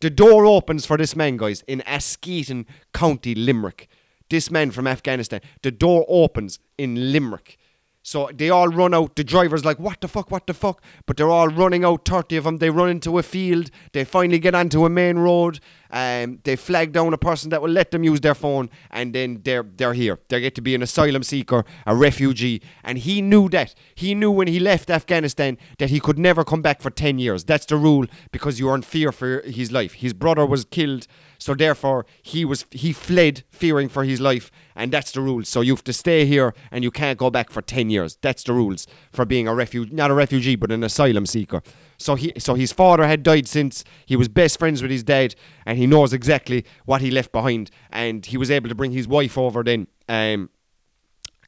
The 0.07 0.11
door 0.11 0.47
opens 0.47 0.87
for 0.87 0.97
this 0.97 1.17
man, 1.17 1.37
guys, 1.37 1.65
in 1.67 1.81
Askeaton 1.81 2.67
County, 2.95 3.35
Limerick. 3.35 3.89
This 4.31 4.53
man 4.53 4.71
from 4.71 4.87
Afghanistan. 4.87 5.41
The 5.63 5.73
door 5.73 6.05
opens 6.07 6.61
in 6.79 7.11
Limerick. 7.11 7.59
So 8.07 8.31
they 8.33 8.51
all 8.51 8.69
run 8.69 8.95
out. 8.95 9.17
The 9.17 9.25
driver's 9.25 9.65
like, 9.65 9.81
what 9.81 10.01
the 10.01 10.07
fuck, 10.07 10.31
what 10.31 10.47
the 10.47 10.55
fuck? 10.55 10.81
But 11.07 11.17
they're 11.17 11.29
all 11.29 11.49
running 11.49 11.85
out, 11.85 12.05
30 12.05 12.37
of 12.37 12.45
them. 12.45 12.59
They 12.59 12.71
run 12.71 12.89
into 12.89 13.19
a 13.19 13.23
field. 13.25 13.69
They 13.93 14.05
finally 14.05 14.39
get 14.39 14.55
onto 14.55 14.85
a 14.85 14.89
main 14.89 15.19
road. 15.19 15.59
Um, 15.91 16.39
they 16.45 16.55
flag 16.55 16.93
down 16.93 17.13
a 17.15 17.19
person 17.19 17.51
that 17.51 17.61
will 17.61 17.71
let 17.71 17.91
them 17.91 18.05
use 18.05 18.21
their 18.21 18.37
phone. 18.37 18.71
And 18.93 19.13
then 19.13 19.41
they're, 19.43 19.65
they're 19.65 19.93
here. 19.93 20.21
They 20.29 20.41
get 20.41 20.55
to 20.55 20.61
be 20.61 20.77
an 20.77 20.83
asylum 20.83 21.25
seeker, 21.25 21.65
a 21.85 21.97
refugee. 21.97 22.63
And 22.85 22.97
he 22.97 23.21
knew 23.21 23.49
that. 23.49 23.75
He 23.97 24.15
knew 24.15 24.31
when 24.31 24.47
he 24.47 24.61
left 24.61 24.89
Afghanistan 24.89 25.59
that 25.79 25.91
he 25.91 25.99
could 25.99 26.17
never 26.17 26.45
come 26.45 26.63
back 26.63 26.83
for 26.83 26.91
10 26.91 27.19
years. 27.19 27.43
That's 27.43 27.67
the 27.67 27.77
rule 27.77 28.07
because 28.31 28.61
you 28.61 28.69
are 28.69 28.77
in 28.77 28.83
fear 28.83 29.11
for 29.11 29.41
his 29.41 29.73
life. 29.73 29.95
His 29.95 30.13
brother 30.13 30.47
was 30.47 30.65
killed. 30.65 31.09
So 31.39 31.55
therefore, 31.55 32.07
he 32.23 32.45
was 32.45 32.67
he 32.71 32.93
fled 32.93 33.45
fearing 33.51 33.89
for 33.89 34.05
his 34.05 34.21
life, 34.21 34.51
and 34.75 34.93
that's 34.93 35.13
the 35.13 35.21
rules. 35.21 35.49
So 35.49 35.61
you 35.61 35.75
have 35.75 35.85
to 35.85 35.93
stay 35.93 36.27
here, 36.27 36.55
and 36.71 36.85
you 36.85 36.91
can't 36.91 37.19
go 37.19 37.31
back 37.31 37.51
for 37.51 37.63
ten 37.63 37.91
years. 37.91 38.19
That's 38.21 38.43
the 38.43 38.53
rules 38.53 38.87
for 39.13 39.25
being 39.25 39.49
a 39.49 39.55
refugee, 39.55 39.95
not 39.95 40.11
a 40.11 40.15
refugee, 40.15 40.57
but 40.57 40.73
an 40.73 40.85
asylum 40.85 41.27
seeker. 41.27 41.63
So 41.99 42.15
he 42.15 42.33
so 42.39 42.55
his 42.55 42.73
father 42.73 43.07
had 43.07 43.23
died 43.23 43.49
since 43.49 43.85
he 44.05 44.17
was 44.17 44.29
best 44.29 44.59
friends 44.59 44.83
with 44.83 44.91
his 44.91 45.03
dad, 45.03 45.35
and 45.65 45.79
he 45.79 45.87
knows 45.87 46.13
exactly 46.13 46.65
what 46.85 47.01
he 47.01 47.11
left 47.11 47.33
behind, 47.33 47.71
and 47.91 48.25
he 48.27 48.37
was 48.37 48.51
able 48.51 48.69
to 48.69 48.75
bring 48.75 48.93
his 48.93 49.09
wife 49.09 49.39
over 49.39 49.63
then. 49.63 49.87
Um, 50.09 50.51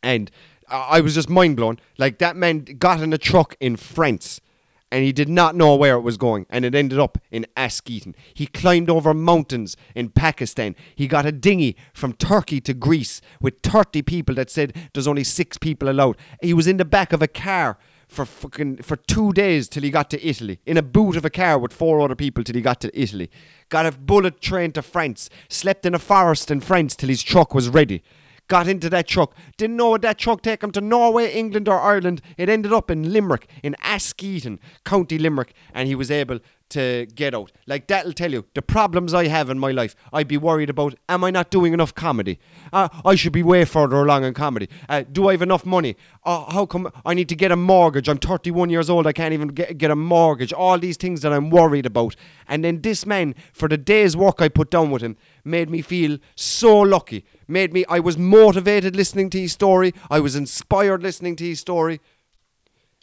and 0.03 0.31
I 0.69 1.01
was 1.01 1.15
just 1.15 1.29
mind 1.29 1.57
blown. 1.57 1.79
Like 1.97 2.19
that 2.19 2.37
man 2.37 2.65
got 2.65 3.01
in 3.01 3.13
a 3.13 3.19
truck 3.19 3.57
in 3.61 3.77
France 3.77 4.41
and 4.91 5.05
he 5.05 5.13
did 5.13 5.29
not 5.29 5.55
know 5.55 5.75
where 5.77 5.97
it 5.97 6.01
was 6.01 6.17
going, 6.17 6.47
and 6.49 6.65
it 6.65 6.75
ended 6.75 6.99
up 6.99 7.19
in 7.31 7.47
Askeaton. 7.57 8.15
He 8.35 8.47
climbed 8.47 8.89
over 8.89 9.13
mountains 9.13 9.77
in 9.95 10.09
Pakistan. 10.11 10.75
He 10.95 11.07
got 11.07 11.27
a 11.27 11.33
dinghy 11.33 11.77
from 11.93 12.15
Turkey 12.15 12.61
to 12.63 12.75
Greece 12.75 13.21
with 13.41 13.61
30 13.63 14.03
people 14.03 14.35
that 14.37 14.51
said 14.51 14.75
there's 14.95 15.09
only 15.09 15.25
six 15.25 15.59
people 15.59 15.89
allowed. 15.89 16.17
He 16.43 16.55
was 16.55 16.67
in 16.67 16.79
the 16.79 16.85
back 16.85 17.13
of 17.13 17.23
a 17.23 17.29
car 17.29 17.79
for 18.09 18.25
fucking 18.25 18.79
for 18.79 18.97
two 18.97 19.33
days 19.35 19.69
till 19.69 19.83
he 19.83 19.91
got 19.91 20.09
to 20.11 20.27
Italy. 20.27 20.61
In 20.65 20.79
a 20.79 20.83
boot 20.83 21.17
of 21.17 21.25
a 21.27 21.31
car 21.31 21.59
with 21.59 21.75
four 21.75 22.01
other 22.01 22.15
people 22.15 22.43
till 22.43 22.55
he 22.55 22.63
got 22.63 22.81
to 22.81 22.99
Italy. 22.99 23.31
Got 23.69 23.87
a 23.87 23.93
bullet 23.93 24.41
train 24.41 24.73
to 24.73 24.83
France. 24.83 25.29
Slept 25.51 25.85
in 25.85 25.95
a 25.95 25.99
forest 25.99 26.51
in 26.51 26.61
France 26.61 26.97
till 26.97 27.11
his 27.11 27.23
truck 27.23 27.55
was 27.55 27.69
ready 27.69 28.03
got 28.49 28.67
into 28.67 28.91
that 28.91 29.07
truck. 29.07 29.35
Didn't 29.57 29.77
know 29.77 29.91
what 29.91 30.03
that 30.03 30.19
truck 30.19 30.43
take 30.43 30.63
him 30.63 30.73
to 30.73 30.81
Norway, 30.81 31.33
England, 31.33 31.69
or 31.69 31.81
Ireland. 31.81 32.21
It 32.37 32.49
ended 32.49 32.73
up 32.73 32.91
in 32.91 33.13
Limerick, 33.13 33.49
in 33.63 33.77
Askeaton, 33.83 34.59
County 34.85 35.19
Limerick, 35.19 35.55
and 35.73 35.87
he 35.87 35.95
was 35.95 36.11
able 36.11 36.41
to 36.71 37.07
get 37.15 37.35
out. 37.35 37.53
Like 37.67 37.87
that'll 37.87 38.13
tell 38.13 38.33
you 38.33 38.47
the 38.55 38.63
problems 38.63 39.15
I 39.15 39.27
have 39.29 39.51
in 39.51 39.59
my 39.59 39.71
life. 39.71 39.95
I'd 40.13 40.29
be 40.29 40.37
worried 40.37 40.71
about 40.71 40.95
am 41.09 41.25
I 41.25 41.31
not 41.31 41.51
doing 41.51 41.73
enough 41.73 41.95
comedy? 41.95 42.39
Uh, 42.73 42.89
I 43.05 43.15
should 43.15 43.33
be 43.33 43.43
way 43.43 43.65
further 43.65 43.97
along 43.97 44.25
in 44.25 44.35
comedy. 44.35 44.69
Uh, 44.89 45.05
do 45.11 45.29
I 45.29 45.33
have 45.33 45.43
enough 45.43 45.65
money? 45.65 45.97
Uh, 46.25 46.51
how 46.53 46.67
come 46.67 46.91
I 47.05 47.15
need 47.15 47.29
to 47.31 47.37
get 47.37 47.53
a 47.53 47.57
mortgage? 47.57 48.09
I'm 48.09 48.19
31 48.19 48.71
years 48.71 48.91
old. 48.91 49.07
I 49.07 49.13
can't 49.13 49.33
even 49.33 49.49
get, 49.49 49.79
get 49.79 49.91
a 49.91 49.97
mortgage. 49.97 50.53
All 50.53 50.79
these 50.79 50.97
things 50.97 51.23
that 51.23 51.33
I'm 51.33 51.51
worried 51.51 51.87
about. 51.87 52.17
And 52.47 52.65
then 52.65 52.83
this 52.83 53.07
man, 53.07 53.35
for 53.53 53.69
the 53.69 53.79
day's 53.79 54.17
work 54.17 54.41
I 54.41 54.49
put 54.49 54.71
down 54.71 54.91
with 54.91 55.03
him, 55.03 55.17
made 55.45 55.71
me 55.71 55.83
feel 55.83 56.19
so 56.35 56.79
lucky. 56.79 57.25
Made 57.47 57.73
me, 57.73 57.85
I 57.89 58.01
was 58.01 58.19
motivated 58.19 58.95
listening 58.95 59.31
to 59.31 59.41
his 59.41 59.53
story. 59.53 59.95
I 60.11 60.21
was 60.21 60.37
inspired 60.37 61.03
listening 61.03 61.37
to 61.37 61.45
his 61.45 61.61
story. 61.61 62.01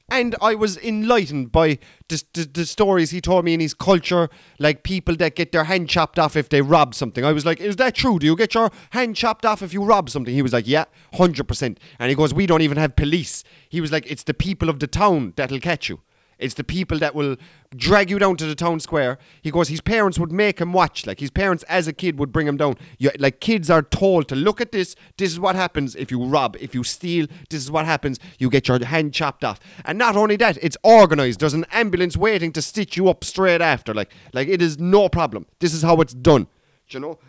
And 0.09 0.35
I 0.39 0.53
was 0.53 0.77
enlightened 0.77 1.51
by 1.51 1.79
the, 2.09 2.23
the, 2.33 2.43
the, 2.43 2.65
stories 2.67 3.09
he 3.09 3.19
told 3.19 3.43
me 3.43 3.55
in 3.55 3.59
his 3.59 3.73
culture, 3.73 4.29
like 4.59 4.83
people 4.83 5.15
that 5.15 5.35
get 5.35 5.51
their 5.51 5.63
hand 5.63 5.89
chopped 5.89 6.19
off 6.19 6.35
if 6.35 6.47
they 6.49 6.61
rob 6.61 6.93
something. 6.93 7.25
I 7.25 7.31
was 7.31 7.43
like, 7.43 7.59
Is 7.59 7.77
that 7.77 7.95
true? 7.95 8.19
Do 8.19 8.27
you 8.27 8.35
get 8.35 8.53
your 8.53 8.69
hand 8.91 9.15
chopped 9.15 9.45
off 9.45 9.63
if 9.63 9.73
you 9.73 9.83
rob 9.83 10.11
something? 10.11 10.33
He 10.33 10.43
was 10.43 10.53
like, 10.53 10.67
Yeah, 10.67 10.85
100%. 11.15 11.77
And 11.97 12.09
he 12.09 12.15
goes, 12.15 12.35
We 12.35 12.45
don't 12.45 12.61
even 12.61 12.77
have 12.77 12.95
police. 12.95 13.43
He 13.67 13.81
was 13.81 13.91
like, 13.91 14.05
It's 14.05 14.23
the 14.23 14.35
people 14.35 14.69
of 14.69 14.79
the 14.79 14.87
town 14.87 15.33
that'll 15.37 15.59
catch 15.59 15.89
you. 15.89 16.01
It's 16.37 16.53
the 16.53 16.63
people 16.63 16.99
that 16.99 17.15
will 17.15 17.37
drag 17.75 18.09
you 18.09 18.19
down 18.19 18.37
to 18.37 18.45
the 18.45 18.55
town 18.55 18.79
square. 18.79 19.17
He 19.41 19.51
goes, 19.51 19.69
his 19.69 19.81
parents 19.81 20.19
would 20.19 20.31
make 20.31 20.59
him 20.59 20.73
watch. 20.73 21.05
Like 21.05 21.19
his 21.19 21.31
parents, 21.31 21.63
as 21.63 21.87
a 21.87 21.93
kid, 21.93 22.19
would 22.19 22.31
bring 22.31 22.47
him 22.47 22.57
down. 22.57 22.75
You, 22.97 23.11
like 23.19 23.39
kids 23.39 23.69
are 23.69 23.81
told 23.81 24.27
to 24.29 24.35
look 24.35 24.59
at 24.59 24.71
this. 24.71 24.95
This 25.17 25.31
is 25.31 25.39
what 25.39 25.55
happens 25.55 25.95
if 25.95 26.11
you 26.11 26.23
rob, 26.23 26.57
if 26.59 26.75
you 26.75 26.83
steal. 26.83 27.27
This 27.49 27.63
is 27.63 27.71
what 27.71 27.85
happens. 27.85 28.19
You 28.37 28.49
get 28.49 28.67
your 28.67 28.83
hand 28.83 29.13
chopped 29.13 29.43
off. 29.43 29.59
And 29.85 29.97
not 29.97 30.15
only 30.15 30.35
that, 30.37 30.57
it's 30.61 30.77
organized. 30.83 31.39
There's 31.39 31.53
an 31.53 31.65
ambulance 31.71 32.17
waiting 32.17 32.51
to 32.53 32.61
stitch 32.61 32.97
you 32.97 33.07
up 33.07 33.23
straight 33.23 33.61
after. 33.61 33.93
Like, 33.93 34.11
like 34.33 34.47
it 34.47 34.61
is 34.61 34.77
no 34.77 35.09
problem. 35.09 35.45
This 35.59 35.73
is 35.73 35.83
how 35.83 36.01
it's 36.01 36.13
done. 36.13 36.47
Do 36.89 36.97
you 36.97 36.99
know? 36.99 37.19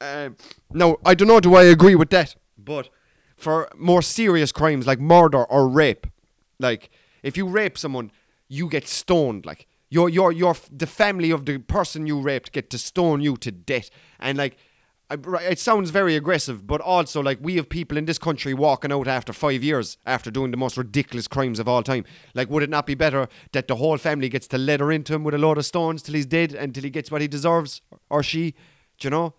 Um, 0.00 0.36
now, 0.72 0.96
I 1.04 1.14
don't 1.14 1.28
know. 1.28 1.40
Do 1.40 1.54
I 1.54 1.64
agree 1.64 1.94
with 1.94 2.10
that? 2.10 2.34
But 2.58 2.90
for 3.36 3.68
more 3.76 4.02
serious 4.02 4.52
crimes 4.52 4.86
like 4.86 5.00
murder 5.00 5.44
or 5.44 5.68
rape, 5.68 6.06
like 6.58 6.90
if 7.22 7.36
you 7.36 7.46
rape 7.46 7.78
someone 7.78 8.10
you 8.48 8.68
get 8.68 8.88
stoned. 8.88 9.46
Like 9.46 9.66
your 9.90 10.08
your 10.08 10.32
your 10.32 10.56
the 10.70 10.86
family 10.86 11.30
of 11.30 11.46
the 11.46 11.58
person 11.58 12.06
you 12.06 12.20
raped 12.20 12.52
get 12.52 12.70
to 12.70 12.78
stone 12.78 13.20
you 13.20 13.36
to 13.38 13.50
death. 13.50 13.90
And 14.18 14.38
like 14.38 14.56
it 15.10 15.58
sounds 15.58 15.90
very 15.90 16.16
aggressive, 16.16 16.66
but 16.66 16.80
also 16.80 17.22
like 17.22 17.38
we 17.40 17.56
have 17.56 17.68
people 17.68 17.98
in 17.98 18.06
this 18.06 18.18
country 18.18 18.54
walking 18.54 18.90
out 18.90 19.06
after 19.06 19.32
five 19.32 19.62
years 19.62 19.98
after 20.06 20.30
doing 20.30 20.50
the 20.50 20.56
most 20.56 20.76
ridiculous 20.76 21.28
crimes 21.28 21.58
of 21.58 21.68
all 21.68 21.82
time. 21.82 22.04
Like, 22.34 22.48
would 22.50 22.62
it 22.62 22.70
not 22.70 22.86
be 22.86 22.94
better 22.94 23.28
that 23.52 23.68
the 23.68 23.76
whole 23.76 23.98
family 23.98 24.28
gets 24.28 24.48
to 24.48 24.58
leather 24.58 24.90
into 24.90 25.14
him 25.14 25.22
with 25.22 25.34
a 25.34 25.38
load 25.38 25.58
of 25.58 25.66
stones 25.66 26.02
till 26.02 26.14
he's 26.14 26.26
dead 26.26 26.54
and 26.54 26.74
till 26.74 26.84
he 26.84 26.90
gets 26.90 27.10
what 27.10 27.20
he 27.20 27.28
deserves 27.28 27.82
or 28.08 28.22
she? 28.22 28.52
Do 28.98 29.06
you 29.06 29.10
know? 29.10 29.34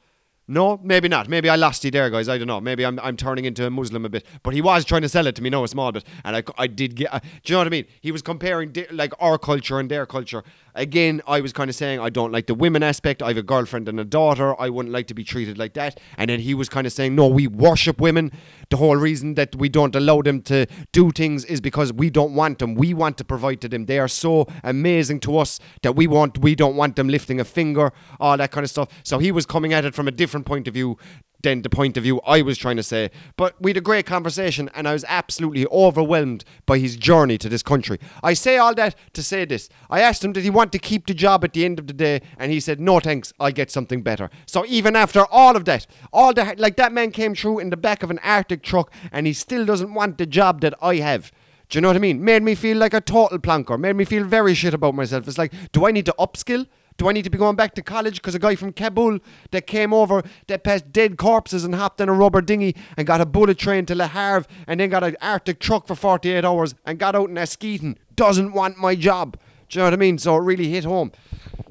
No, 0.47 0.79
maybe 0.83 1.07
not. 1.07 1.27
Maybe 1.27 1.49
I 1.49 1.55
lost 1.55 1.83
you 1.83 1.89
there, 1.89 2.09
guys. 2.11 2.29
I 2.29 2.37
don't 2.37 2.47
know. 2.47 2.61
Maybe 2.61 2.85
I'm, 2.85 2.99
I'm 2.99 3.17
turning 3.17 3.45
into 3.45 3.65
a 3.65 3.71
Muslim 3.71 4.05
a 4.05 4.09
bit. 4.09 4.25
But 4.43 4.53
he 4.53 4.61
was 4.61 4.85
trying 4.85 5.01
to 5.01 5.09
sell 5.09 5.25
it 5.25 5.35
to 5.37 5.41
me, 5.41 5.49
no, 5.49 5.63
a 5.63 5.67
small 5.67 5.91
bit. 5.91 6.03
And 6.23 6.35
I, 6.35 6.43
I 6.57 6.67
did 6.67 6.95
get. 6.95 7.11
Uh, 7.11 7.19
do 7.19 7.27
you 7.45 7.53
know 7.53 7.59
what 7.59 7.67
I 7.67 7.71
mean? 7.71 7.85
He 7.99 8.11
was 8.11 8.21
comparing 8.21 8.75
like 8.91 9.13
our 9.19 9.39
culture 9.39 9.79
and 9.79 9.89
their 9.89 10.05
culture. 10.05 10.43
Again, 10.75 11.21
I 11.25 11.39
was 11.39 11.53
kind 11.53 11.69
of 11.69 11.75
saying 11.75 11.99
I 11.99 12.09
don't 12.09 12.31
like 12.31 12.47
the 12.47 12.53
women 12.53 12.83
aspect. 12.83 13.23
I 13.23 13.29
have 13.29 13.37
a 13.37 13.43
girlfriend 13.43 13.87
and 13.87 13.99
a 13.99 14.05
daughter. 14.05 14.59
I 14.59 14.69
wouldn't 14.69 14.93
like 14.93 15.07
to 15.07 15.13
be 15.13 15.23
treated 15.23 15.57
like 15.57 15.73
that. 15.73 15.99
And 16.17 16.29
then 16.29 16.41
he 16.41 16.53
was 16.53 16.67
kind 16.67 16.85
of 16.85 16.93
saying, 16.93 17.15
no, 17.15 17.27
we 17.27 17.47
worship 17.47 18.01
women. 18.01 18.31
The 18.69 18.77
whole 18.77 18.97
reason 18.97 19.35
that 19.35 19.55
we 19.55 19.69
don't 19.69 19.95
allow 19.95 20.21
them 20.21 20.41
to 20.43 20.65
do 20.91 21.11
things 21.11 21.45
is 21.45 21.61
because 21.61 21.93
we 21.93 22.09
don't 22.09 22.35
want 22.35 22.59
them. 22.59 22.75
We 22.75 22.93
want 22.93 23.17
to 23.19 23.23
provide 23.23 23.61
to 23.61 23.69
them. 23.69 23.85
They 23.85 23.99
are 23.99 24.07
so 24.07 24.47
amazing 24.63 25.21
to 25.21 25.37
us 25.37 25.59
that 25.81 25.95
we 25.95 26.07
want. 26.07 26.39
We 26.39 26.55
don't 26.55 26.75
want 26.75 26.97
them 26.97 27.07
lifting 27.07 27.39
a 27.39 27.45
finger. 27.45 27.93
All 28.19 28.37
that 28.37 28.51
kind 28.51 28.63
of 28.63 28.69
stuff. 28.69 28.89
So 29.03 29.19
he 29.19 29.31
was 29.31 29.45
coming 29.45 29.73
at 29.73 29.85
it 29.85 29.95
from 29.95 30.07
a 30.07 30.11
different 30.11 30.45
point 30.45 30.67
of 30.67 30.73
view 30.73 30.97
the 31.45 31.69
point 31.69 31.95
of 31.95 32.03
view 32.03 32.19
I 32.25 32.41
was 32.41 32.57
trying 32.57 32.77
to 32.77 32.83
say. 32.83 33.11
But 33.37 33.55
we 33.61 33.69
had 33.69 33.77
a 33.77 33.81
great 33.81 34.05
conversation, 34.05 34.69
and 34.73 34.87
I 34.87 34.93
was 34.93 35.05
absolutely 35.07 35.65
overwhelmed 35.67 36.43
by 36.65 36.79
his 36.79 36.95
journey 36.95 37.37
to 37.37 37.47
this 37.47 37.63
country. 37.63 37.99
I 38.23 38.33
say 38.33 38.57
all 38.57 38.73
that 38.75 38.95
to 39.13 39.23
say 39.23 39.45
this. 39.45 39.69
I 39.89 40.01
asked 40.01 40.23
him, 40.23 40.33
did 40.33 40.43
he 40.43 40.49
want 40.49 40.71
to 40.71 40.79
keep 40.79 41.05
the 41.05 41.13
job 41.13 41.43
at 41.43 41.53
the 41.53 41.63
end 41.63 41.79
of 41.79 41.87
the 41.87 41.93
day? 41.93 42.21
And 42.37 42.51
he 42.51 42.59
said, 42.59 42.79
no 42.79 42.99
thanks, 42.99 43.31
I'll 43.39 43.51
get 43.51 43.71
something 43.71 44.01
better. 44.01 44.29
So 44.45 44.65
even 44.65 44.95
after 44.95 45.25
all 45.31 45.55
of 45.55 45.65
that, 45.65 45.87
all 46.11 46.33
the 46.33 46.55
like 46.57 46.75
that 46.77 46.91
man 46.91 47.11
came 47.11 47.35
through 47.35 47.59
in 47.59 47.69
the 47.69 47.77
back 47.77 48.03
of 48.03 48.11
an 48.11 48.19
Arctic 48.19 48.63
truck, 48.63 48.91
and 49.11 49.27
he 49.27 49.33
still 49.33 49.65
doesn't 49.65 49.93
want 49.93 50.17
the 50.17 50.25
job 50.25 50.61
that 50.61 50.73
I 50.81 50.95
have. 50.95 51.31
Do 51.69 51.77
you 51.77 51.81
know 51.81 51.89
what 51.89 51.97
I 51.97 51.99
mean? 51.99 52.23
Made 52.23 52.43
me 52.43 52.53
feel 52.53 52.77
like 52.77 52.93
a 52.93 53.01
total 53.01 53.39
plonker. 53.39 53.79
Made 53.79 53.95
me 53.95 54.05
feel 54.05 54.23
very 54.23 54.53
shit 54.53 54.73
about 54.73 54.93
myself. 54.93 55.27
It's 55.27 55.37
like, 55.37 55.51
do 55.71 55.87
I 55.87 55.91
need 55.91 56.05
to 56.05 56.15
upskill? 56.19 56.67
Do 56.97 57.09
I 57.09 57.11
need 57.11 57.23
to 57.23 57.29
be 57.29 57.37
going 57.37 57.57
back 57.57 57.75
to 57.75 57.81
college 57.81 58.15
because 58.15 58.35
a 58.35 58.39
guy 58.39 58.55
from 58.55 58.71
Kabul 58.71 59.19
that 59.51 59.67
came 59.67 59.93
over 59.93 60.23
that 60.47 60.63
passed 60.63 60.93
dead 60.93 61.17
corpses 61.17 61.65
and 61.65 61.75
hopped 61.75 61.99
in 61.99 62.07
a 62.07 62.13
rubber 62.13 62.41
dinghy 62.41 62.75
and 62.95 63.05
got 63.05 63.19
a 63.19 63.25
bullet 63.25 63.57
train 63.57 63.85
to 63.87 63.95
Le 63.95 64.07
Havre 64.07 64.45
and 64.65 64.79
then 64.79 64.89
got 64.89 65.03
an 65.03 65.17
Arctic 65.21 65.59
truck 65.59 65.87
for 65.87 65.95
48 65.95 66.45
hours 66.45 66.73
and 66.85 66.97
got 66.97 67.15
out 67.15 67.29
in 67.29 67.35
Askeaton 67.35 67.97
doesn't 68.15 68.53
want 68.53 68.77
my 68.77 68.95
job. 68.95 69.37
Do 69.69 69.77
you 69.77 69.81
know 69.81 69.87
what 69.87 69.93
I 69.93 69.97
mean? 69.97 70.17
So 70.17 70.35
it 70.35 70.39
really 70.39 70.69
hit 70.69 70.85
home. 70.85 71.11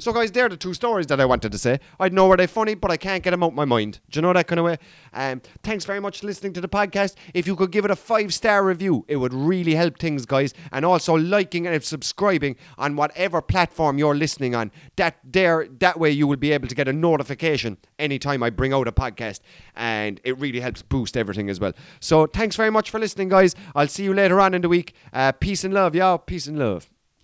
So, 0.05 0.13
guys, 0.13 0.31
they're 0.31 0.51
the 0.51 0.57
two 0.59 0.75
stories 0.75 1.07
that 1.07 1.19
I 1.19 1.25
wanted 1.25 1.51
to 1.53 1.57
say. 1.57 1.81
I 1.99 2.11
know 2.11 2.29
where 2.29 2.37
they're 2.37 2.47
funny, 2.47 2.75
but 2.75 2.91
I 2.91 2.99
can't 2.99 3.23
get 3.23 3.31
them 3.31 3.43
out 3.43 3.55
my 3.55 3.65
mind. 3.65 4.01
Do 4.11 4.19
you 4.19 4.21
know 4.21 4.35
that 4.35 4.47
kind 4.47 4.59
of 4.59 4.67
way? 4.67 4.77
Um, 5.15 5.41
thanks 5.63 5.87
very 5.87 5.99
much 5.99 6.21
for 6.21 6.27
listening 6.27 6.53
to 6.53 6.61
the 6.61 6.69
podcast. 6.69 7.15
If 7.33 7.47
you 7.47 7.57
could 7.57 7.71
give 7.71 7.87
it 7.87 7.91
a 7.91 7.97
five 7.97 8.35
star 8.35 8.63
review, 8.67 9.07
it 9.09 9.17
would 9.17 9.33
really 9.33 9.75
help 9.75 9.99
things, 9.99 10.27
guys. 10.27 10.53
And 10.73 10.85
also 10.85 11.15
liking 11.15 11.67
and 11.67 11.83
subscribing 11.83 12.57
on 12.77 12.97
whatever 12.97 13.41
platform 13.41 13.97
you're 13.97 14.15
listening 14.15 14.55
on. 14.55 14.73
That 14.97 15.17
there, 15.25 15.69
that 15.79 15.99
way 15.99 16.11
you 16.11 16.27
will 16.27 16.37
be 16.37 16.53
able 16.53 16.69
to 16.69 16.75
get 16.75 16.87
a 16.87 16.93
notification 16.93 17.79
anytime 17.99 18.43
I 18.43 18.51
bring 18.51 18.75
out 18.75 18.87
a 18.87 18.93
podcast, 18.93 19.41
and 19.75 20.21
it 20.23 20.39
really 20.39 20.61
helps 20.61 20.83
boost 20.83 21.17
everything 21.17 21.49
as 21.49 21.61
well. 21.61 21.73
So, 22.01 22.27
thanks 22.27 22.57
very 22.57 22.71
much 22.71 22.91
for 22.91 23.01
listening, 23.01 23.31
guys. 23.31 23.55
I'll 23.75 23.89
see 23.89 24.05
you 24.05 24.13
later 24.13 24.39
on 24.39 24.53
in 24.53 24.61
the 24.61 24.69
week. 24.69 24.93
Uh, 25.15 25.33
peace 25.33 25.65
and 25.65 25.73
love, 25.73 25.95
y'all. 25.95 26.19
Peace 26.19 26.47
and 26.47 26.59
love. 26.59 26.94